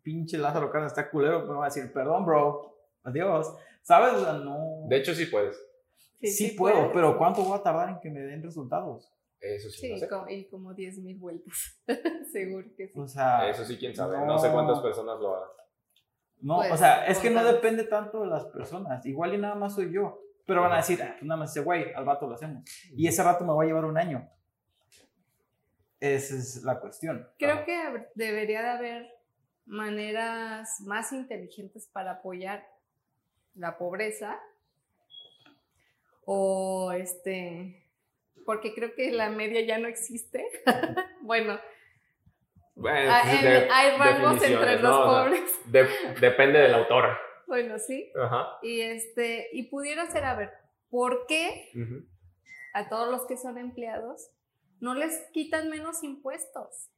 [0.03, 3.53] pinche Lázaro Cárdenas está culero, pero me va a decir, perdón, bro, adiós.
[3.83, 4.15] ¿Sabes?
[4.15, 4.85] O sea, no.
[4.89, 5.61] De hecho, sí puedes.
[6.23, 6.91] sí, puedo, puedes.
[6.93, 9.13] pero ¿cuánto voy a tardar en que me den resultados?
[9.41, 10.09] Eso sí, Sí, no sé.
[10.09, 11.83] co- y como 10 mil vueltas.
[12.33, 12.99] Seguro que sí.
[12.99, 14.17] O sea, Eso sí, quién sabe.
[14.19, 14.27] No.
[14.27, 14.39] no.
[14.39, 15.49] sé cuántas personas lo hagan.
[16.43, 19.05] no, Pues, o sea, es que no depende tanto de las personas.
[19.05, 20.21] Igual y nada más soy yo.
[20.47, 22.65] Pero van a decir, ah, pues nada más ese güey, al rato lo hacemos.
[22.97, 24.29] Y ese rato me va a llevar un año.
[26.01, 27.29] Esa es la cuestión.
[27.39, 29.09] Creo que debería de haber
[29.67, 32.67] maneras más inteligentes para apoyar
[33.55, 34.41] la pobreza
[36.25, 37.79] o este
[38.45, 40.45] porque creo que la media ya no existe.
[41.21, 41.61] bueno,
[42.75, 45.61] Bueno, hay, pues, de- hay rangos entre los pobres.
[45.67, 45.89] de-
[46.21, 47.17] depende del autor.
[47.47, 48.11] Bueno, sí.
[48.21, 48.59] Ajá.
[48.63, 50.51] Y este y pudiera ser a ver,
[50.91, 51.71] ¿por qué
[52.75, 54.31] a todos los que son empleados
[54.81, 56.89] no les quitan menos impuestos?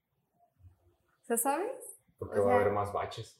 [1.22, 1.72] O sea, ¿sabes?
[2.18, 3.38] Porque O va a haber más baches.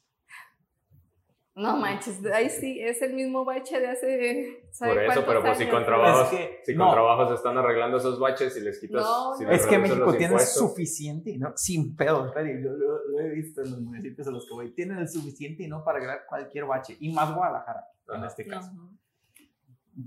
[1.56, 4.66] No manches, ahí sí, es el mismo bache de hace.
[4.72, 6.86] ¿sabe Por eso, pero pues si con trabajos, Es que- si no.
[6.86, 9.02] con trabajos están arreglando esos baches y les quitas.
[9.02, 9.51] No, si no.
[9.51, 11.52] les Es que México tiene suficiente, ¿no?
[11.56, 12.60] Sin pedo, Freddy.
[12.60, 14.72] Yo lo, lo he visto en los municipios a los que voy.
[14.72, 16.97] Tienen el suficiente y no para arreglar cualquier bache.
[16.98, 18.26] Y más Guadalajara, en Ajá.
[18.26, 18.72] este caso.
[18.72, 18.90] No.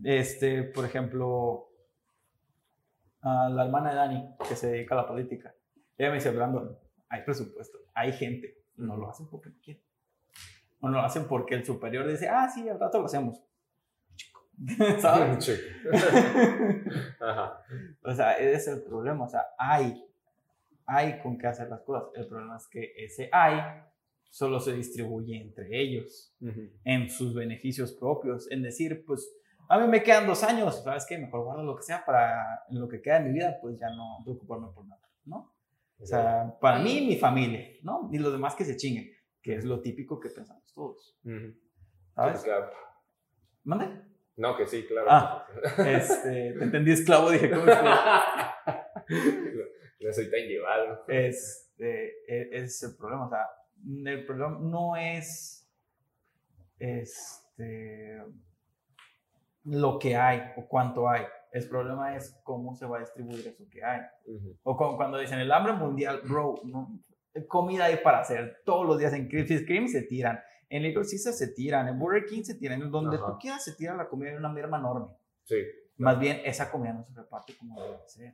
[0.04, 1.70] Este, por ejemplo,
[3.22, 5.56] a la hermana de Dani, que se dedica a la política.
[5.98, 8.58] Ella me dice, Brandon, hay presupuesto, hay gente.
[8.76, 9.82] No lo hacen porque no quieren.
[10.80, 13.42] O no lo hacen porque el superior dice, ah, sí, al rato lo hacemos.
[14.16, 14.42] Chico.
[15.00, 15.50] ¿Sabes?
[17.20, 17.62] Ajá.
[18.04, 19.26] O sea, ese es el problema.
[19.26, 20.06] O sea, hay,
[20.86, 22.10] hay con qué hacer las cosas.
[22.16, 23.60] El problema es que ese hay
[24.30, 26.70] solo se distribuye entre ellos, Ujú.
[26.84, 28.52] en sus beneficios propios.
[28.52, 29.28] En decir, pues,
[29.70, 31.18] a mí me quedan dos años, ¿sabes qué?
[31.18, 34.20] Mejor guardo lo que sea para lo que queda de mi vida, pues ya no
[34.24, 35.54] preocuparme por nada, ¿no?
[36.00, 38.10] O sea, para mí, mi familia, ¿no?
[38.14, 39.10] Y los demás que se chinguen,
[39.48, 41.54] que es lo típico que pensamos todos, Ujú.
[42.14, 42.40] ¿sabes?
[42.42, 42.70] Sí, claro.
[43.64, 44.02] ¿Mande?
[44.36, 45.08] No, que sí, claro.
[45.10, 45.48] Ah.
[45.78, 48.26] Este, te entendí esclavo, dije, ¿cómo esclavo?
[50.02, 51.06] no soy tan llevado.
[51.08, 53.28] Este, e- es el problema.
[53.28, 53.48] O sea,
[54.06, 55.66] el problema no es
[56.78, 58.22] este,
[59.64, 61.24] lo que hay o cuánto hay.
[61.54, 64.02] El problema es cómo se va a distribuir eso que hay.
[64.26, 64.58] Ujú.
[64.64, 67.00] O como cuando dicen el hambre mundial, bro, no,
[67.46, 68.62] comida hay para hacer.
[68.66, 70.40] Todos los días en Krispy Kreme se tiran.
[70.70, 71.88] En Little Caesar se tiran.
[71.88, 72.82] En Burger King se tiran.
[72.82, 73.26] En donde Ajá.
[73.28, 75.08] tú quieras se tira la comida de una merma enorme.
[75.44, 75.58] Sí.
[75.98, 78.34] Más bien, esa comida no se reparte como debe ser.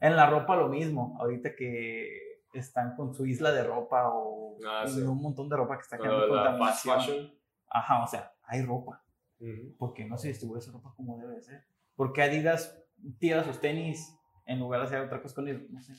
[0.00, 1.16] En la ropa lo mismo.
[1.20, 2.08] Ahorita que
[2.54, 5.00] están con su isla de ropa o Ah, sí.
[5.02, 6.94] un montón de ropa que está quedando contaminación.
[6.96, 7.34] fashion.
[7.68, 9.04] Ajá, o sea, hay ropa.
[9.38, 9.76] Ujú.
[9.76, 11.64] ¿Por qué no se distribuye esa ropa como debe de ser?
[11.94, 12.82] ¿Por qué Adidas
[13.18, 15.62] tira sus tenis en lugar de hacer otra cosa con ellos?
[15.70, 15.92] No sé.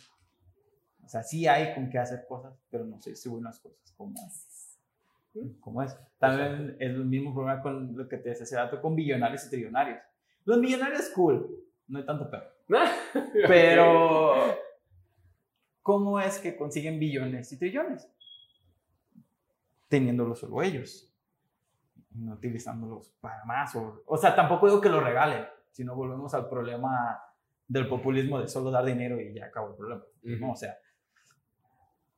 [1.07, 4.19] O sea, sí hay con qué hacer cosas, pero no se distribuyen las cosas como,
[5.61, 5.97] como es.
[6.19, 9.49] También es el mismo problema con lo que te decía hace rato, con billonarios y
[9.49, 9.99] trillonarios.
[10.43, 12.53] Los millonarios, cool, no hay tanto peor.
[13.47, 14.57] Pero,
[15.81, 18.11] ¿cómo es que consiguen billones y trillones?
[19.87, 21.09] Teniéndolos solo ellos,
[22.15, 23.73] no utilizándolos para más.
[23.77, 27.17] O, o sea, tampoco digo que lo regalen, sino volvemos al problema
[27.65, 30.03] del populismo de solo dar dinero y ya acabó el problema.
[30.21, 30.35] ¿no?
[30.35, 30.51] Ujú.
[30.51, 30.77] O sea,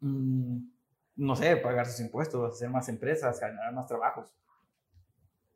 [0.01, 4.33] no sé, pagar sus impuestos, hacer más empresas, generar más trabajos.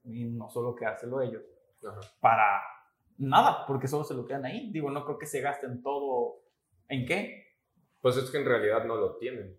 [0.03, 1.43] Y no solo quedárselo ellos
[1.87, 2.01] Ajá.
[2.19, 2.61] para
[3.17, 4.71] nada, porque solo se lo quedan ahí.
[4.71, 6.41] Digo, no creo que se gasten todo.
[6.89, 7.55] ¿En qué?
[8.01, 9.57] Pues es que en realidad no lo tienen.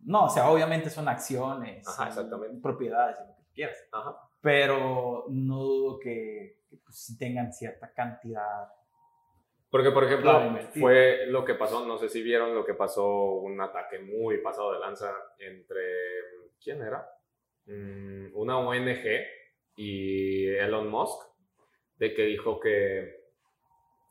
[0.00, 2.60] No, o sea, obviamente son acciones, Ajá, exactamente.
[2.62, 3.76] propiedades, lo que quieras.
[3.92, 4.16] Ajá.
[4.40, 8.68] Pero no dudo que, que, pues, tengan cierta cantidad.
[9.70, 10.32] Porque, por ejemplo,
[10.80, 14.72] fue lo que pasó, no sé si vieron lo que pasó, un ataque muy pasado
[14.72, 15.82] de lanza entre
[16.62, 17.06] ¿quién era?
[17.66, 19.04] Mm, una ONG
[19.76, 21.20] y Elon Musk,
[21.96, 23.18] de que dijo que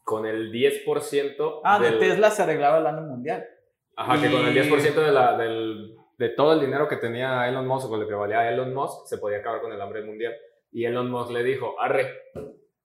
[0.04, 3.46] con el 10% Ah, de del- Tesla se arreglaba el año mundial.
[3.96, 7.48] Ajá, que con el Y- 10% de, la, del, de todo el dinero que tenía
[7.50, 10.04] Elon Musk o con lo que valía Elon Musk, se podía acabar con el hambre
[10.04, 10.36] mundial.
[10.72, 12.14] Y Elon Musk le dijo, arre,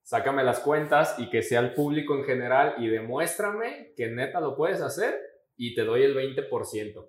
[0.03, 4.57] sácame las cuentas y que sea el público en general y demuéstrame que neta lo
[4.57, 5.19] puedes hacer
[5.57, 7.09] y te doy el 20%.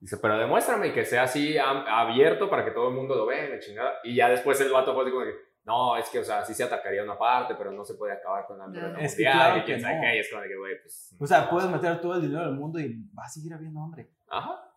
[0.00, 3.46] Dice, pero demuéstrame y que sea así abierto para que todo el mundo lo vea,
[3.46, 3.92] y la chingada.
[4.02, 5.34] Y ya después el vato fue así como que,
[5.64, 8.44] no, es que, o sea, sí se atacaría una parte, pero no se puede acabar
[8.46, 8.98] con la hambre No.
[8.98, 10.00] Es que claro y quién que sabe no.
[10.00, 11.14] qué, y es como de que, güey, pues...
[11.20, 14.08] O sea, puedes meter todo el dinero del mundo y va a seguir habiendo hambre.
[14.28, 14.68] Ajá.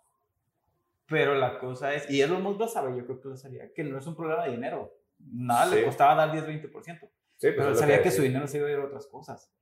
[1.07, 3.84] Pero la cosa es, y Elon Musk lo sabe, yo creo que lo sabía, que
[3.84, 4.91] no es un problema de dinero.
[5.19, 5.86] Nada le Sí.
[5.86, 7.10] costaba dar 10-20%.
[7.46, 8.30] Sí, pues Pero sabía que su decía.
[8.30, 9.54] dinero se iba a ir a otras cosas.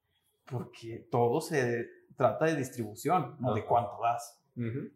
[0.49, 3.67] Porque todo se trata de distribución, no de Ajá.
[3.69, 4.41] cuánto das.
[4.55, 4.89] Ujú.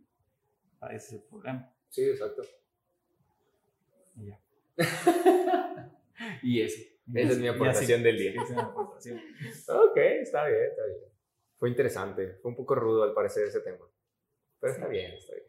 [0.80, 1.73] Ah, Ese es el problema.
[1.89, 2.43] Sí, exacto.
[4.15, 4.39] Y ya.
[6.43, 6.81] y eso.
[7.14, 8.41] Esa es mi aportación del día.
[8.41, 9.18] Es aportación.
[9.18, 10.99] Ok, está bien, está bien.
[11.57, 13.85] Fue interesante, fue un poco rudo al parecer ese tema.
[14.61, 15.47] Pero está bien, está bien.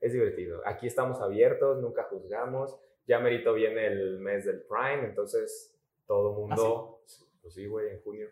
[0.00, 0.60] Es divertido.
[0.66, 2.78] Aquí estamos abiertos, nunca juzgamos.
[3.06, 5.74] Ya merito viene el mes del Prime, entonces
[6.10, 7.02] todo mundo...
[7.40, 8.28] Pues sí, güey, en junio.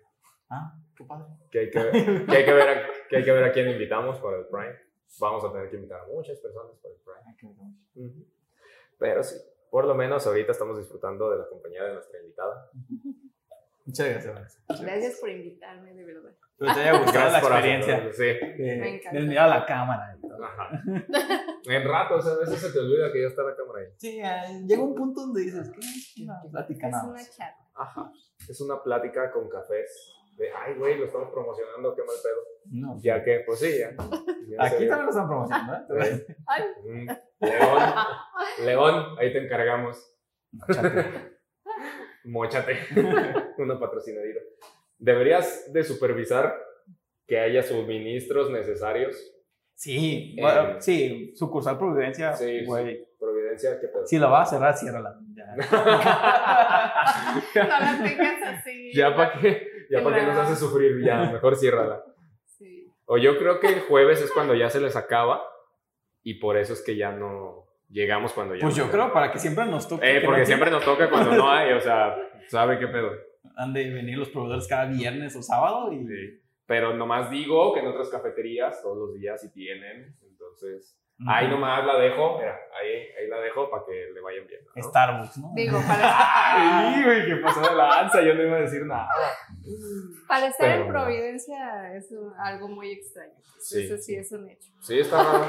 [0.51, 1.27] Ah, qué padre.
[1.49, 3.69] Que hay que, ver, que, hay que, ver a, que hay que ver a quién
[3.71, 4.75] invitamos para el Prime.
[5.21, 7.55] Vamos a tener que invitar a muchas personas para el Prime.
[7.55, 7.75] Bueno.
[7.95, 8.27] Ujú.
[8.99, 9.37] Pero sí,
[9.71, 12.71] por lo menos ahorita estamos disfrutando de la compañía de nuestra invitada.
[13.87, 14.63] Muchas gracias.
[14.83, 16.33] Gracias por invitarme, de verdad.
[16.61, 17.95] Espero te haya gustado la experiencia.
[17.95, 18.63] hacerlo, Sí.
[18.63, 19.19] Me encanta.
[19.19, 20.15] de mirar a la cámara.
[20.17, 20.45] y todo.
[20.45, 20.83] Ajá.
[21.65, 23.87] En ratos, a veces se te olvida que ya está la cámara ahí.
[23.97, 27.68] Sí, eh, llega un punto donde dices, ¿qué es una plática Es una charla.
[27.79, 28.13] Ajá.
[28.49, 30.15] Es una plática con cafés.
[30.37, 32.43] De, ay, güey, lo estamos promocionando, qué mal pedo.
[32.71, 33.01] No.
[33.03, 33.91] Ya que, pues sí, ya.
[34.49, 36.27] Ya Aquí también lo están promocionando, ¿eh?
[36.47, 37.09] Ay, Mm,
[37.41, 37.83] León,
[38.65, 40.15] León, ahí te encargamos.
[40.73, 41.05] Chate.
[42.25, 42.77] Móchate.
[43.59, 44.41] Una patrocinadita.
[44.99, 46.55] Deberías de supervisar
[47.27, 49.17] que haya suministros necesarios.
[49.75, 53.07] Sí, Eh, bueno, sí, sucursal Providencia, Sí, güey.
[53.61, 54.07] Qué pedo.
[54.07, 55.19] Si la vas a cerrar, ciérrala.
[55.35, 55.55] Ya.
[57.55, 58.93] no la tengas así.
[58.93, 62.03] ya para qué, ya para qué nos hace sufrir, ya, mejor ciérrala.
[62.45, 62.93] Sí.
[63.07, 65.43] O yo creo que el jueves es cuando ya se les acaba
[66.23, 69.33] y por eso es que ya no llegamos cuando ya Pues no yo creo para
[69.33, 70.09] que siempre nos toque.
[70.09, 72.17] Eh, que porque no siempre nos toca cuando no hay, o sea,
[72.49, 73.13] ¿sabe qué pedo?
[73.57, 76.07] Han de venir los proveedores cada viernes o sábado y.
[76.07, 76.43] Sí.
[76.69, 81.85] Pero nomás digo que en otras cafeterías todos los días sí tienen, entonces ahí nomás
[81.85, 84.71] la dejo, mira, ahí, ahí la dejo para que le vayan viendo.
[84.75, 84.83] ¿no?
[84.83, 85.53] Starbucks, ¿no?
[85.55, 88.23] Digo, para, Ay, güey, ¿qué pasó de la lanza?
[88.23, 89.09] Yo no iba a decir nada.
[90.29, 93.35] para estar en Pero- Providencia es un- algo muy extraño.
[93.59, 93.85] Sí.
[93.85, 94.71] Eso sí es un hecho.
[94.81, 95.47] Sí, está raro.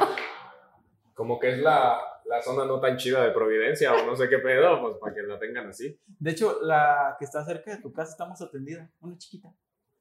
[1.14, 4.40] Como que es la, la zona no tan chida de Providencia o no sé qué
[4.40, 6.00] pedo, pues para que la tengan así.
[6.08, 8.90] De hecho, la que está cerca de tu casa está más atendida.
[9.02, 9.50] Una chiquita.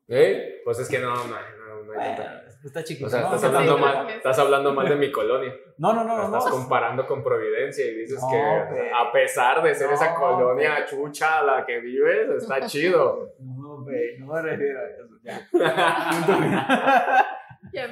[0.08, 0.62] ¿Eh?
[0.64, 2.44] Pues es que no, no, no, no hay tanta.
[2.64, 3.06] Está chiquita.
[3.06, 3.26] O sea, ¿no?
[3.26, 5.54] estás sí, hablando, sí, mal, estás hablando mal de mi colonia.
[5.76, 6.36] No, no, no, La no.
[6.38, 6.58] estás no.
[6.58, 11.38] comparando con Providencia y dices No, que a pesar de ser esa No, colonia chucha
[11.40, 13.34] a la que vives, está chido.
[13.38, 15.04] No, güey, no me refiero a eso.
[15.22, 15.48] Ya.
[17.72, 17.86] Ya,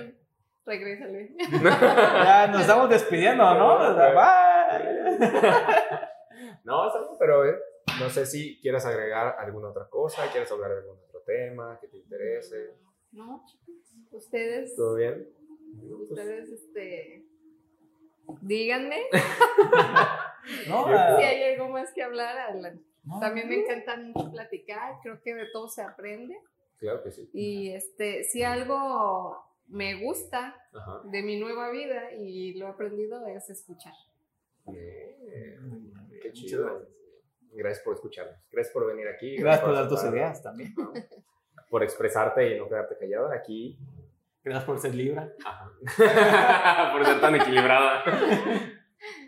[0.65, 1.35] regrésale.
[1.63, 3.95] ya nos estamos despidiendo, ¿no?
[3.95, 4.15] Bye.
[6.65, 7.59] No, pero eh,
[8.01, 11.89] no sé si quieres agregar alguna otra cosa, quieres hablar de algún otro tema que
[11.89, 12.70] te interese.
[13.12, 13.74] No, chicos.
[14.12, 15.28] Ustedes, ¿Todo bien?
[16.01, 17.24] ustedes, este.
[18.43, 19.03] Díganme
[20.69, 20.86] No,
[21.19, 22.36] si hay algo más que hablar.
[22.39, 22.85] adelante.
[23.05, 23.20] no.
[23.20, 24.94] También me encanta mucho platicar.
[25.03, 26.36] Creo que de todo se aprende.
[26.78, 27.28] Claro que sí.
[27.32, 29.36] Y este, si algo
[29.69, 31.03] me gusta Ajá.
[31.05, 33.94] de mi nueva vida y lo he aprendido es escuchar.
[34.66, 35.93] Bien.
[36.20, 36.89] Qué Muchas chido.
[37.57, 37.85] Gracias.
[37.85, 38.37] Por escucharnos.
[38.51, 39.37] Gracias por venir aquí.
[39.37, 40.74] Gracias por dar tus ideas también.
[40.77, 40.93] ¿no?
[41.69, 43.35] Por expresarte y no quedarte callada.
[43.35, 43.78] Aquí
[44.47, 45.28] Gracias por ser Libra.
[45.45, 45.73] Ajá.
[46.93, 48.05] Por ser tan equilibrada.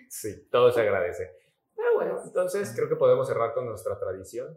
[0.08, 1.28] Sí, todo se agradece.
[1.74, 4.56] Pero bueno, entonces creo que podemos cerrar con nuestra tradición.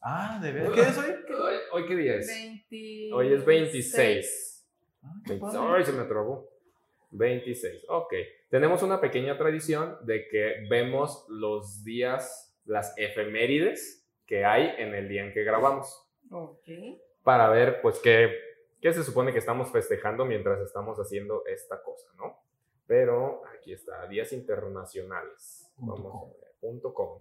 [0.00, 0.72] Ah, ¿de verdad?
[0.74, 1.10] ¿Qué es hoy?
[1.32, 2.26] Hoy, hoy qué día es?
[2.26, 3.12] 26.
[3.12, 4.68] Hoy es 26.
[5.04, 5.74] Ah, qué 20 padre.
[5.76, 6.50] Ay, se me trabó.
[7.12, 7.84] 26.
[7.88, 8.12] Ok.
[8.48, 15.08] Tenemos una pequeña tradición de que vemos los días, las efemérides que hay en el
[15.08, 16.06] día en que grabamos.
[16.30, 16.68] Ok.
[17.24, 18.32] Para ver, pues, qué,
[18.80, 22.38] qué se supone que estamos festejando mientras estamos haciendo esta cosa, ¿no?
[22.86, 25.70] Pero aquí está, días internacionales.
[25.76, 26.30] Punto Vamos com.
[26.30, 27.20] a ver, punto com.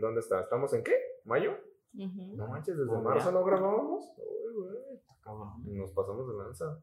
[0.00, 0.40] ¿Dónde está?
[0.40, 0.94] ¿Estamos en qué?
[1.24, 1.56] ¿Mayo?
[1.92, 3.32] No manches, desde Oh, marzo ya.
[3.32, 4.12] no grabábamos.
[4.18, 5.00] Uy, güey.
[5.22, 5.50] Cabrón.
[5.64, 6.78] Nos pasamos de lanza.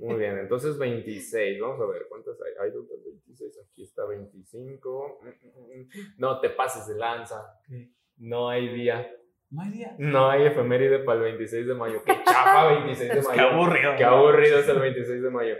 [0.00, 1.60] Muy bien, entonces 26.
[1.60, 2.52] Vamos a ver cuántas hay.
[2.66, 3.58] Hay dónde 26.
[3.70, 5.20] Aquí está 25.
[6.18, 7.58] No te pases de lanza.
[7.66, 7.90] ¿Qué?
[8.18, 9.10] No hay día.
[9.50, 9.94] No hay día.
[9.98, 12.02] No hay efeméride para el 26 de mayo.
[12.04, 13.42] Qué chafa 26 de Qué mayo.
[13.50, 13.92] aburrido.
[13.96, 15.54] Qué aburrido es el 26 de mayo.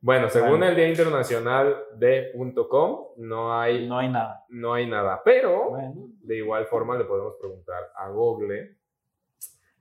[0.00, 2.30] Bueno, según el Día Internacional de
[2.70, 4.44] .com, no hay, No hay nada.
[4.48, 5.20] no hay nada.
[5.24, 8.76] Pero Bueno, de igual forma le podemos preguntar a Google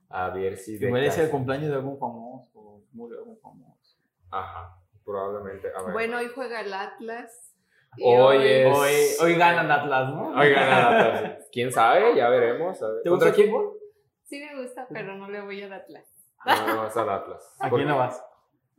[0.09, 2.49] a ver si de igual es el cumpleaños de algún famoso.
[2.55, 3.76] o murió algún famoso.
[4.31, 5.69] Ajá, probablemente.
[5.75, 5.93] A ver.
[5.93, 7.53] Bueno, hoy juega el Atlas.
[7.99, 10.29] Hoy es- Hoy, hoy ganan Atlas, ¿no?
[10.39, 12.81] Oigan, nada, pues, quién sabe, ya veremos.
[12.83, 13.03] a ver.
[13.03, 13.73] ¿Te ¿Contra gusta el fútbol?
[14.25, 16.05] Sí me gusta, pero no le voy al Atlas.
[16.45, 17.55] No, vas al Atlas.
[17.59, 18.23] ¿A quién le vas?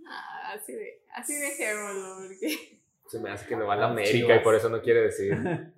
[0.07, 2.81] Ah, así de, así dejémoslo, porque...
[3.09, 4.37] Se me hace que me va a la Ah, América Chivas.
[4.37, 5.35] y por eso no quiere decir.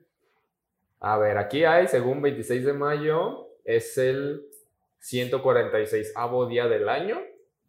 [1.01, 4.45] A ver, aquí hay, según 26 de mayo, es el
[4.99, 6.13] 146
[6.49, 7.19] día del año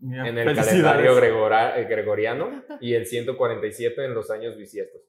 [0.02, 5.02] En el calendario gregora- eh, gregoriano y el 147 en los años bisiestos.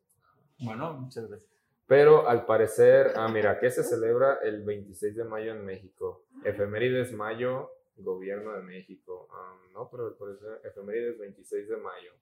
[0.60, 1.50] Bueno, muchas gracias.
[1.86, 6.24] Pero al parecer, ah, mira, que se celebra el 26 de mayo en México.
[6.44, 9.28] Efemérides mayo, gobierno de México.
[9.30, 12.12] Ah, no, pero al parecer, efemérides 26 de mayo.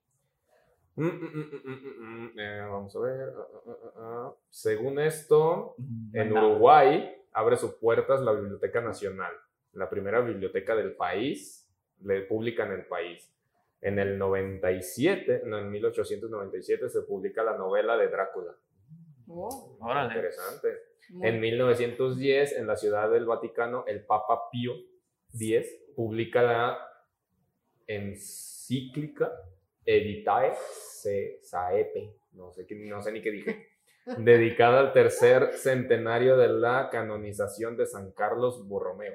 [0.97, 3.33] Mm, mm, mm, eh, vamos a ver.
[3.37, 4.35] ah, ah.
[4.49, 5.75] Según esto,
[6.13, 6.33] en.
[6.33, 9.33] Uruguay abre sus puertas la Biblioteca Nacional,
[9.73, 11.60] la primera biblioteca del país,
[12.03, 13.33] le pública en el país.
[13.81, 18.55] En el 97, no, en 1897 se publica la novela de Drácula.
[19.29, 20.09] Oh, Órale.
[20.15, 20.69] Interesante.
[21.11, 24.75] muy- En 1910, en la Ciudad del Vaticano, el Papa Pío
[25.33, 25.67] X
[25.97, 26.79] publica la
[27.87, 29.33] encíclica
[29.85, 33.69] Editae Se- Saepe, no sé, no sé ni qué dije,
[34.19, 39.15] dedicada al tercer centenario de la canonización de San Carlos Borromeo.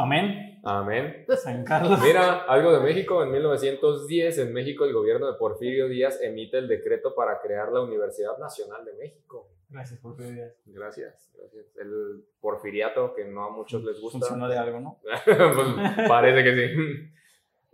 [0.00, 0.60] Amén.
[0.64, 1.24] Amén.
[1.42, 2.00] San Carlos.
[2.02, 3.22] Mira, algo de México.
[3.22, 7.80] En 1910, en México, el gobierno de Porfirio Díaz emite el decreto para crear la
[7.82, 9.48] Universidad Nacional de México.
[9.70, 10.54] Gracias por pedir.
[10.66, 11.76] Gracias, gracias.
[11.76, 14.18] El porfiriato, que no a muchos les gusta.
[14.18, 15.00] Funcionó de algo, ¿no?
[15.24, 17.12] Pues, parece que sí.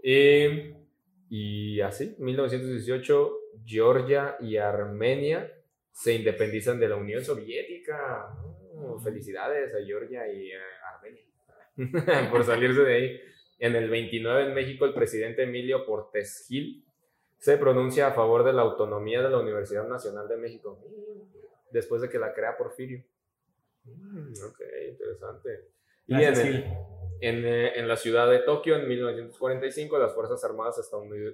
[0.07, 0.75] Y,
[1.31, 5.51] y así, 1918, Georgia y Armenia
[5.93, 8.29] se independizan de la Unión Soviética.
[8.75, 10.61] Mm, felicidades a Georgia y a
[12.31, 13.21] por salirse de ahí.
[13.59, 16.85] En el 29 en México, el presidente Emilio Portes Gil
[17.39, 20.79] se pronuncia a favor de la autonomía de la Universidad Nacional de México,
[21.71, 23.05] después de que la crea Porfirio.
[23.85, 24.61] Mm, ok,
[24.91, 25.69] interesante.
[26.07, 26.65] Y en, Gracias, el- Gil.
[27.21, 30.91] en, eh, en la ciudad de Tokio, en 1945, las Fuerzas Armadas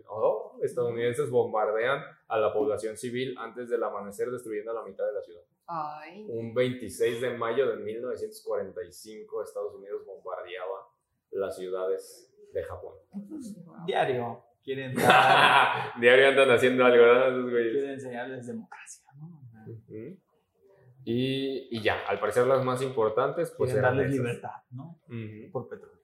[0.08, 5.22] oh, estadounidenses bombardean a la población civil antes del amanecer, destruyendo la mitad de la
[5.22, 5.42] ciudad.
[5.66, 10.89] Ay, Un 26 de mayo de 1945, Estados Unidos bombardeaba
[11.31, 12.95] las ciudades de Japón.
[13.87, 14.43] Diario.
[14.62, 17.73] Quieren, dar- Diario andan haciendo algo, güeyes.
[17.73, 19.41] quieren enseñarles democracia, ¿no?
[19.66, 20.19] Ujú.
[21.05, 24.24] Y, y ya, al parecer las más importantes, pues Quieren eran darles esas.
[24.27, 25.01] libertad, ¿no?
[25.09, 25.51] Ujú.
[25.53, 25.99] Por petróleo.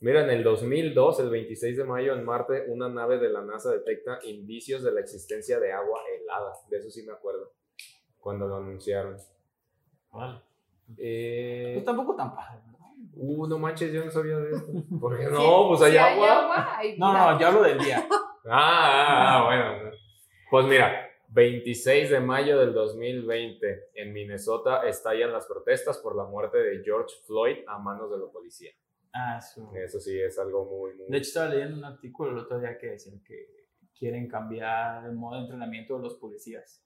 [0.00, 3.72] Mira, en el 2002, el 26 de mayo, en Marte, una nave de la NASA
[3.72, 6.52] detecta indicios de la existencia de agua helada.
[6.70, 7.52] De eso sí me acuerdo,
[8.20, 9.16] cuando lo anunciaron.
[10.12, 10.40] Vale.
[10.96, 12.86] Eh, Pues tampoco tan padre, ¿verdad?
[13.16, 14.72] uh, no manches, yo no sabía de esto.
[15.00, 15.68] ¿Por qué Sí, no?
[15.68, 16.76] Pues hay si agua.
[16.78, 17.32] hay No, vida.
[17.32, 18.06] no, yo hablo del día.
[18.50, 19.90] Ah, ah, ah, bueno.
[20.50, 26.56] Pues mira, 26 de mayo del 2020, en Minnesota estallan las protestas por la muerte
[26.56, 28.70] de George Floyd a manos de la policía.
[29.12, 29.70] Ah, eso.
[29.74, 31.08] Eso sí es algo muy, muy...
[31.10, 33.66] De hecho, estaba leyendo un artículo el otro día que decían que
[33.98, 36.82] quieren cambiar el modo de entrenamiento de los policías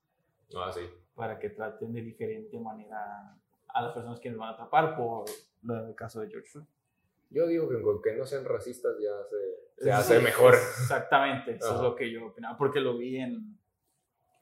[0.56, 0.80] Ah, sí.
[1.14, 3.36] para que traten de diferente manera
[3.74, 5.24] a las personas que nos van a atrapar por
[5.62, 6.66] lo del caso de George Floyd.
[7.30, 9.36] Yo digo que con que no sean racistas ya se,
[9.78, 10.54] se Sí, hace mejor.
[10.54, 11.76] Exactamente, eso Ajá.
[11.76, 13.58] es lo que yo opinaba, porque lo vi en,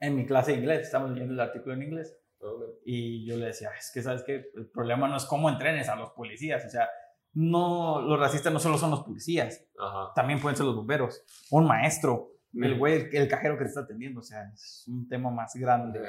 [0.01, 2.51] en mi clase de inglés, estamos leyendo el artículo en inglés, ¿no?
[2.83, 5.95] y yo le decía, es que sabes que el problema no es cómo entrenes a
[5.95, 6.89] los policías, o sea,
[7.33, 10.11] no, los racistas no solo son los policías, Ajá.
[10.13, 13.81] también pueden ser los bomberos, un maestro, el güey, el, el cajero que te está
[13.81, 15.99] atendiendo, o sea, es un tema más grande.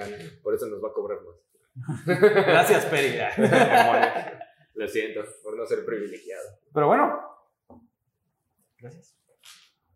[0.42, 1.36] Por eso nos va a cobrar más.
[2.06, 3.18] Gracias, Peri.
[4.74, 6.58] Lo siento por no ser privilegiado.
[6.72, 7.20] Pero bueno,
[8.78, 9.16] gracias.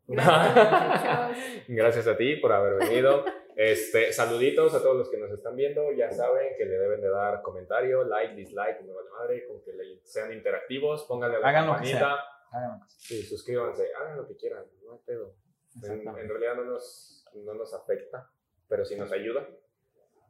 [1.69, 3.25] Gracias, a ti por haber venido.
[3.57, 5.91] Este, saluditos a todos los que nos están viendo.
[5.93, 9.73] Ya saben que le deben de dar comentario, like, dislike, me vale madre, con que
[9.73, 12.17] le- sean interactivos, pónganle a la Hagan lo que campanita.
[12.53, 12.97] Hagan caso.
[13.01, 15.35] Sí, suscríbanse, hagan lo que quieran, no hay pedo.
[15.83, 18.31] En, en realidad no nos, no nos afecta,
[18.69, 19.47] pero sí nos ayuda.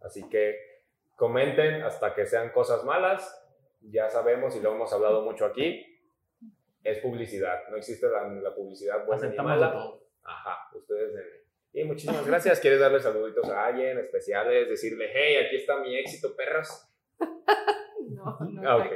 [0.03, 0.57] Así que
[1.17, 3.43] comenten hasta que sean cosas malas.
[3.81, 5.85] Ya sabemos y lo hemos hablado mucho aquí.
[6.83, 7.69] es publicidad.
[7.71, 9.73] No existe la, la publicidad buena ni mala.
[9.73, 10.07] todo.
[10.23, 11.45] Ajá, ustedes denle.
[11.73, 12.59] Y muchísimas gracias.
[12.61, 14.69] ¿Quieres darle saluditos a alguien especiales?
[14.69, 16.69] Decirle, hey, aquí está mi éxito, perros.
[18.09, 18.89] No, no, Ah,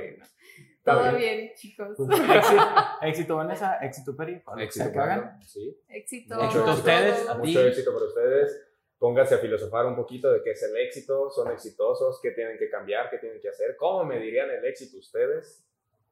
[0.85, 1.17] Todo bien.
[1.17, 1.95] bien, chicos.
[1.97, 2.63] Pues, éxito,
[3.03, 5.41] éxito Vanessa, éxito Peri, para lo que Éxito, que hagan.
[5.43, 5.79] sí.
[5.89, 6.35] Éxito.
[6.37, 7.35] Mucho Éxito a ustedes, a.
[7.35, 8.67] Mucho éxito para ustedes.
[8.99, 12.69] Pónganse a filosofar un poquito de qué es el éxito, son exitosos, qué tienen que
[12.69, 15.65] cambiar, qué tienen que hacer, cómo medirían el éxito ustedes.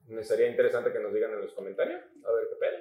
[0.07, 2.79] Me sería interesante que nos digan en los comentarios, a ver qué pedo.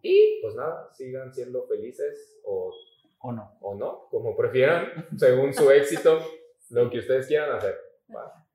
[0.00, 2.74] Y pues nada, sigan siendo felices o,
[3.20, 3.56] ¿O no?
[3.60, 6.18] o no, como prefieran, según su éxito,
[6.70, 7.78] lo que ustedes quieran hacer.
[8.14, 8.46] Va.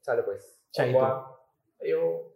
[0.00, 0.62] Sale pues.
[0.72, 1.37] Chaito.
[1.80, 2.32] 哎呦